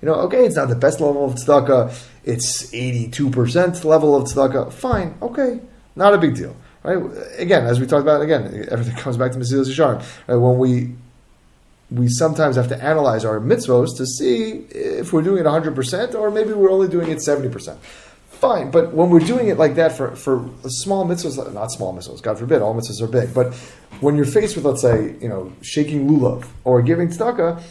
You 0.00 0.06
know, 0.06 0.14
okay, 0.14 0.46
it's 0.46 0.56
not 0.56 0.68
the 0.68 0.74
best 0.74 1.00
level 1.00 1.26
of 1.26 1.34
tzedakah, 1.34 1.94
it's 2.24 2.70
82% 2.72 3.84
level 3.84 4.16
of 4.16 4.24
tzedakah, 4.24 4.72
fine, 4.72 5.16
okay, 5.20 5.60
not 5.94 6.14
a 6.14 6.18
big 6.18 6.34
deal. 6.34 6.56
Right? 6.84 6.98
Again, 7.38 7.64
as 7.64 7.80
we 7.80 7.86
talked 7.86 8.02
about, 8.02 8.20
again, 8.20 8.68
everything 8.70 8.94
comes 8.96 9.16
back 9.16 9.32
to 9.32 9.38
Mesilas 9.38 9.68
Yesharim. 9.68 9.98
Right? 10.28 10.36
When 10.36 10.58
we 10.58 10.94
we 11.90 12.08
sometimes 12.08 12.56
have 12.56 12.68
to 12.68 12.82
analyze 12.82 13.24
our 13.24 13.40
mitzvos 13.40 13.96
to 13.96 14.06
see 14.06 14.66
if 14.70 15.12
we're 15.12 15.22
doing 15.22 15.40
it 15.40 15.46
100% 15.46 16.14
or 16.14 16.30
maybe 16.30 16.52
we're 16.52 16.70
only 16.70 16.88
doing 16.88 17.10
it 17.10 17.18
70%. 17.18 17.76
Fine, 18.30 18.70
but 18.70 18.92
when 18.92 19.10
we're 19.10 19.20
doing 19.20 19.48
it 19.48 19.58
like 19.58 19.76
that 19.76 19.92
for, 19.92 20.16
for 20.16 20.50
small 20.66 21.06
mitzvahs, 21.06 21.52
not 21.54 21.70
small 21.70 21.94
mitzvahs, 21.94 22.20
God 22.20 22.38
forbid, 22.38 22.62
all 22.62 22.74
mitzvahs 22.74 23.00
are 23.00 23.06
big, 23.06 23.32
but 23.32 23.54
when 24.00 24.16
you're 24.16 24.24
faced 24.24 24.56
with, 24.56 24.64
let's 24.64 24.82
say, 24.82 25.14
you 25.20 25.28
know, 25.28 25.52
shaking 25.62 26.08
lulav 26.08 26.46
or 26.64 26.82
giving 26.82 27.08
tzedakah, 27.08 27.62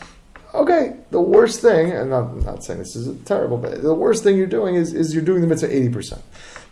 okay, 0.54 0.96
the 1.12 1.22
worst 1.22 1.62
thing, 1.62 1.92
and 1.92 2.14
I'm 2.14 2.40
not 2.42 2.64
saying 2.64 2.80
this 2.80 2.96
is 2.96 3.20
terrible, 3.26 3.58
but 3.58 3.82
the 3.82 3.94
worst 3.94 4.24
thing 4.24 4.38
you're 4.38 4.48
doing 4.48 4.76
is, 4.76 4.94
is 4.94 5.14
you're 5.14 5.24
doing 5.24 5.42
the 5.42 5.48
mitzvah 5.48 5.68
80%. 5.68 6.22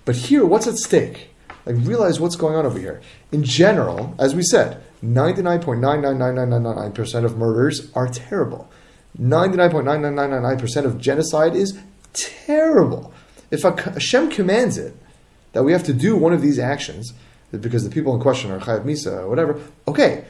But 0.05 0.15
here, 0.15 0.45
what's 0.45 0.67
at 0.67 0.77
stake? 0.77 1.29
Like, 1.65 1.77
realize 1.79 2.19
what's 2.19 2.35
going 2.35 2.55
on 2.55 2.65
over 2.65 2.79
here. 2.79 3.01
In 3.31 3.43
general, 3.43 4.15
as 4.19 4.35
we 4.35 4.43
said, 4.43 4.83
99.999999% 5.03 7.25
of 7.25 7.37
murders 7.37 7.91
are 7.93 8.07
terrible. 8.07 8.69
99.99999% 9.19 10.85
of 10.85 10.99
genocide 10.99 11.55
is 11.55 11.77
terrible. 12.13 13.13
If 13.51 13.63
Hashem 13.63 14.29
commands 14.29 14.77
it, 14.77 14.95
that 15.53 15.63
we 15.63 15.73
have 15.73 15.83
to 15.83 15.93
do 15.93 16.15
one 16.15 16.33
of 16.33 16.41
these 16.41 16.59
actions, 16.59 17.13
because 17.51 17.83
the 17.83 17.89
people 17.89 18.15
in 18.15 18.21
question 18.21 18.51
are 18.51 18.59
Chayav 18.59 18.85
Misa 18.85 19.19
or 19.19 19.29
whatever, 19.29 19.59
okay. 19.87 20.25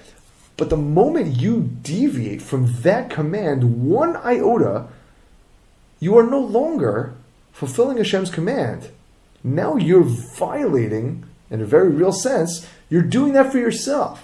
But 0.58 0.70
the 0.70 0.78
moment 0.78 1.40
you 1.40 1.70
deviate 1.82 2.42
from 2.42 2.82
that 2.82 3.10
command 3.10 3.84
one 3.84 4.18
iota, 4.18 4.88
you 6.00 6.18
are 6.18 6.24
no 6.24 6.40
longer 6.40 7.14
fulfilling 7.52 7.98
Hashem's 7.98 8.32
command. 8.32 8.90
Now 9.44 9.76
you're 9.76 10.04
violating, 10.04 11.26
in 11.50 11.62
a 11.62 11.66
very 11.66 11.90
real 11.90 12.12
sense, 12.12 12.68
you're 12.90 13.02
doing 13.02 13.34
that 13.34 13.52
for 13.52 13.58
yourself 13.58 14.24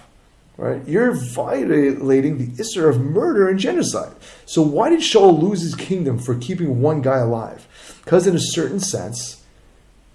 right? 0.57 0.85
You're 0.87 1.13
violating 1.13 2.37
the 2.37 2.47
Isser 2.61 2.89
of 2.89 2.99
murder 2.99 3.47
and 3.47 3.59
genocide. 3.59 4.13
So 4.45 4.61
why 4.61 4.89
did 4.89 4.99
Shaul 4.99 5.39
lose 5.39 5.61
his 5.61 5.75
kingdom 5.75 6.17
for 6.17 6.35
keeping 6.35 6.81
one 6.81 7.01
guy 7.01 7.19
alive? 7.19 7.67
Because 8.03 8.27
in 8.27 8.35
a 8.35 8.39
certain 8.39 8.79
sense, 8.79 9.43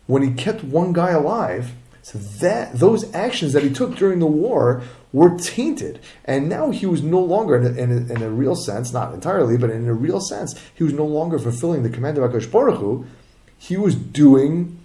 when 0.06 0.22
he 0.22 0.34
kept 0.34 0.64
one 0.64 0.92
guy 0.92 1.10
alive, 1.10 1.72
so 2.02 2.18
that 2.18 2.74
those 2.74 3.12
actions 3.14 3.52
that 3.52 3.62
he 3.62 3.70
took 3.70 3.94
during 3.94 4.18
the 4.18 4.26
war 4.26 4.82
were 5.12 5.38
tainted, 5.38 6.00
and 6.24 6.48
now 6.48 6.70
he 6.70 6.84
was 6.84 7.02
no 7.02 7.20
longer, 7.20 7.56
in 7.56 7.64
a, 7.64 7.80
in 7.80 7.92
a, 7.92 8.12
in 8.14 8.22
a 8.22 8.30
real 8.30 8.56
sense, 8.56 8.92
not 8.92 9.14
entirely, 9.14 9.56
but 9.56 9.70
in 9.70 9.86
a 9.86 9.94
real 9.94 10.20
sense, 10.20 10.58
he 10.74 10.82
was 10.82 10.92
no 10.92 11.04
longer 11.04 11.38
fulfilling 11.38 11.84
the 11.84 11.90
command 11.90 12.18
of 12.18 12.28
Akash 12.28 12.50
Hu. 12.50 13.06
He 13.56 13.76
was 13.76 13.94
doing 13.94 14.80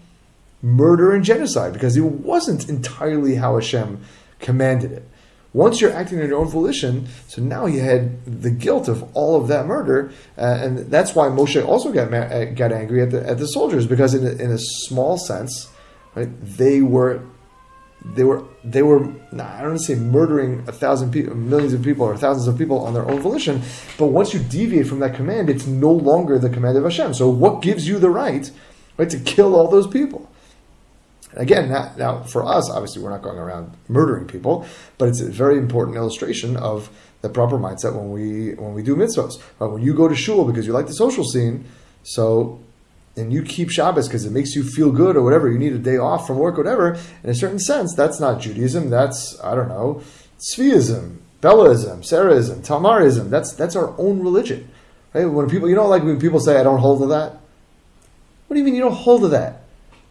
murder 0.62 1.14
and 1.14 1.24
genocide 1.24 1.74
because 1.74 1.96
it 1.96 2.02
wasn't 2.02 2.68
entirely 2.70 3.36
how 3.36 3.56
Hashem 3.56 4.02
commanded 4.40 4.92
it. 4.92 5.08
Once 5.54 5.82
you're 5.82 5.94
acting 5.94 6.22
on 6.22 6.28
your 6.28 6.38
own 6.38 6.48
volition, 6.48 7.08
so 7.28 7.42
now 7.42 7.66
you 7.66 7.80
had 7.80 8.24
the 8.42 8.52
guilt 8.52 8.88
of 8.88 9.04
all 9.16 9.42
of 9.42 9.48
that 9.48 9.66
murder, 9.66 10.12
uh, 10.38 10.60
and 10.62 10.78
that's 10.92 11.16
why 11.16 11.28
Moshe 11.30 11.66
also 11.66 11.92
got 11.92 12.12
ma- 12.12 12.18
uh, 12.18 12.46
got 12.46 12.72
angry 12.72 13.02
at 13.02 13.12
the 13.12 13.28
at 13.28 13.40
the 13.40 13.48
soldiers 13.48 13.88
because 13.88 14.14
in 14.14 14.26
a, 14.26 14.32
in 14.44 14.52
a 14.52 14.58
small 14.60 15.18
sense, 15.18 15.72
right, 16.16 16.30
they 16.42 16.82
were 16.82 17.24
they 18.06 18.24
were 18.24 18.44
they 18.64 18.84
were 18.84 19.12
I 19.40 19.62
don't 19.64 19.80
say 19.80 19.96
murdering 19.96 20.64
a 20.68 20.72
thousand 20.72 21.12
people, 21.12 21.36
millions 21.36 21.74
of 21.74 21.82
people, 21.82 22.06
or 22.06 22.16
thousands 22.18 22.48
of 22.48 22.58
people 22.58 22.80
on 22.80 22.94
their 22.94 23.10
own 23.10 23.22
volition. 23.22 23.62
But 23.98 24.08
once 24.08 24.34
you 24.34 24.40
deviate 24.42 24.88
from 24.88 25.00
that 25.00 25.16
command, 25.16 25.50
it's 25.50 25.66
no 25.66 25.92
longer 25.92 26.38
the 26.38 26.50
command 26.50 26.78
of 26.78 26.84
Hashem. 26.84 27.14
So 27.14 27.30
what 27.30 27.62
gives 27.62 27.88
you 27.88 28.00
the 28.00 28.10
right, 28.10 28.52
right, 28.98 29.10
to 29.10 29.20
kill 29.20 29.56
all 29.56 29.70
those 29.70 29.88
people? 29.88 30.30
Again, 31.38 31.70
now, 31.70 31.94
now, 31.98 32.24
for 32.24 32.44
us, 32.46 32.70
obviously, 32.70 33.02
we're 33.02 33.12
not 33.12 33.22
going 33.22 33.38
around 33.38 33.72
murdering 33.88 34.26
people, 34.26 34.66
but 34.98 35.08
it's 35.08 35.22
a 35.22 35.30
very 35.30 35.58
important 35.58 35.96
illustration 35.96 36.58
of 36.58 36.90
the 37.22 37.30
proper 37.30 37.58
mindset 37.58 37.96
when 37.96 38.12
we 38.12 38.56
when 38.56 38.74
we 38.74 38.82
do 38.82 38.96
mitzvahs. 38.96 39.34
But 39.60 39.72
when 39.72 39.84
you 39.84 39.94
go 39.94 40.08
to 40.08 40.16
shul 40.16 40.46
because 40.46 40.66
you 40.66 40.74
like 40.74 40.88
the 40.88 40.94
social 40.94 41.24
scene, 41.24 41.66
so 42.04 42.60
and 43.16 43.32
you 43.32 43.44
keep 43.44 43.70
Shabbos 43.70 44.08
because 44.08 44.26
it 44.26 44.32
makes 44.32 44.56
you 44.56 44.64
feel 44.64 44.92
good 44.92 45.16
or 45.16 45.24
whatever, 45.24 45.52
you 45.52 45.58
need 45.58 45.74
a 45.74 45.80
day 45.80 45.98
off 45.98 46.28
from 46.28 46.38
work, 46.38 46.56
or 46.56 46.64
whatever. 46.64 46.98
In 47.24 47.30
a 47.30 47.36
certain 47.36 47.60
sense, 47.60 47.94
that's 47.96 48.20
not 48.20 48.42
Judaism. 48.42 48.90
That's 48.90 49.40
I 49.44 49.54
don't 49.54 49.70
know, 49.70 50.02
Tzviism, 50.40 51.18
Bellaism, 51.42 52.00
Sarahism, 52.00 52.66
Tamarism. 52.66 53.30
That's 53.30 53.54
that's 53.54 53.76
our 53.76 53.94
own 54.00 54.22
religion. 54.22 54.70
Right? 55.14 55.26
When 55.26 55.50
people, 55.50 55.70
you 55.70 55.76
know, 55.76 55.88
like 55.88 56.04
when 56.04 56.20
people 56.20 56.40
say, 56.40 56.60
"I 56.60 56.64
don't 56.64 56.80
hold 56.80 57.02
to 57.02 57.08
that." 57.08 57.40
What 58.48 58.54
do 58.56 58.60
you 58.60 58.64
mean 58.64 58.76
you 58.76 58.82
don't 58.82 58.94
hold 58.96 59.22
to 59.22 59.28
that? 59.30 59.67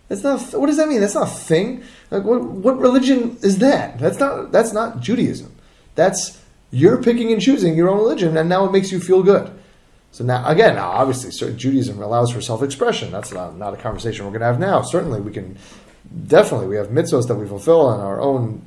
That's 0.09 0.23
not. 0.23 0.41
What 0.55 0.67
does 0.67 0.77
that 0.77 0.89
mean? 0.89 1.01
That's 1.01 1.15
not 1.15 1.29
a 1.29 1.31
thing. 1.31 1.83
Like, 2.11 2.25
what, 2.25 2.43
what 2.43 2.79
religion 2.79 3.39
is 3.43 3.59
that? 3.59 3.99
That's 3.99 4.19
not. 4.19 4.53
That's 4.53 4.73
not 4.73 5.01
Judaism. 5.01 5.55
That's 5.95 6.41
you're 6.71 7.03
picking 7.03 7.33
and 7.33 7.41
choosing 7.41 7.77
your 7.77 7.89
own 7.89 7.99
religion, 7.99 8.37
and 8.37 8.49
now 8.49 8.65
it 8.65 8.73
makes 8.73 8.93
you 8.93 9.01
feel 9.01 9.23
good. 9.23 9.51
So 10.13 10.25
now, 10.25 10.47
again, 10.49 10.77
now 10.77 10.91
obviously, 10.91 11.31
certain 11.31 11.59
Judaism 11.59 12.01
allows 12.01 12.31
for 12.31 12.41
self-expression. 12.41 13.11
That's 13.11 13.33
not, 13.33 13.57
not 13.57 13.75
a 13.75 13.77
conversation 13.77 14.25
we're 14.25 14.31
going 14.31 14.41
to 14.41 14.47
have 14.47 14.59
now. 14.59 14.83
Certainly, 14.83 15.21
we 15.21 15.33
can 15.33 15.59
definitely 16.27 16.69
we 16.69 16.77
have 16.77 16.89
mitzvahs 16.89 17.29
that 17.29 17.35
we 17.35 17.47
fulfill, 17.47 17.91
and 17.91 18.03
our 18.03 18.21
own 18.21 18.63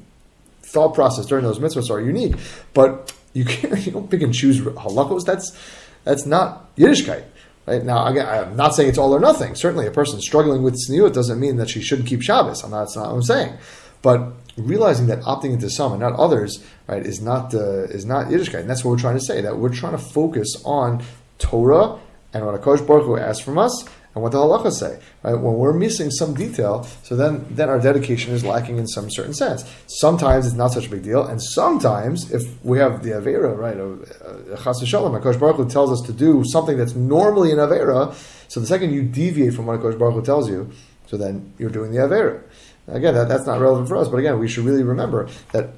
thought 0.61 0.93
process 0.93 1.25
during 1.25 1.43
those 1.43 1.59
mitzvahs 1.59 1.89
are 1.89 2.01
unique. 2.01 2.35
But 2.73 3.13
you 3.33 3.45
can't 3.45 3.79
you 3.85 3.91
don't 3.91 4.09
pick 4.09 4.21
and 4.21 4.33
choose 4.33 4.59
halachos. 4.59 5.25
That's 5.25 5.57
that's 6.03 6.25
not 6.25 6.75
Yiddishkeit. 6.75 7.23
Right? 7.69 7.83
Now, 7.83 8.07
again, 8.07 8.27
I'm 8.27 8.55
not 8.55 8.73
saying 8.73 8.89
it's 8.89 8.97
all 8.97 9.13
or 9.13 9.19
nothing. 9.19 9.53
Certainly, 9.53 9.85
a 9.85 9.91
person 9.91 10.19
struggling 10.21 10.63
with 10.63 10.75
tzniut 10.75 11.13
doesn't 11.13 11.39
mean 11.39 11.57
that 11.57 11.69
she 11.69 11.81
shouldn't 11.81 12.07
keep 12.07 12.23
Shabbos. 12.23 12.63
I'm 12.63 12.71
not, 12.71 12.79
that's 12.79 12.95
not 12.95 13.09
what 13.09 13.15
I'm 13.15 13.23
saying. 13.23 13.57
But 14.01 14.33
realizing 14.57 15.05
that 15.07 15.19
opting 15.21 15.53
into 15.53 15.69
some 15.69 15.91
and 15.91 16.01
not 16.01 16.13
others, 16.13 16.63
right, 16.87 17.05
is 17.05 17.21
not 17.21 17.53
uh, 17.53 17.83
is 17.83 18.05
not 18.05 18.27
Yiddishkeit, 18.27 18.61
and 18.61 18.69
that's 18.69 18.83
what 18.83 18.91
we're 18.91 18.97
trying 18.97 19.19
to 19.19 19.23
say. 19.23 19.41
That 19.41 19.57
we're 19.57 19.73
trying 19.73 19.91
to 19.91 19.99
focus 19.99 20.61
on 20.65 21.03
Torah 21.37 21.99
and 22.33 22.45
what 22.45 22.59
Hakadosh 22.59 22.85
Baruch 22.87 23.05
Hu 23.05 23.17
asks 23.17 23.43
from 23.43 23.57
us, 23.57 23.85
and 24.19 24.23
what 24.23 24.31
the 24.33 24.37
halacha 24.37 24.71
say. 24.71 24.99
Right? 25.23 25.33
When 25.33 25.53
we're 25.55 25.73
missing 25.73 26.11
some 26.11 26.33
detail, 26.33 26.83
so 27.03 27.15
then 27.15 27.45
then 27.49 27.69
our 27.69 27.79
dedication 27.79 28.33
is 28.33 28.43
lacking 28.43 28.77
in 28.77 28.87
some 28.87 29.09
certain 29.09 29.33
sense. 29.33 29.63
Sometimes 29.87 30.45
it's 30.45 30.55
not 30.55 30.73
such 30.73 30.87
a 30.87 30.89
big 30.89 31.03
deal, 31.03 31.25
and 31.25 31.41
sometimes 31.41 32.31
if 32.31 32.43
we 32.63 32.79
have 32.79 33.03
the 33.03 33.11
avera, 33.11 33.57
right, 33.57 33.77
uh, 33.77 34.57
chas 34.61 34.81
v'shalom, 34.81 35.19
Hakadosh 35.19 35.39
Baruch 35.39 35.55
Hu 35.55 35.69
tells 35.69 35.91
us 35.91 36.05
to 36.07 36.13
do 36.13 36.43
something 36.45 36.77
that's 36.77 36.95
normally 36.95 37.51
an 37.51 37.57
avera. 37.57 38.13
So 38.49 38.59
the 38.59 38.67
second 38.67 38.93
you 38.93 39.03
deviate 39.03 39.53
from 39.53 39.65
what 39.65 39.79
Hakadosh 39.79 39.97
Baruch 39.97 40.15
Hu 40.15 40.21
tells 40.21 40.49
you, 40.49 40.69
so 41.07 41.17
then 41.17 41.53
you're 41.57 41.69
doing 41.69 41.91
the 41.91 41.99
avera. 41.99 42.41
Again, 42.87 43.13
that, 43.13 43.27
that's 43.27 43.45
not 43.45 43.61
relevant 43.61 43.87
for 43.87 43.97
us, 43.97 44.07
but 44.07 44.17
again, 44.17 44.39
we 44.39 44.47
should 44.47 44.65
really 44.65 44.83
remember 44.83 45.29
that 45.53 45.69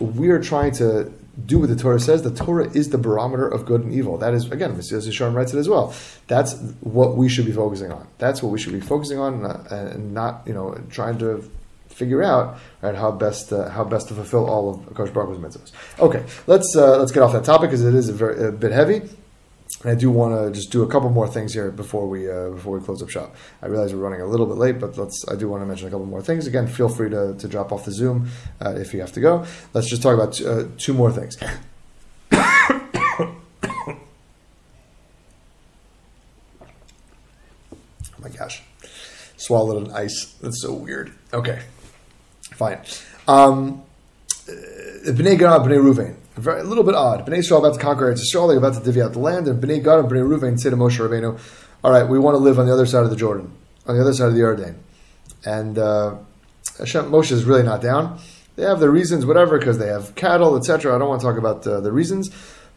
we're 0.00 0.42
trying 0.42 0.72
to 0.72 1.12
do 1.46 1.60
what 1.60 1.68
the 1.68 1.76
Torah 1.76 2.00
says. 2.00 2.22
The 2.22 2.34
Torah 2.34 2.70
is 2.70 2.90
the 2.90 2.98
barometer 2.98 3.46
of 3.48 3.64
good 3.64 3.82
and 3.82 3.92
evil. 3.92 4.18
That 4.18 4.34
is, 4.34 4.50
again, 4.50 4.74
Mesilas 4.74 5.06
Yesharim 5.06 5.34
writes 5.34 5.54
it 5.54 5.58
as 5.58 5.68
well. 5.68 5.94
That's 6.26 6.54
what 6.80 7.16
we 7.16 7.28
should 7.28 7.46
be 7.46 7.52
focusing 7.52 7.92
on. 7.92 8.08
That's 8.18 8.42
what 8.42 8.50
we 8.50 8.58
should 8.58 8.72
be 8.72 8.80
focusing 8.80 9.18
on, 9.18 9.44
uh, 9.44 9.66
and 9.70 10.14
not, 10.14 10.42
you 10.46 10.54
know, 10.54 10.80
trying 10.90 11.18
to 11.18 11.48
figure 11.88 12.22
out 12.22 12.58
right, 12.82 12.94
how 12.94 13.10
best 13.10 13.50
how 13.50 13.82
best 13.84 14.08
to 14.08 14.14
fulfill 14.14 14.48
all 14.48 14.74
of 14.74 14.94
Kosh 14.94 15.10
Baruch 15.10 15.38
mitzvahs. 15.38 15.72
Okay, 15.98 16.24
let's 16.46 16.76
uh, 16.76 16.98
let's 16.98 17.12
get 17.12 17.22
off 17.22 17.32
that 17.32 17.44
topic 17.44 17.70
because 17.70 17.84
it 17.84 17.94
is 17.94 18.08
a, 18.08 18.12
very, 18.12 18.48
a 18.48 18.52
bit 18.52 18.72
heavy. 18.72 19.02
I 19.84 19.94
do 19.94 20.10
want 20.10 20.34
to 20.34 20.50
just 20.50 20.72
do 20.72 20.82
a 20.82 20.88
couple 20.88 21.08
more 21.10 21.28
things 21.28 21.54
here 21.54 21.70
before 21.70 22.08
we 22.08 22.28
uh, 22.28 22.50
before 22.50 22.76
we 22.76 22.84
close 22.84 23.00
up 23.00 23.10
shop. 23.10 23.36
I 23.62 23.66
realize 23.66 23.94
we're 23.94 24.00
running 24.00 24.20
a 24.20 24.26
little 24.26 24.46
bit 24.46 24.56
late, 24.56 24.80
but 24.80 24.98
let's. 24.98 25.24
I 25.28 25.36
do 25.36 25.48
want 25.48 25.62
to 25.62 25.66
mention 25.66 25.86
a 25.86 25.90
couple 25.90 26.06
more 26.06 26.20
things. 26.20 26.48
Again, 26.48 26.66
feel 26.66 26.88
free 26.88 27.10
to, 27.10 27.36
to 27.38 27.48
drop 27.48 27.70
off 27.70 27.84
the 27.84 27.92
Zoom 27.92 28.28
uh, 28.60 28.74
if 28.76 28.92
you 28.92 29.00
have 29.00 29.12
to 29.12 29.20
go. 29.20 29.46
Let's 29.74 29.88
just 29.88 30.02
talk 30.02 30.14
about 30.14 30.40
uh, 30.40 30.64
two 30.78 30.94
more 30.94 31.12
things. 31.12 31.38
oh 32.32 33.36
my 38.18 38.30
gosh, 38.36 38.64
swallowed 39.36 39.86
an 39.86 39.92
ice. 39.92 40.34
That's 40.40 40.60
so 40.60 40.72
weird. 40.72 41.12
Okay, 41.32 41.62
fine. 42.42 42.80
Um, 43.28 43.84
Bnei 45.06 45.38
Gad, 45.38 45.62
Bnei 45.62 45.78
Ruvain. 45.78 46.14
Very, 46.36 46.60
a 46.60 46.64
little 46.64 46.84
bit 46.84 46.94
odd. 46.94 47.26
Bnei 47.26 47.38
Israel 47.38 47.64
about 47.64 47.74
to 47.74 47.80
conquer 47.80 48.12
Eretz 48.12 48.20
Yisrael, 48.20 48.48
they're 48.48 48.58
about 48.58 48.74
to 48.74 48.80
divvy 48.80 49.02
out 49.02 49.12
the 49.12 49.18
land, 49.18 49.48
and 49.48 49.62
Bnei 49.62 49.82
Gad 49.82 49.98
and 49.98 50.08
Bnei 50.08 50.26
Ruvain 50.26 50.58
say 50.58 50.70
to 50.70 50.76
Moshe 50.76 50.98
Rabbeinu, 50.98 51.38
all 51.84 51.92
right, 51.92 52.08
we 52.08 52.18
want 52.18 52.34
to 52.34 52.38
live 52.38 52.58
on 52.58 52.66
the 52.66 52.72
other 52.72 52.86
side 52.86 53.04
of 53.04 53.10
the 53.10 53.16
Jordan, 53.16 53.52
on 53.86 53.94
the 53.96 54.00
other 54.00 54.12
side 54.12 54.28
of 54.28 54.34
the 54.34 54.40
Jordan. 54.40 54.82
And 55.44 55.78
uh, 55.78 56.16
Hashem, 56.78 57.10
Moshe 57.10 57.32
is 57.32 57.44
really 57.44 57.62
not 57.62 57.80
down. 57.80 58.18
They 58.56 58.64
have 58.64 58.80
their 58.80 58.90
reasons, 58.90 59.24
whatever, 59.24 59.58
because 59.58 59.78
they 59.78 59.86
have 59.86 60.14
cattle, 60.16 60.56
etc. 60.56 60.94
I 60.94 60.98
don't 60.98 61.08
want 61.08 61.20
to 61.20 61.26
talk 61.26 61.38
about 61.38 61.64
uh, 61.66 61.80
the 61.80 61.92
reasons. 61.92 62.30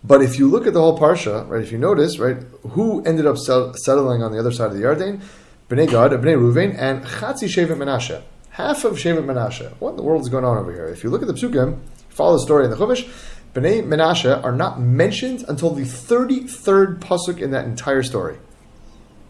But 0.03 0.21
if 0.21 0.37
you 0.37 0.47
look 0.47 0.67
at 0.67 0.73
the 0.73 0.81
whole 0.81 0.97
parsha, 0.97 1.47
right, 1.49 1.61
if 1.61 1.71
you 1.71 1.77
notice, 1.77 2.19
right, 2.19 2.37
who 2.69 3.03
ended 3.03 3.25
up 3.25 3.37
settling 3.37 4.23
on 4.23 4.31
the 4.31 4.39
other 4.39 4.51
side 4.51 4.71
of 4.71 4.73
the 4.73 4.83
Yarden? 4.83 5.21
Bnei 5.69 5.89
Gad, 5.89 6.11
Bnei 6.11 6.35
Ruvain, 6.35 6.75
and 6.77 7.03
Chatzi 7.03 7.47
Shevet 7.47 7.77
Menashe. 7.77 8.21
Half 8.51 8.83
of 8.83 8.97
Shevet 8.97 9.23
Menashe. 9.23 9.71
What 9.79 9.91
in 9.91 9.95
the 9.95 10.03
world 10.03 10.21
is 10.21 10.29
going 10.29 10.43
on 10.43 10.57
over 10.57 10.71
here? 10.71 10.87
If 10.87 11.03
you 11.03 11.09
look 11.09 11.21
at 11.21 11.27
the 11.27 11.33
psukim, 11.33 11.79
follow 12.11 12.33
the 12.33 12.43
story 12.43 12.65
in 12.65 12.71
the 12.71 12.77
Chumash, 12.77 13.09
Bnei 13.53 13.83
Menashe 13.83 14.43
are 14.43 14.51
not 14.51 14.79
mentioned 14.79 15.43
until 15.47 15.71
the 15.71 15.83
33rd 15.83 16.99
pasuk 16.99 17.39
in 17.39 17.51
that 17.51 17.65
entire 17.65 18.03
story. 18.03 18.37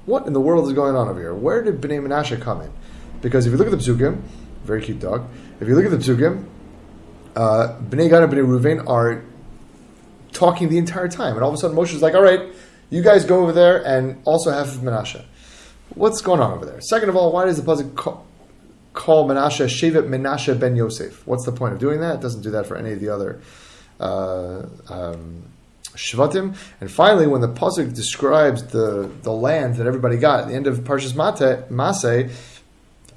What 0.06 0.28
in 0.28 0.34
the 0.34 0.42
world 0.42 0.68
is 0.68 0.74
going 0.74 0.96
on 0.96 1.08
over 1.08 1.20
here? 1.20 1.34
Where 1.34 1.64
did 1.64 1.82
Bnei 1.82 2.06
Menashe 2.06 2.40
come 2.40 2.62
in? 2.62 2.72
Because 3.22 3.46
if 3.46 3.52
you 3.52 3.58
look 3.58 3.68
at 3.68 3.72
the 3.72 3.78
psukim, 3.78 4.22
very 4.64 4.82
cute 4.82 5.00
dog. 5.00 5.28
If 5.60 5.68
you 5.68 5.76
look 5.76 5.86
at 5.86 5.92
the 5.92 5.98
psukim, 5.98 6.46
uh, 7.36 7.80
Bnei 7.82 8.10
Gad 8.10 8.24
and 8.24 8.32
Bnei 8.32 8.46
Ruvain 8.46 8.88
are 8.88 9.24
talking 10.34 10.70
the 10.70 10.78
entire 10.78 11.08
time, 11.08 11.36
and 11.36 11.44
all 11.44 11.50
of 11.50 11.56
a 11.56 11.58
sudden 11.58 11.76
Moshe 11.76 11.94
is 11.94 12.02
like, 12.02 12.14
"All 12.14 12.22
right, 12.22 12.42
you 12.90 13.02
guys 13.02 13.26
go 13.26 13.42
over 13.42 13.52
there 13.52 13.86
and 13.86 14.22
also 14.26 14.52
have 14.52 14.68
Menashe." 14.68 15.24
What's 15.96 16.22
going 16.22 16.40
on 16.40 16.52
over 16.54 16.66
there? 16.66 16.80
Second 16.82 17.10
of 17.10 17.16
all, 17.16 17.32
why 17.32 17.46
does 17.46 17.62
the 17.62 17.64
pasuk 17.64 18.24
call, 18.94 19.28
Menashe 19.28 19.66
Shevet 19.66 20.08
Menashe 20.08 20.60
ben 20.60 20.76
Yosef? 20.76 21.26
What's 21.26 21.46
the 21.46 21.52
point 21.52 21.74
of 21.74 21.80
doing 21.80 22.00
that? 22.02 22.16
It 22.16 22.22
doesn't 22.22 22.42
do 22.42 22.52
that 22.52 22.66
for 22.66 22.76
any 22.76 22.94
of 22.94 23.00
the 23.00 23.10
other 23.10 23.42
uh, 24.00 24.66
um, 24.90 25.44
Shvatim. 25.96 26.56
And 26.80 26.92
finally, 26.92 27.28
when 27.28 27.42
the 27.42 27.50
pasuk 27.50 27.94
describes 27.94 28.64
the, 28.68 29.10
the 29.24 29.32
land 29.32 29.76
that 29.76 29.88
everybody 29.88 30.18
got 30.18 30.42
at 30.42 30.48
the 30.48 30.56
end 30.56 30.68
of 30.68 30.80
Parshas 30.80 31.16
Mate, 31.16 32.30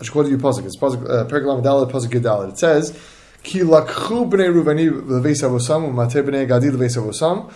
I 0.00 0.02
should 0.02 0.12
quote 0.12 0.28
you 0.28 0.38
pasuk. 0.38 0.64
It's 0.64 0.76
pasuk 0.76 1.08
uh, 1.08 1.24
Perikalam 1.26 1.62
pasuk 1.62 2.08
Gedalet. 2.08 2.50
It 2.50 2.58
says, 2.58 2.98
"Ki 3.42 3.60
lakchu 3.60 4.28
bnei 4.28 4.52
Ruvani 4.52 4.90
leveisavosam 4.90 5.92
u'matei 5.92 6.22
bnei 6.22 6.48
Gadi 6.48 6.68
leveisavosam." 6.68 7.52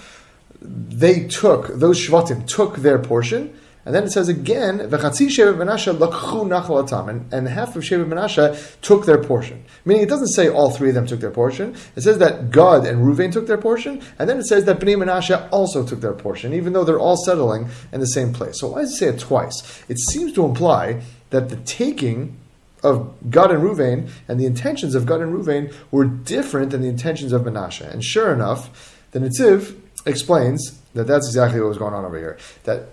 They 0.60 1.26
took 1.26 1.68
those 1.68 1.98
Shvatim 1.98 2.46
took 2.46 2.76
their 2.76 2.98
portion. 2.98 3.58
And 3.84 3.94
then 3.94 4.04
it 4.04 4.10
says 4.10 4.28
again, 4.28 4.78
"V'chatzi 4.80 5.28
shevet 5.28 5.56
Menashe 5.56 5.96
lakchu 5.96 6.46
nachalatam," 6.46 7.08
and, 7.08 7.32
and 7.32 7.48
half 7.48 7.74
of 7.76 7.82
shevet 7.82 8.06
Menashe 8.06 8.80
took 8.80 9.06
their 9.06 9.22
portion. 9.22 9.64
Meaning, 9.84 10.02
it 10.02 10.08
doesn't 10.08 10.28
say 10.28 10.48
all 10.48 10.70
three 10.70 10.90
of 10.90 10.94
them 10.94 11.06
took 11.06 11.20
their 11.20 11.30
portion. 11.30 11.74
It 11.96 12.02
says 12.02 12.18
that 12.18 12.50
Gad 12.50 12.84
and 12.84 13.04
Ruvain 13.04 13.32
took 13.32 13.46
their 13.46 13.58
portion, 13.58 14.02
and 14.18 14.28
then 14.28 14.38
it 14.38 14.44
says 14.44 14.64
that 14.64 14.78
Bnei 14.78 14.96
Menashe 14.96 15.48
also 15.50 15.86
took 15.86 16.00
their 16.00 16.12
portion, 16.12 16.52
even 16.52 16.72
though 16.72 16.84
they're 16.84 16.98
all 16.98 17.16
settling 17.16 17.68
in 17.92 18.00
the 18.00 18.06
same 18.06 18.32
place. 18.32 18.60
So 18.60 18.68
why 18.68 18.82
does 18.82 18.92
it 18.92 18.96
say 18.96 19.06
it 19.08 19.18
twice? 19.18 19.82
It 19.88 19.98
seems 19.98 20.32
to 20.34 20.44
imply 20.44 21.00
that 21.30 21.48
the 21.48 21.56
taking 21.56 22.36
of 22.82 23.12
Gad 23.30 23.50
and 23.50 23.62
Ruvain 23.62 24.10
and 24.28 24.38
the 24.38 24.46
intentions 24.46 24.94
of 24.94 25.06
Gad 25.06 25.20
and 25.20 25.34
Ruvain 25.34 25.74
were 25.90 26.04
different 26.04 26.70
than 26.70 26.82
the 26.82 26.88
intentions 26.88 27.32
of 27.32 27.42
Menashe. 27.42 27.88
And 27.88 28.04
sure 28.04 28.32
enough, 28.32 28.96
the 29.12 29.18
Netziv 29.18 29.76
explains 30.06 30.80
that 30.94 31.06
that's 31.06 31.26
exactly 31.26 31.60
what 31.60 31.68
was 31.68 31.78
going 31.78 31.94
on 31.94 32.04
over 32.04 32.18
here. 32.18 32.38
That 32.64 32.88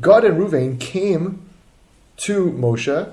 Gad 0.00 0.24
and 0.24 0.38
Ruvain 0.38 0.80
came 0.80 1.48
to 2.18 2.50
Moshe 2.52 3.12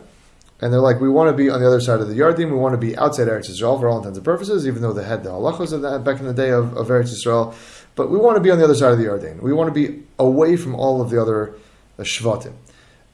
and 0.62 0.72
they're 0.72 0.80
like, 0.80 1.02
we 1.02 1.10
want 1.10 1.30
to 1.30 1.36
be 1.36 1.50
on 1.50 1.60
the 1.60 1.66
other 1.66 1.82
side 1.82 2.02
of 2.02 2.08
the 2.08 2.14
Yarden. 2.14 2.52
We 2.52 2.58
want 2.58 2.74
to 2.74 2.78
be 2.78 2.96
outside 2.96 3.28
Eretz 3.28 3.50
Yisrael 3.50 3.80
for 3.80 3.90
all 3.90 3.98
intents 3.98 4.18
and 4.18 4.26
purposes, 4.26 4.68
even 4.68 4.84
though 4.84 4.94
they 4.94 5.04
had 5.04 5.24
the 5.24 5.32
halachos 5.32 5.74
of 5.74 5.82
that 5.82 6.04
back 6.04 6.20
in 6.20 6.28
the 6.28 6.34
day 6.36 6.52
of, 6.52 6.78
of 6.78 6.88
Eretz 6.88 7.12
Yisrael. 7.12 7.56
But 7.96 8.12
we 8.12 8.18
want 8.18 8.38
to 8.38 8.42
be 8.42 8.52
on 8.52 8.60
the 8.60 8.64
other 8.64 8.76
side 8.76 8.92
of 8.92 9.00
the 9.00 9.06
Yarden. 9.06 9.42
We 9.42 9.54
want 9.54 9.74
to 9.74 9.74
be 9.74 10.04
away 10.20 10.56
from 10.56 10.76
all 10.76 11.02
of 11.02 11.10
the 11.10 11.20
other 11.20 11.56
uh, 11.98 12.04
Shvatim. 12.04 12.54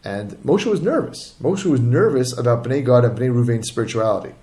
And 0.04 0.32
Moshe 0.44 0.66
was 0.66 0.82
nervous. 0.82 1.36
Moshe 1.42 1.66
was 1.66 1.80
nervous 1.80 2.38
about 2.38 2.66
Bnei 2.66 2.86
Gad 2.86 3.06
and 3.06 3.18
Bnei 3.18 3.32
Ruvain's 3.32 3.70
spirituality. 3.70 4.36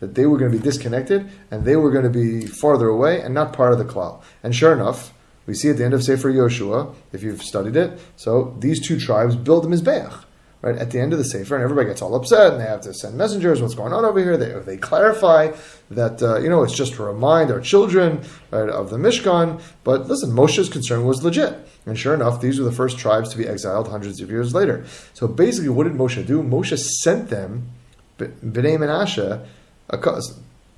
That 0.00 0.14
they 0.14 0.24
were 0.24 0.38
going 0.38 0.50
to 0.50 0.56
be 0.56 0.62
disconnected 0.62 1.28
and 1.50 1.64
they 1.64 1.76
were 1.76 1.90
going 1.90 2.04
to 2.04 2.10
be 2.10 2.46
farther 2.46 2.88
away 2.88 3.20
and 3.20 3.34
not 3.34 3.52
part 3.52 3.72
of 3.72 3.78
the 3.78 3.84
klal. 3.84 4.22
And 4.42 4.54
sure 4.54 4.72
enough, 4.72 5.12
we 5.48 5.54
see 5.54 5.70
at 5.70 5.78
the 5.78 5.84
end 5.84 5.94
of 5.94 6.04
Sefer 6.04 6.30
Yehoshua, 6.30 6.94
if 7.12 7.22
you've 7.22 7.42
studied 7.42 7.74
it, 7.74 7.98
so 8.16 8.54
these 8.60 8.86
two 8.86 9.00
tribes 9.00 9.34
build 9.34 9.64
the 9.64 9.68
Mizbeach 9.68 10.24
right 10.60 10.76
at 10.76 10.90
the 10.90 11.00
end 11.00 11.12
of 11.12 11.18
the 11.18 11.24
sefer, 11.24 11.54
and 11.54 11.62
everybody 11.62 11.86
gets 11.88 12.02
all 12.02 12.14
upset, 12.14 12.52
and 12.52 12.60
they 12.60 12.66
have 12.66 12.80
to 12.80 12.92
send 12.92 13.16
messengers. 13.16 13.62
What's 13.62 13.74
going 13.74 13.92
on 13.92 14.04
over 14.04 14.18
here? 14.18 14.36
They, 14.36 14.52
they 14.60 14.76
clarify 14.76 15.52
that 15.90 16.22
uh, 16.22 16.40
you 16.40 16.48
know 16.48 16.62
it's 16.64 16.74
just 16.74 16.94
to 16.94 17.02
remind 17.02 17.50
our 17.50 17.60
children 17.60 18.22
right, 18.50 18.68
of 18.68 18.90
the 18.90 18.96
Mishkan. 18.96 19.62
But 19.84 20.06
listen, 20.08 20.30
Moshe's 20.30 20.68
concern 20.68 21.04
was 21.04 21.22
legit, 21.22 21.56
and 21.86 21.98
sure 21.98 22.12
enough, 22.12 22.40
these 22.40 22.58
were 22.58 22.64
the 22.64 22.72
first 22.72 22.98
tribes 22.98 23.30
to 23.30 23.38
be 23.38 23.46
exiled 23.46 23.88
hundreds 23.88 24.20
of 24.20 24.30
years 24.30 24.54
later. 24.54 24.84
So 25.14 25.28
basically, 25.28 25.70
what 25.70 25.84
did 25.84 25.94
Moshe 25.94 26.26
do? 26.26 26.42
Moshe 26.42 26.76
sent 26.78 27.30
them 27.30 27.70
Bnei 28.18 28.76
Menashe, 28.78 29.46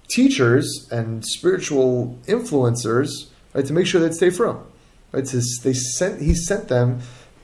teachers 0.08 0.88
and 0.90 1.24
spiritual 1.24 2.18
influencers, 2.26 3.28
right, 3.54 3.66
to 3.66 3.72
make 3.72 3.86
sure 3.86 4.00
they'd 4.00 4.14
stay 4.14 4.30
firm. 4.30 4.64
Right, 5.12 5.26
so 5.26 5.40
they 5.62 5.72
sent 5.72 6.20
he 6.20 6.34
sent 6.34 6.68
them 6.68 7.00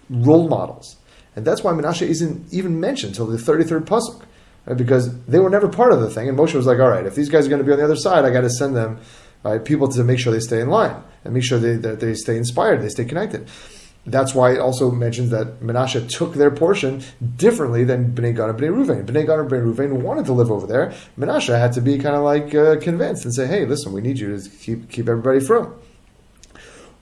role 0.08 0.48
models 0.48 0.96
and 1.36 1.44
that's 1.44 1.62
why 1.62 1.72
Menashe 1.72 2.02
isn't 2.02 2.52
even 2.52 2.80
mentioned 2.80 3.10
until 3.10 3.26
the 3.26 3.36
33rd 3.36 3.84
Pasuk. 3.84 4.22
Right? 4.64 4.76
Because 4.76 5.22
they 5.26 5.38
were 5.38 5.50
never 5.50 5.68
part 5.68 5.92
of 5.92 6.00
the 6.00 6.10
thing. 6.10 6.28
And 6.28 6.36
Moshe 6.36 6.54
was 6.54 6.66
like, 6.66 6.80
all 6.80 6.88
right, 6.88 7.06
if 7.06 7.14
these 7.14 7.28
guys 7.28 7.46
are 7.46 7.50
going 7.50 7.60
to 7.60 7.64
be 7.64 7.72
on 7.72 7.78
the 7.78 7.84
other 7.84 7.94
side, 7.94 8.24
I 8.24 8.30
got 8.30 8.40
to 8.40 8.50
send 8.50 8.74
them 8.74 8.98
right, 9.44 9.62
people 9.62 9.86
to 9.88 10.02
make 10.02 10.18
sure 10.18 10.32
they 10.32 10.40
stay 10.40 10.60
in 10.60 10.70
line 10.70 10.96
and 11.24 11.34
make 11.34 11.44
sure 11.44 11.58
they, 11.58 11.76
that 11.76 12.00
they 12.00 12.14
stay 12.14 12.38
inspired, 12.38 12.80
they 12.80 12.88
stay 12.88 13.04
connected. 13.04 13.48
That's 14.06 14.34
why 14.34 14.52
it 14.52 14.60
also 14.60 14.90
mentions 14.90 15.30
that 15.30 15.60
Menashe 15.60 16.08
took 16.08 16.34
their 16.34 16.50
portion 16.50 17.02
differently 17.36 17.82
than 17.82 18.12
Bnei 18.12 18.36
Gad 18.36 18.48
and 18.48 18.58
Bnei 18.58 18.70
Ruvain. 18.70 19.04
Bnei 19.04 19.26
Gad 19.26 19.40
and 19.40 19.50
Bnei 19.50 19.74
Ruvain 19.74 20.00
wanted 20.00 20.26
to 20.26 20.32
live 20.32 20.50
over 20.50 20.66
there. 20.66 20.94
Menashe 21.18 21.58
had 21.58 21.72
to 21.72 21.80
be 21.80 21.98
kind 21.98 22.14
of 22.14 22.22
like 22.22 22.54
uh, 22.54 22.76
convinced 22.76 23.24
and 23.24 23.34
say, 23.34 23.46
hey, 23.48 23.66
listen, 23.66 23.92
we 23.92 24.00
need 24.00 24.18
you 24.18 24.38
to 24.38 24.48
keep, 24.48 24.88
keep 24.88 25.08
everybody 25.08 25.40
from. 25.40 25.74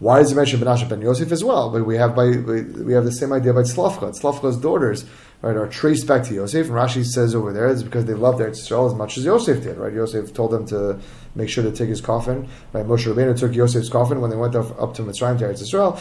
Why 0.00 0.18
does 0.18 0.32
it 0.32 0.34
mention 0.34 0.60
Menashe 0.60 0.88
ben 0.88 1.00
Yosef 1.00 1.30
as 1.30 1.44
well? 1.44 1.70
But 1.70 1.86
we 1.86 1.96
have 1.96 2.16
by 2.16 2.26
we 2.26 2.92
have 2.92 3.04
the 3.04 3.12
same 3.12 3.32
idea 3.32 3.52
by 3.52 3.62
Tzlafcha. 3.62 4.12
Tzlafcha's 4.20 4.56
daughters 4.56 5.04
right, 5.40 5.56
are 5.56 5.68
traced 5.68 6.06
back 6.06 6.24
to 6.24 6.34
Yosef. 6.34 6.66
And 6.66 6.74
Rashi 6.74 7.04
says 7.04 7.34
over 7.34 7.52
there 7.52 7.68
it's 7.68 7.82
because 7.82 8.04
they 8.04 8.14
loved 8.14 8.40
Eretz 8.40 8.58
Yisrael 8.58 8.88
as 8.88 8.94
much 8.94 9.16
as 9.18 9.24
Yosef 9.24 9.62
did. 9.62 9.76
Right? 9.76 9.92
Yosef 9.92 10.34
told 10.34 10.50
them 10.50 10.66
to 10.66 10.98
make 11.36 11.48
sure 11.48 11.62
to 11.62 11.70
take 11.70 11.88
his 11.88 12.00
coffin. 12.00 12.48
Right? 12.72 12.84
Moshe 12.84 13.06
Rabbeinu 13.06 13.38
took 13.38 13.54
Yosef's 13.54 13.88
coffin 13.88 14.20
when 14.20 14.30
they 14.30 14.36
went 14.36 14.56
up, 14.56 14.80
up 14.82 14.94
to 14.94 15.02
Mitzrayim 15.02 15.38
to 15.38 15.44
Eretz 15.44 15.62
Yisrael. 15.62 16.00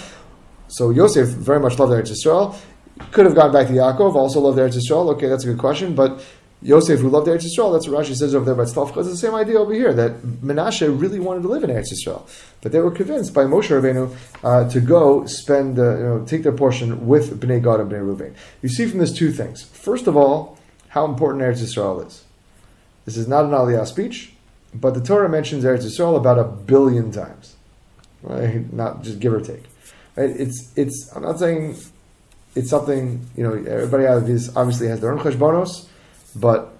So 0.69 0.89
Yosef 0.89 1.27
very 1.27 1.59
much 1.59 1.77
loved 1.77 1.91
Eretz 1.91 2.11
Yisrael. 2.11 2.55
Could 3.11 3.25
have 3.25 3.35
gone 3.35 3.51
back 3.51 3.67
to 3.67 3.73
Yaakov, 3.73 4.15
also 4.15 4.39
loved 4.39 4.57
Eretz 4.57 4.75
Yisrael. 4.75 5.13
Okay, 5.13 5.27
that's 5.27 5.43
a 5.43 5.47
good 5.47 5.59
question. 5.59 5.93
But 5.93 6.23
Yosef, 6.63 7.01
who 7.01 7.09
loved 7.09 7.27
Eretz 7.27 7.43
Yisrael, 7.43 7.73
that's 7.73 7.89
what 7.89 8.05
Rashi 8.05 8.15
says 8.15 8.33
over 8.33 8.45
there 8.45 8.53
about 8.53 8.67
Tzlafcha. 8.67 8.97
It's 8.97 9.09
the 9.09 9.17
same 9.17 9.35
idea 9.35 9.59
over 9.59 9.73
here 9.73 9.93
that 9.93 10.21
Menashe 10.21 10.87
really 10.99 11.19
wanted 11.19 11.41
to 11.41 11.49
live 11.49 11.63
in 11.65 11.69
Eretz 11.69 11.91
Yisrael, 11.91 12.25
but 12.61 12.71
they 12.71 12.79
were 12.79 12.89
convinced 12.89 13.33
by 13.33 13.43
Moshe 13.43 13.67
Rabbeinu 13.67 14.15
uh, 14.43 14.69
to 14.69 14.79
go 14.79 15.25
spend, 15.25 15.77
uh, 15.77 15.97
you 15.97 16.03
know, 16.03 16.25
take 16.25 16.43
their 16.43 16.53
portion 16.53 17.05
with 17.05 17.37
Bnei 17.41 17.61
Gad 17.61 17.81
and 17.81 17.91
Bnei 17.91 18.15
Ruvain. 18.15 18.33
You 18.61 18.69
see 18.69 18.85
from 18.85 18.99
this 18.99 19.11
two 19.11 19.33
things. 19.33 19.63
First 19.63 20.07
of 20.07 20.15
all, 20.15 20.57
how 20.87 21.03
important 21.03 21.43
Eretz 21.43 21.61
Yisrael 21.61 22.07
is. 22.07 22.23
This 23.03 23.17
is 23.17 23.27
not 23.27 23.43
an 23.43 23.51
Aliyah 23.51 23.85
speech, 23.85 24.31
but 24.73 24.93
the 24.93 25.01
Torah 25.01 25.27
mentions 25.27 25.65
Eretz 25.65 25.83
Yisrael 25.83 26.15
about 26.15 26.39
a 26.39 26.45
billion 26.45 27.11
times, 27.11 27.57
right? 28.21 28.71
Not 28.71 29.03
just 29.03 29.19
give 29.19 29.33
or 29.33 29.41
take. 29.41 29.63
Right? 30.15 30.29
It's 30.29 30.71
it's. 30.77 31.11
I'm 31.13 31.23
not 31.23 31.39
saying 31.39 31.75
it's 32.55 32.69
something 32.69 33.27
you 33.35 33.43
know. 33.43 33.53
Everybody 33.53 34.05
obviously 34.05 34.87
has 34.87 35.01
their 35.01 35.11
own 35.11 35.19
cheshbonos 35.19 35.87
but 36.35 36.73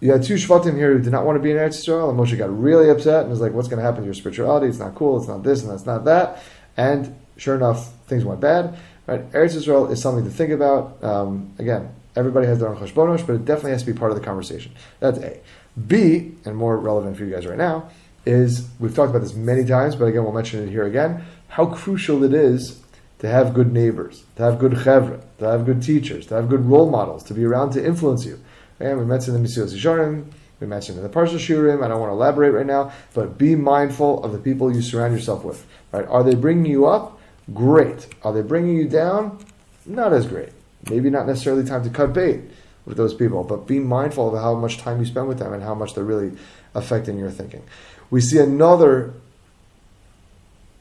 you 0.00 0.12
had 0.12 0.22
two 0.22 0.34
Shvatim 0.34 0.76
here 0.76 0.92
who 0.92 1.00
did 1.00 1.12
not 1.12 1.24
want 1.24 1.36
to 1.36 1.42
be 1.42 1.50
in 1.50 1.56
Eretz 1.56 1.84
Yisrael, 1.84 2.10
and 2.10 2.18
Moshe 2.18 2.36
got 2.38 2.56
really 2.56 2.88
upset 2.88 3.22
and 3.22 3.30
was 3.30 3.40
like, 3.40 3.52
"What's 3.52 3.68
going 3.68 3.78
to 3.78 3.84
happen 3.84 4.00
to 4.00 4.04
your 4.04 4.14
spirituality? 4.14 4.68
It's 4.68 4.78
not 4.78 4.94
cool. 4.94 5.18
It's 5.18 5.28
not 5.28 5.42
this, 5.42 5.62
and 5.62 5.70
that's 5.72 5.86
not 5.86 6.04
that." 6.04 6.42
And 6.76 7.16
sure 7.36 7.56
enough, 7.56 7.92
things 8.06 8.24
went 8.24 8.40
bad. 8.40 8.78
Right? 9.06 9.30
Eretz 9.32 9.56
Yisrael 9.56 9.90
is 9.90 10.00
something 10.00 10.24
to 10.24 10.30
think 10.30 10.52
about. 10.52 11.02
Um, 11.02 11.52
again, 11.58 11.94
everybody 12.14 12.46
has 12.46 12.58
their 12.58 12.68
own 12.68 12.76
cheshbonos, 12.76 13.26
but 13.26 13.34
it 13.34 13.44
definitely 13.44 13.72
has 13.72 13.82
to 13.82 13.92
be 13.92 13.98
part 13.98 14.12
of 14.12 14.18
the 14.18 14.24
conversation. 14.24 14.72
That's 15.00 15.18
A. 15.18 15.40
B, 15.86 16.32
and 16.44 16.56
more 16.56 16.76
relevant 16.76 17.16
for 17.16 17.24
you 17.24 17.32
guys 17.32 17.46
right 17.46 17.58
now, 17.58 17.90
is 18.26 18.68
we've 18.78 18.94
talked 18.94 19.10
about 19.10 19.22
this 19.22 19.34
many 19.34 19.64
times, 19.64 19.96
but 19.96 20.06
again, 20.06 20.24
we'll 20.24 20.32
mention 20.32 20.62
it 20.62 20.70
here 20.70 20.84
again. 20.84 21.24
How 21.48 21.66
crucial 21.66 22.22
it 22.24 22.34
is 22.34 22.80
to 23.20 23.28
have 23.28 23.54
good 23.54 23.72
neighbors, 23.72 24.24
to 24.36 24.42
have 24.42 24.58
good 24.58 24.72
chevra, 24.72 25.20
to 25.38 25.44
have 25.46 25.64
good 25.64 25.82
teachers, 25.82 26.26
to 26.26 26.34
have 26.34 26.48
good 26.48 26.66
role 26.66 26.90
models, 26.90 27.24
to 27.24 27.34
be 27.34 27.44
around 27.44 27.72
to 27.72 27.84
influence 27.84 28.24
you. 28.24 28.38
And 28.80 28.98
we 28.98 29.04
mentioned 29.04 29.36
the 29.36 29.48
Mesilas 29.48 29.74
Yesharim, 29.74 30.30
we 30.60 30.66
mentioned 30.66 30.98
in 30.98 31.04
the 31.04 31.10
Parsha 31.10 31.36
shiurim, 31.36 31.84
I 31.84 31.88
don't 31.88 32.00
want 32.00 32.10
to 32.10 32.14
elaborate 32.14 32.50
right 32.50 32.66
now, 32.66 32.92
but 33.14 33.38
be 33.38 33.54
mindful 33.54 34.24
of 34.24 34.32
the 34.32 34.38
people 34.38 34.74
you 34.74 34.82
surround 34.82 35.14
yourself 35.14 35.44
with. 35.44 35.64
Right? 35.92 36.06
Are 36.06 36.24
they 36.24 36.34
bringing 36.34 36.66
you 36.66 36.86
up? 36.86 37.20
Great. 37.54 38.08
Are 38.22 38.32
they 38.32 38.42
bringing 38.42 38.76
you 38.76 38.88
down? 38.88 39.38
Not 39.86 40.12
as 40.12 40.26
great. 40.26 40.50
Maybe 40.90 41.10
not 41.10 41.26
necessarily 41.26 41.64
time 41.64 41.84
to 41.84 41.90
cut 41.90 42.12
bait. 42.12 42.42
with 42.88 42.96
those 42.96 43.12
people, 43.12 43.44
but 43.44 43.66
be 43.66 43.78
mindful 43.78 44.34
of 44.34 44.42
how 44.42 44.54
much 44.54 44.78
time 44.78 44.98
you 44.98 45.04
spend 45.04 45.28
with 45.28 45.38
them 45.38 45.52
and 45.52 45.62
how 45.62 45.74
much 45.74 45.94
they're 45.94 46.02
really 46.02 46.32
affecting 46.74 47.18
your 47.18 47.30
thinking. 47.30 47.62
We 48.10 48.22
see 48.22 48.38
another, 48.38 49.12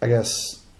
I 0.01 0.07
guess, 0.07 0.31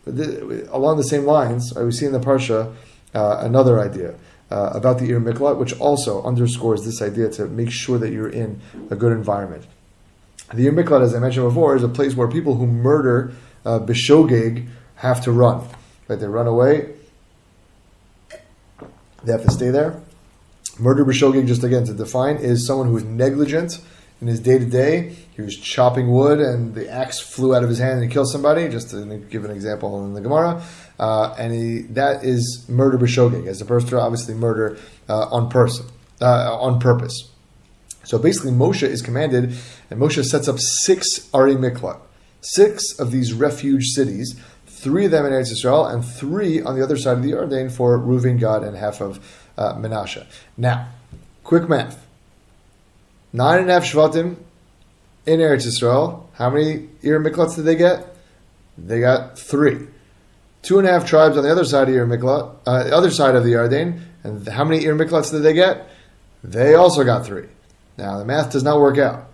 th- 0.05 0.67
along 0.69 0.95
the 0.97 1.03
same 1.03 1.25
lines. 1.25 1.73
We 1.75 1.91
see 1.91 2.05
in 2.05 2.13
the 2.13 2.21
parsha 2.21 2.73
uh, 3.13 3.39
another 3.41 3.77
idea. 3.79 4.15
Uh, 4.49 4.71
about 4.73 4.97
the 4.97 5.09
Ir 5.09 5.19
Miklat, 5.19 5.57
which 5.57 5.77
also 5.77 6.23
underscores 6.23 6.85
this 6.85 7.01
idea 7.01 7.29
to 7.29 7.47
make 7.47 7.69
sure 7.69 7.97
that 7.97 8.13
you're 8.13 8.29
in 8.29 8.61
a 8.89 8.95
good 8.95 9.11
environment. 9.11 9.65
The 10.53 10.67
Ir 10.67 10.71
Miklat, 10.71 11.01
as 11.01 11.13
I 11.13 11.19
mentioned 11.19 11.49
before, 11.49 11.75
is 11.75 11.83
a 11.83 11.89
place 11.89 12.15
where 12.15 12.29
people 12.29 12.55
who 12.55 12.65
murder 12.65 13.33
uh, 13.65 13.85
have 14.95 15.21
to 15.23 15.31
run. 15.33 15.67
Right? 16.07 16.17
They 16.17 16.27
run 16.27 16.47
away, 16.47 16.93
they 19.25 19.33
have 19.33 19.43
to 19.43 19.51
stay 19.51 19.69
there. 19.69 20.01
Murder 20.79 21.03
Bishogeg, 21.03 21.45
just 21.47 21.63
again 21.63 21.85
to 21.85 21.93
define, 21.93 22.37
is 22.37 22.65
someone 22.65 22.87
who 22.87 22.95
is 22.95 23.03
negligent 23.03 23.81
in 24.21 24.27
his 24.27 24.39
day 24.39 24.57
to 24.57 24.65
day. 24.65 25.15
He 25.35 25.41
was 25.41 25.55
chopping 25.55 26.11
wood 26.11 26.39
and 26.39 26.73
the 26.73 26.89
axe 26.89 27.19
flew 27.19 27.55
out 27.55 27.63
of 27.63 27.69
his 27.69 27.79
hand 27.79 27.99
and 27.99 28.03
he 28.03 28.09
killed 28.09 28.29
somebody, 28.29 28.67
just 28.69 28.89
to 28.91 29.17
give 29.29 29.45
an 29.45 29.51
example 29.51 30.03
in 30.05 30.13
the 30.13 30.21
Gemara. 30.21 30.63
Uh, 30.99 31.35
and 31.37 31.53
he, 31.53 31.81
that 31.93 32.23
is 32.23 32.65
murder 32.67 32.97
b'shogeg, 32.97 33.45
as 33.45 33.61
opposed 33.61 33.87
to 33.89 33.99
obviously 33.99 34.33
murder 34.33 34.77
uh, 35.07 35.27
on 35.29 35.49
person, 35.49 35.85
uh, 36.21 36.57
on 36.57 36.79
purpose. 36.79 37.31
So 38.03 38.17
basically, 38.17 38.51
Moshe 38.51 38.87
is 38.87 39.01
commanded, 39.01 39.55
and 39.91 39.99
Moshe 39.99 40.23
sets 40.23 40.47
up 40.47 40.55
six 40.59 41.29
Arei 41.31 41.57
Miklat, 41.57 41.99
six 42.39 42.97
of 42.99 43.11
these 43.11 43.33
refuge 43.33 43.83
cities, 43.87 44.39
three 44.65 45.05
of 45.05 45.11
them 45.11 45.25
in 45.25 45.33
Eretz 45.33 45.51
Yisrael, 45.51 45.93
and 45.93 46.05
three 46.05 46.61
on 46.61 46.75
the 46.77 46.83
other 46.83 46.95
side 46.95 47.17
of 47.17 47.23
the 47.23 47.31
Jordan 47.31 47.69
for 47.69 47.99
Reuven, 47.99 48.39
Gad, 48.39 48.63
and 48.63 48.77
half 48.77 49.01
of 49.01 49.19
uh, 49.57 49.73
Menashe. 49.73 50.25
Now, 50.55 50.87
quick 51.43 51.67
math. 51.67 52.06
Nine 53.33 53.59
and 53.59 53.69
a 53.69 53.73
half 53.73 53.83
Shvatim 53.83 54.37
in 55.25 55.39
Eretz 55.39 55.67
Yisrael. 55.67 56.23
How 56.33 56.49
many 56.49 56.87
Ir 57.01 57.19
Miklats 57.19 57.55
did 57.55 57.65
they 57.65 57.75
get? 57.75 58.15
They 58.77 58.99
got 58.99 59.37
three. 59.37 59.87
Two 60.61 60.79
and 60.79 60.87
a 60.87 60.91
half 60.91 61.05
tribes 61.05 61.37
on 61.37 61.43
the 61.43 61.51
other 61.51 61.65
side 61.65 61.89
of 61.89 61.95
Ir 61.95 62.05
Miklat, 62.05 62.55
uh, 62.65 62.95
other 62.95 63.11
side 63.11 63.35
of 63.35 63.43
the 63.43 63.51
Yarden, 63.51 64.01
and 64.23 64.47
how 64.47 64.63
many 64.63 64.83
Ir 64.85 64.95
Miklats 64.95 65.31
did 65.31 65.41
they 65.41 65.53
get? 65.53 65.87
They 66.43 66.75
also 66.75 67.03
got 67.03 67.25
three. 67.25 67.47
Now 67.97 68.17
the 68.17 68.25
math 68.25 68.51
does 68.51 68.63
not 68.63 68.79
work 68.79 68.97
out, 68.97 69.27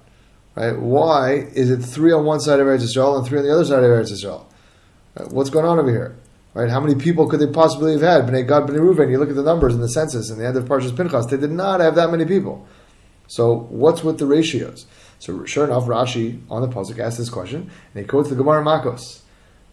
right? 0.56 0.78
Why 0.78 1.34
is 1.34 1.70
it 1.70 1.80
three 1.82 2.12
on 2.12 2.26
one 2.26 2.40
side 2.40 2.60
of 2.60 2.68
Eretz 2.68 2.84
Yisrael 2.84 3.18
and 3.18 3.28
three 3.28 3.40
on 3.40 3.46
the 3.46 3.54
other 3.54 3.66
side 3.66 3.84
of 3.84 3.90
Eretz 3.90 4.12
Yisrael? 4.12 4.46
Right? 5.18 5.32
What's 5.32 5.50
going 5.50 5.66
on 5.66 5.80
over 5.80 5.90
here? 5.90 6.16
Right? 6.54 6.70
How 6.70 6.80
many 6.80 6.96
people 6.96 7.28
could 7.28 7.40
they 7.40 7.48
possibly 7.48 7.94
have 7.94 8.02
had? 8.02 8.26
Bnei 8.26 8.48
Gad, 8.48 8.64
Bnei 8.64 8.80
Reuven. 8.80 9.10
You 9.10 9.18
look 9.18 9.30
at 9.30 9.36
the 9.36 9.44
numbers 9.44 9.74
in 9.74 9.82
the 9.82 9.90
census 9.90 10.30
in 10.30 10.38
the 10.38 10.48
end 10.48 10.56
of 10.56 10.66
Parshas 10.66 10.96
Pinchas. 10.96 11.26
They 11.26 11.38
did 11.38 11.52
not 11.52 11.80
have 11.80 11.96
that 11.96 12.12
many 12.12 12.26
people. 12.26 12.68
So 13.28 13.68
what's 13.70 14.04
with 14.04 14.20
the 14.20 14.26
ratios? 14.26 14.86
So 15.20 15.46
sure 15.46 15.66
enough, 15.66 15.86
Rashi 15.86 16.42
on 16.50 16.62
the 16.62 16.68
pasuk 16.68 17.00
asks 17.00 17.18
this 17.18 17.30
question, 17.30 17.72
and 17.94 18.04
he 18.04 18.04
quotes 18.04 18.30
the 18.30 18.36
Gemara 18.36 18.64
Makos. 18.64 19.22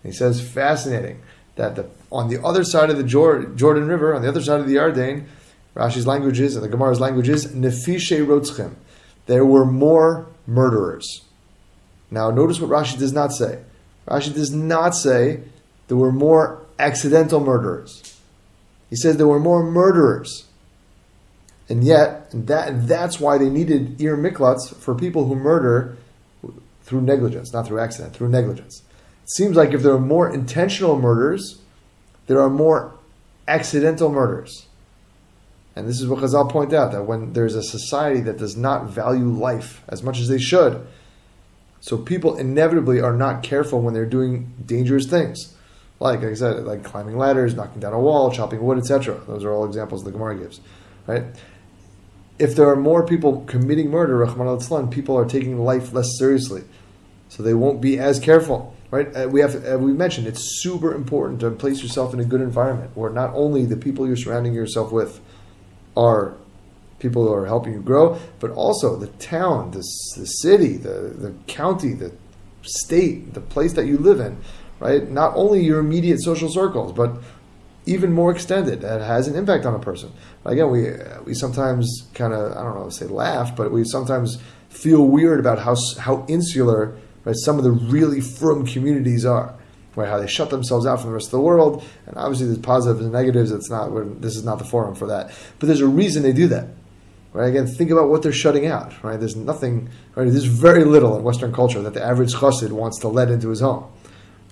he 0.03 0.13
says, 0.13 0.41
fascinating 0.41 1.23
that 1.57 1.77
the, 1.77 1.91
on 2.13 2.29
the 2.29 2.43
other 2.45 2.65
side 2.65 2.91
of 2.91 2.97
the 2.97 3.05
Jordan 3.05 3.87
River, 3.87 4.15
on 4.15 4.23
the 4.23 4.29
other 4.29 4.43
side 4.43 4.61
of 4.61 4.69
the 4.69 4.77
Yarden, 4.77 5.27
Rashi's 5.75 6.07
languages 6.07 6.57
and 6.57 6.65
the 6.65 6.69
Gemara's 6.69 7.01
languages, 7.01 7.47
nefishe 7.49 8.25
rotzchim. 8.25 8.75
There 9.27 9.45
were 9.45 9.65
more 9.65 10.27
murderers. 10.47 11.23
Now, 12.11 12.31
notice 12.31 12.61
what 12.61 12.71
Rashi 12.71 12.99
does 12.99 13.13
not 13.13 13.33
say. 13.33 13.61
Rashi 14.09 14.35
does 14.35 14.53
not 14.53 14.95
say 14.95 15.41
there 15.89 15.97
were 15.97 16.13
more 16.13 16.65
accidental 16.79 17.41
murderers. 17.41 18.19
He 18.89 18.97
says 18.97 19.17
there 19.17 19.29
were 19.29 19.39
more 19.39 19.63
murderers. 19.63 20.47
And 21.71 21.85
yet, 21.85 22.29
that, 22.33 22.89
that's 22.89 23.21
why 23.21 23.39
they 23.39 23.49
needed 23.49 24.01
Ir 24.01 24.17
Miklats 24.17 24.75
for 24.75 24.93
people 24.93 25.27
who 25.27 25.37
murder 25.37 25.97
through 26.83 27.03
negligence, 27.03 27.53
not 27.53 27.69
through 27.69 27.79
accident, 27.79 28.13
through 28.13 28.29
negligence. 28.29 28.83
It 29.23 29.31
seems 29.31 29.57
like 29.57 29.73
if 29.73 29.83
there 29.83 29.95
are 29.95 30.01
more 30.01 30.29
intentional 30.29 30.99
murders, 30.99 31.61
there 32.27 32.41
are 32.41 32.51
more 32.51 32.95
accidental 33.47 34.11
murders. 34.11 34.67
And 35.77 35.89
this 35.89 36.01
is 36.01 36.09
what 36.09 36.19
Chazal 36.19 36.51
point 36.51 36.73
out 36.73 36.91
that 36.91 37.05
when 37.05 37.35
there's 37.35 37.55
a 37.55 37.63
society 37.63 38.21
that 38.23 38.37
does 38.37 38.57
not 38.57 38.91
value 38.91 39.31
life 39.31 39.83
as 39.89 40.03
much 40.03 40.19
as 40.19 40.27
they 40.27 40.39
should, 40.39 40.85
so 41.81 41.97
people 41.97 42.37
inevitably 42.37 43.01
are 43.01 43.15
not 43.15 43.45
careful 43.45 43.81
when 43.81 43.95
they're 43.95 44.05
doing 44.05 44.53
dangerous 44.67 45.07
things, 45.07 45.55
like, 46.01 46.21
like 46.21 46.31
I 46.31 46.35
said, 46.35 46.65
like 46.65 46.83
climbing 46.83 47.17
ladders, 47.17 47.55
knocking 47.55 47.81
down 47.81 47.93
a 47.93 48.01
wall, 48.01 48.33
chopping 48.33 48.61
wood, 48.61 48.79
etc. 48.79 49.21
Those 49.29 49.45
are 49.45 49.53
all 49.53 49.65
examples 49.65 50.03
the 50.03 50.11
Gemara 50.11 50.37
gives, 50.37 50.61
right? 51.07 51.25
If 52.41 52.57
there 52.57 52.69
are 52.69 52.77
more 52.77 53.07
people 53.07 53.45
committing 53.47 53.91
murder, 53.91 54.27
people 54.91 55.17
are 55.17 55.25
taking 55.25 55.59
life 55.59 55.93
less 55.93 56.19
seriously, 56.19 56.65
so 57.29 57.43
they 57.43 57.55
won't 57.55 57.81
be 57.81 57.99
as 57.99 58.19
careful 58.19 58.75
right? 58.91 59.15
Uh, 59.15 59.29
we 59.29 59.41
have 59.41 59.65
uh, 59.67 59.79
we 59.79 59.93
mentioned 59.93 60.27
it's 60.27 60.63
super 60.63 60.95
important 60.95 61.41
to 61.41 61.51
place 61.51 61.83
yourself 61.83 62.13
in 62.13 62.21
a 62.21 62.25
good 62.25 62.41
environment 62.41 62.91
where 62.95 63.11
not 63.11 63.33
only 63.35 63.65
the 63.65 63.77
people 63.77 64.07
you're 64.07 64.17
surrounding 64.17 64.55
yourself 64.55 64.93
with 64.93 65.21
are 65.97 66.35
people 66.99 67.27
who 67.27 67.33
are 67.33 67.47
helping 67.47 67.73
you 67.73 67.81
grow, 67.81 68.19
but 68.41 68.51
also 68.51 68.97
the 68.97 69.07
town, 69.07 69.71
the, 69.71 69.79
the 70.17 70.27
city, 70.27 70.77
the, 70.77 71.15
the 71.17 71.35
county, 71.47 71.95
the 71.95 72.13
state, 72.63 73.33
the 73.33 73.41
place 73.41 73.73
that 73.73 73.87
you 73.87 73.97
live 73.97 74.21
in, 74.21 74.37
right? 74.81 75.09
Not 75.09 75.35
only 75.35 75.65
your 75.65 75.81
immediate 75.81 76.21
social 76.23 76.51
circles, 76.51 76.93
but 76.93 77.17
even 77.87 78.13
more 78.13 78.31
extended. 78.31 78.81
That 78.83 79.01
has 79.01 79.29
an 79.29 79.37
impact 79.37 79.67
on 79.67 79.75
a 79.75 79.79
person. 79.79 80.13
Again, 80.45 80.71
we 80.71 80.93
we 81.25 81.35
sometimes 81.35 82.09
kind 82.15 82.33
of 82.33 82.57
I 82.57 82.63
don't 82.63 82.75
know 82.75 82.89
say 82.91 83.07
laugh, 83.07 83.57
but 83.57 83.73
we 83.73 83.85
sometimes 83.85 84.39
feel 84.69 85.07
weird 85.07 85.41
about 85.41 85.59
how 85.59 85.77
how 85.99 86.25
insular 86.29 86.97
right, 87.25 87.37
some 87.37 87.59
of 87.59 87.65
the 87.65 87.73
really 87.73 88.21
firm 88.21 88.67
communities 88.67 89.25
are, 89.25 89.55
right? 89.97 90.09
How 90.09 90.19
they 90.19 90.27
shut 90.27 90.51
themselves 90.51 90.87
out 90.87 91.01
from 91.01 91.11
the 91.11 91.15
rest 91.15 91.29
of 91.29 91.33
the 91.33 91.41
world, 91.41 91.85
and 92.07 92.17
obviously 92.17 92.47
there's 92.47 92.59
positives 92.59 93.03
and 93.03 93.13
negatives. 93.13 93.51
It's 93.51 93.71
not 93.71 93.91
this 94.21 94.37
is 94.37 94.45
not 94.45 94.59
the 94.59 94.65
forum 94.65 94.95
for 94.95 95.07
that, 95.09 95.33
but 95.59 95.67
there's 95.67 95.81
a 95.81 95.89
reason 95.89 96.23
they 96.23 96.33
do 96.33 96.49
that. 96.49 96.69
Right? 97.33 97.49
Again, 97.49 97.69
think 97.69 97.91
about 97.91 98.09
what 98.09 98.23
they're 98.23 98.33
shutting 98.33 98.67
out. 98.67 98.93
Right? 99.05 99.19
There's 99.19 99.37
nothing. 99.37 99.89
Right? 100.17 100.29
There's 100.29 100.45
very 100.45 100.85
little 100.85 101.17
in 101.17 101.23
Western 101.23 101.53
culture 101.53 101.81
that 101.83 101.95
the 101.95 102.05
average 102.05 102.35
chassid 102.35 102.73
wants 102.73 102.99
to 103.01 103.09
let 103.09 103.31
into 103.31 103.51
his 103.51 103.61
home. 103.61 103.85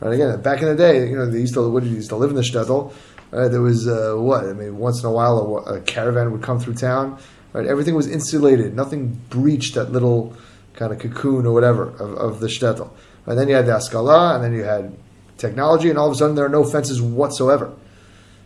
Right? 0.00 0.14
Again, 0.14 0.40
back 0.42 0.62
in 0.62 0.68
the 0.68 0.76
day, 0.76 1.08
you 1.08 1.16
know, 1.16 1.26
they 1.26 1.40
used 1.40 1.54
to 1.54 1.68
what 1.68 1.82
did 1.82 1.92
used 1.92 2.10
to 2.10 2.16
live 2.16 2.30
in 2.30 2.36
the 2.36 2.42
shtetl. 2.42 2.92
Right? 3.30 3.48
There 3.48 3.60
was 3.60 3.86
uh, 3.86 4.14
what 4.16 4.44
I 4.44 4.52
mean. 4.52 4.78
Once 4.78 5.00
in 5.02 5.08
a 5.08 5.12
while, 5.12 5.64
a, 5.66 5.74
a, 5.74 5.80
caravan 5.82 6.32
would 6.32 6.42
come 6.42 6.58
through 6.58 6.74
town. 6.74 7.18
Right? 7.52 7.66
Everything 7.66 7.94
was 7.94 8.08
insulated. 8.08 8.74
Nothing 8.74 9.20
breached 9.28 9.74
that 9.74 9.92
little 9.92 10.36
kind 10.74 10.92
of 10.92 10.98
cocoon 10.98 11.46
or 11.46 11.52
whatever 11.52 11.88
of, 11.88 12.14
of 12.14 12.40
the 12.40 12.46
shtetl. 12.46 12.90
And 13.26 13.38
then 13.38 13.48
you 13.48 13.54
had 13.54 13.66
the 13.66 13.72
Haskalah, 13.72 14.36
and 14.36 14.44
then 14.44 14.52
you 14.52 14.64
had 14.64 14.96
technology, 15.36 15.90
and 15.90 15.98
all 15.98 16.06
of 16.06 16.12
a 16.12 16.16
sudden 16.16 16.34
there 16.34 16.44
are 16.44 16.50
no 16.50 16.64
fences 16.64 17.02
whatsoever. 17.02 17.74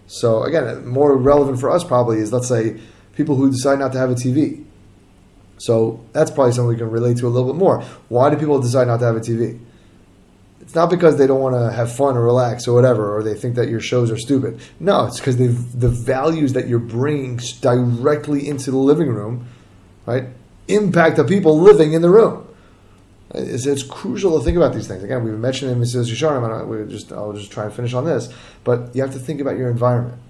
So 0.06 0.42
again, 0.42 0.86
more 0.86 1.16
relevant 1.16 1.60
for 1.60 1.70
us 1.70 1.84
probably 1.84 2.18
is 2.18 2.32
let's 2.32 2.48
say 2.48 2.80
people 3.16 3.36
who 3.36 3.50
decide 3.50 3.78
not 3.78 3.92
to 3.92 3.98
have 3.98 4.10
a 4.10 4.14
TV. 4.14 4.64
So 5.58 6.04
that's 6.12 6.30
probably 6.30 6.52
something 6.52 6.68
we 6.68 6.76
can 6.76 6.90
relate 6.90 7.18
to 7.18 7.26
a 7.26 7.30
little 7.30 7.52
bit 7.52 7.58
more. 7.58 7.82
Why 8.08 8.30
do 8.30 8.36
people 8.36 8.60
decide 8.60 8.88
not 8.88 8.98
to 8.98 9.06
have 9.06 9.16
a 9.16 9.20
TV? 9.20 9.60
It's 10.62 10.76
not 10.76 10.90
because 10.90 11.18
they 11.18 11.26
don't 11.26 11.40
want 11.40 11.56
to 11.56 11.72
have 11.72 11.94
fun 11.94 12.16
or 12.16 12.24
relax 12.24 12.68
or 12.68 12.74
whatever, 12.74 13.16
or 13.16 13.22
they 13.22 13.34
think 13.34 13.56
that 13.56 13.68
your 13.68 13.80
shows 13.80 14.10
are 14.10 14.16
stupid. 14.16 14.60
No, 14.78 15.06
it's 15.06 15.18
because 15.18 15.36
the 15.36 15.88
values 15.88 16.52
that 16.52 16.68
you're 16.68 16.78
bringing 16.78 17.38
directly 17.60 18.48
into 18.48 18.70
the 18.70 18.78
living 18.78 19.08
room, 19.08 19.48
right, 20.06 20.28
impact 20.68 21.16
the 21.16 21.24
people 21.24 21.58
living 21.58 21.92
in 21.92 22.02
the 22.02 22.10
room. 22.10 22.46
It's, 23.34 23.66
it's 23.66 23.82
crucial 23.82 24.38
to 24.38 24.44
think 24.44 24.56
about 24.56 24.72
these 24.72 24.86
things. 24.86 25.02
Again, 25.02 25.24
we've 25.24 25.38
mentioned 25.38 25.72
in 25.72 25.80
Mesilas 25.80 26.10
Yesharim, 26.10 26.66
we 26.66 26.90
just 26.90 27.12
I'll 27.12 27.32
just 27.32 27.50
try 27.50 27.64
and 27.64 27.72
finish 27.72 27.92
on 27.92 28.04
this, 28.04 28.32
but 28.62 28.94
you 28.94 29.02
have 29.02 29.12
to 29.12 29.18
think 29.18 29.40
about 29.40 29.56
your 29.56 29.68
environment. 29.68 30.20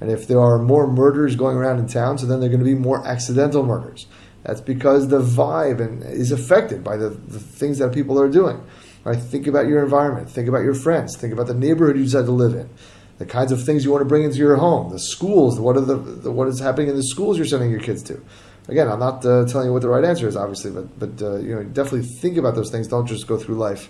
And 0.00 0.10
if 0.10 0.28
there 0.28 0.40
are 0.40 0.58
more 0.58 0.86
murders 0.86 1.34
going 1.34 1.56
around 1.56 1.78
in 1.78 1.86
town, 1.86 2.18
so 2.18 2.26
then 2.26 2.40
there 2.40 2.48
are 2.48 2.52
going 2.52 2.64
to 2.64 2.70
be 2.70 2.74
more 2.74 3.04
accidental 3.06 3.64
murders. 3.64 4.06
That's 4.44 4.60
because 4.60 5.08
the 5.08 5.20
vibe 5.20 5.80
and 5.80 6.02
is 6.02 6.30
affected 6.30 6.84
by 6.84 6.96
the, 6.96 7.08
the 7.08 7.40
things 7.40 7.78
that 7.78 7.92
people 7.92 8.20
are 8.20 8.28
doing. 8.28 8.62
Right? 9.08 9.18
Think 9.18 9.46
about 9.46 9.66
your 9.66 9.82
environment. 9.82 10.28
Think 10.28 10.48
about 10.48 10.64
your 10.64 10.74
friends. 10.74 11.16
Think 11.16 11.32
about 11.32 11.46
the 11.46 11.54
neighborhood 11.54 11.96
you 11.96 12.04
decide 12.04 12.26
to 12.26 12.32
live 12.32 12.54
in. 12.54 12.68
The 13.16 13.24
kinds 13.24 13.52
of 13.52 13.64
things 13.64 13.82
you 13.84 13.90
want 13.90 14.02
to 14.02 14.08
bring 14.08 14.22
into 14.22 14.36
your 14.36 14.56
home. 14.56 14.92
The 14.92 14.98
schools. 14.98 15.58
What 15.58 15.76
are 15.78 15.80
the, 15.80 15.96
the 15.96 16.30
what 16.30 16.46
is 16.46 16.60
happening 16.60 16.88
in 16.88 16.96
the 16.96 17.02
schools 17.02 17.38
you're 17.38 17.46
sending 17.46 17.70
your 17.70 17.80
kids 17.80 18.02
to? 18.04 18.22
Again, 18.68 18.86
I'm 18.86 18.98
not 18.98 19.24
uh, 19.24 19.46
telling 19.46 19.68
you 19.68 19.72
what 19.72 19.80
the 19.80 19.88
right 19.88 20.04
answer 20.04 20.28
is, 20.28 20.36
obviously, 20.36 20.72
but 20.72 20.98
but 20.98 21.22
uh, 21.22 21.36
you 21.38 21.54
know, 21.54 21.64
definitely 21.64 22.02
think 22.02 22.36
about 22.36 22.54
those 22.54 22.70
things. 22.70 22.86
Don't 22.86 23.06
just 23.06 23.26
go 23.26 23.38
through 23.38 23.54
life 23.54 23.88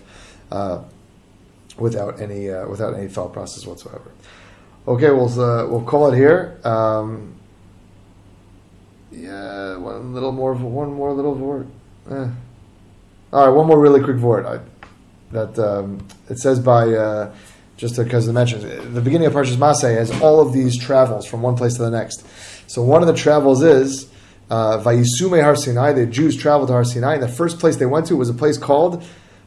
uh, 0.51 0.83
without 1.77 2.21
any 2.21 2.49
uh, 2.49 2.65
without 2.69 2.93
any 2.93 3.09
thought 3.09 3.33
process 3.33 3.67
whatsoever. 3.67 4.11
Okay, 4.87 5.11
we'll 5.11 5.29
uh, 5.41 5.67
we'll 5.67 5.83
call 5.83 6.13
it 6.13 6.15
here. 6.15 6.57
Um, 6.63 7.35
yeah, 9.11 9.75
one 9.75 10.13
little 10.13 10.31
more, 10.31 10.53
one 10.53 10.93
more 10.93 11.11
little 11.11 11.35
word. 11.35 11.67
Eh. 12.09 12.29
All 13.33 13.45
right, 13.45 13.49
one 13.49 13.67
more 13.67 13.79
really 13.79 14.01
quick 14.01 14.17
word. 14.17 14.61
That 15.31 15.57
um, 15.59 16.05
it 16.29 16.39
says 16.39 16.59
by 16.59 16.89
uh, 16.89 17.33
just 17.77 17.95
because 17.97 18.25
the 18.25 18.33
mentions 18.33 18.63
the 18.93 19.01
beginning 19.01 19.27
of 19.27 19.33
Parshas 19.33 19.57
Masei 19.57 19.95
has 19.95 20.11
all 20.21 20.41
of 20.41 20.53
these 20.53 20.77
travels 20.77 21.25
from 21.25 21.41
one 21.41 21.55
place 21.55 21.75
to 21.75 21.83
the 21.83 21.91
next. 21.91 22.25
So 22.67 22.81
one 22.81 23.01
of 23.01 23.07
the 23.07 23.13
travels 23.13 23.63
is 23.63 24.09
Uh, 24.49 24.81
Vayisume 24.81 25.43
Har 25.43 25.55
Sinai, 25.55 25.93
the 25.93 26.07
Jews 26.07 26.35
traveled 26.35 26.69
to 26.69 26.73
Har 26.73 26.83
Sinai, 26.83 27.13
and 27.13 27.21
the 27.21 27.35
first 27.41 27.59
place 27.59 27.77
they 27.77 27.85
went 27.85 28.07
to 28.07 28.15
was 28.17 28.29
a 28.29 28.33
place 28.33 28.57
called 28.57 29.03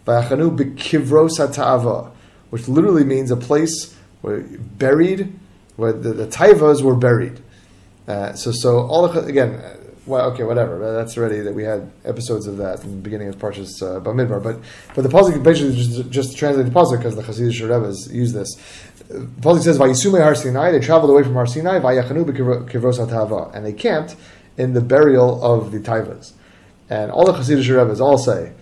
Vayachanu 0.06 0.54
B'Kivros 0.56 1.42
HaTa'ava, 1.42 2.12
which 2.50 2.68
literally 2.68 3.02
means 3.02 3.32
a 3.32 3.36
place 3.36 3.98
where 4.22 4.46
buried, 4.78 5.34
where 5.74 5.92
the, 5.92 6.12
the 6.14 6.28
taivas 6.28 6.82
were 6.86 6.94
buried. 6.94 7.42
Uh, 8.06 8.32
so, 8.34 8.52
so 8.52 8.86
all 8.86 9.02
the, 9.08 9.24
again, 9.26 9.58
uh, 9.58 9.74
well, 10.04 10.32
okay, 10.32 10.42
whatever. 10.42 10.92
That's 10.92 11.16
already 11.16 11.40
that 11.40 11.54
we 11.54 11.62
had 11.62 11.90
episodes 12.04 12.46
of 12.46 12.56
that 12.56 12.82
in 12.82 12.90
the 12.90 12.96
beginning 12.96 13.28
of 13.28 13.36
Parshas 13.36 13.82
uh, 13.82 14.00
Bamidbar. 14.00 14.42
But 14.42 14.58
but 14.94 15.02
the 15.02 15.08
pasuk 15.08 15.42
basically 15.42 15.76
just, 15.76 16.10
just 16.10 16.30
to 16.32 16.36
translate 16.36 16.66
the 16.66 16.72
pasuk 16.72 16.98
because 16.98 17.14
the 17.14 17.22
Hasidic 17.22 17.60
Rebbe's 17.60 18.12
use 18.12 18.32
this. 18.32 18.54
The 19.08 19.26
pasuk 19.40 19.62
says, 19.62 19.78
"Vayisume 19.78 20.20
Har 20.22 20.34
Sinai." 20.34 20.72
They 20.72 20.80
traveled 20.80 21.10
away 21.10 21.22
from 21.22 21.34
Har 21.34 21.46
Sinai. 21.46 21.78
Vayachanu 21.78 22.24
hatava, 22.24 23.54
and 23.54 23.64
they 23.64 23.72
camped 23.72 24.16
in 24.56 24.74
the 24.74 24.80
burial 24.80 25.42
of 25.42 25.70
the 25.70 25.78
taivas. 25.78 26.32
And 26.90 27.10
all 27.10 27.24
the 27.24 27.32
Hasidic 27.32 27.74
Rebbe's 27.74 28.00
all 28.00 28.18
say, 28.18 28.52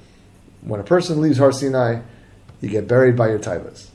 when 0.60 0.78
a 0.78 0.84
person 0.84 1.20
leaves 1.20 1.38
Har 1.38 1.52
Sinai, 1.52 2.02
you 2.60 2.68
get 2.68 2.86
buried 2.86 3.16
by 3.16 3.28
your 3.28 3.38
taivas 3.38 3.90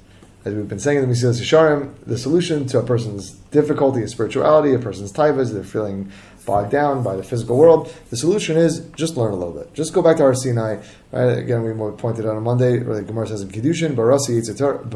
as 0.46 0.54
we've 0.54 0.70
been 0.70 0.80
saying 0.80 1.00
in 1.00 1.10
the 1.10 1.14
Mesilas 1.14 1.42
Yesharim, 1.42 1.92
the 2.06 2.20
solution 2.20 2.68
to 2.68 2.78
a 2.78 2.84
person's 2.84 3.32
difficulty 3.50 4.02
in 4.02 4.08
spirituality, 4.08 4.76
a 4.76 4.80
person's 4.80 5.12
taivas, 5.12 5.52
they're 5.52 5.64
feeling 5.64 6.12
bogged 6.46 6.72
down 6.72 7.04
by 7.04 7.16
the 7.16 7.24
physical 7.24 7.58
world. 7.58 7.94
The 8.10 8.18
solution 8.18 8.58
is 8.58 8.80
just 8.96 9.18
learn 9.18 9.32
a 9.32 9.36
little 9.36 9.54
bit. 9.54 9.74
Just 9.74 9.94
go 9.94 10.02
back 10.02 10.18
to 10.18 10.24
Har 10.24 10.36
Sinai. 10.36 10.82
Right? 11.12 11.38
Again, 11.38 11.64
we 11.64 11.92
pointed 11.98 12.26
out 12.26 12.36
on 12.36 12.44
Monday, 12.44 12.80
where 12.84 12.96
the 12.96 13.04
Gemara 13.04 13.28
says 13.28 13.42
in 13.42 13.50
Kiddushin, 13.50 13.96
Barasi 13.96 14.42
Yitzhara, 14.42 14.90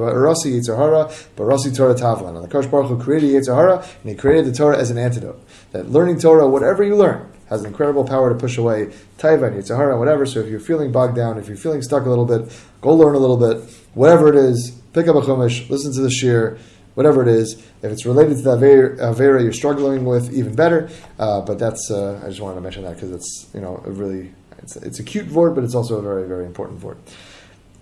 Barasi 1.35 1.75
Torah 1.75 1.95
Tavlan. 1.95 2.35
And 2.35 2.43
the 2.43 2.47
Kosh 2.47 2.67
Baruch 2.67 2.89
Hu 2.89 3.01
created 3.01 3.29
Yitzhara, 3.31 3.81
and 4.01 4.09
he 4.09 4.15
created 4.15 4.45
the 4.45 4.53
Torah 4.53 4.77
as 4.77 4.91
an 4.91 4.97
antidote. 4.97 5.41
That 5.71 5.89
learning 5.89 6.19
Torah, 6.19 6.47
whatever 6.47 6.83
you 6.83 6.95
learn, 6.95 7.31
has 7.49 7.61
an 7.61 7.67
incredible 7.67 8.03
power 8.03 8.29
to 8.29 8.35
push 8.35 8.57
away 8.57 8.93
Taiva 9.17 9.47
and 9.47 9.99
whatever. 9.99 10.25
So 10.25 10.39
if 10.39 10.47
you're 10.47 10.59
feeling 10.59 10.91
bogged 10.91 11.15
down, 11.15 11.37
if 11.39 11.47
you're 11.47 11.57
feeling 11.57 11.81
stuck 11.81 12.05
a 12.05 12.09
little 12.09 12.25
bit, 12.25 12.51
go 12.81 12.93
learn 12.93 13.15
a 13.15 13.19
little 13.19 13.37
bit. 13.37 13.67
Whatever 13.95 14.29
it 14.29 14.35
is, 14.35 14.71
pick 14.93 15.07
up 15.07 15.15
a 15.15 15.21
chumash, 15.21 15.67
listen 15.69 15.91
to 15.93 16.01
the 16.01 16.09
shiur, 16.09 16.59
whatever 16.99 17.21
it 17.21 17.29
is. 17.29 17.53
If 17.81 17.93
it's 17.93 18.05
related 18.05 18.35
to 18.35 18.41
the 18.41 18.57
avera 18.57 19.41
you're 19.41 19.53
struggling 19.53 20.03
with, 20.03 20.33
even 20.33 20.53
better. 20.53 20.89
Uh, 21.17 21.39
but 21.39 21.57
that's 21.57 21.89
uh, 21.89 22.21
I 22.21 22.27
just 22.27 22.41
wanted 22.41 22.55
to 22.55 22.61
mention 22.61 22.83
that 22.83 22.95
because 22.95 23.11
it's 23.11 23.47
you 23.53 23.61
know 23.61 23.81
a 23.85 23.89
really 23.89 24.33
it's 24.57 24.75
it's 24.75 24.99
a 24.99 25.03
cute 25.03 25.27
vort, 25.27 25.55
but 25.55 25.63
it's 25.63 25.75
also 25.75 25.95
a 25.95 26.01
very 26.01 26.27
very 26.27 26.45
important 26.45 26.77
vort. 26.77 26.97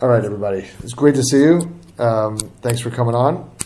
All 0.04 0.10
right, 0.10 0.24
everybody, 0.24 0.68
it's 0.84 0.94
great 0.94 1.16
to 1.16 1.24
see 1.24 1.40
you. 1.40 1.56
Um, 1.98 2.38
thanks 2.62 2.80
for 2.80 2.92
coming 2.92 3.16
on. 3.16 3.57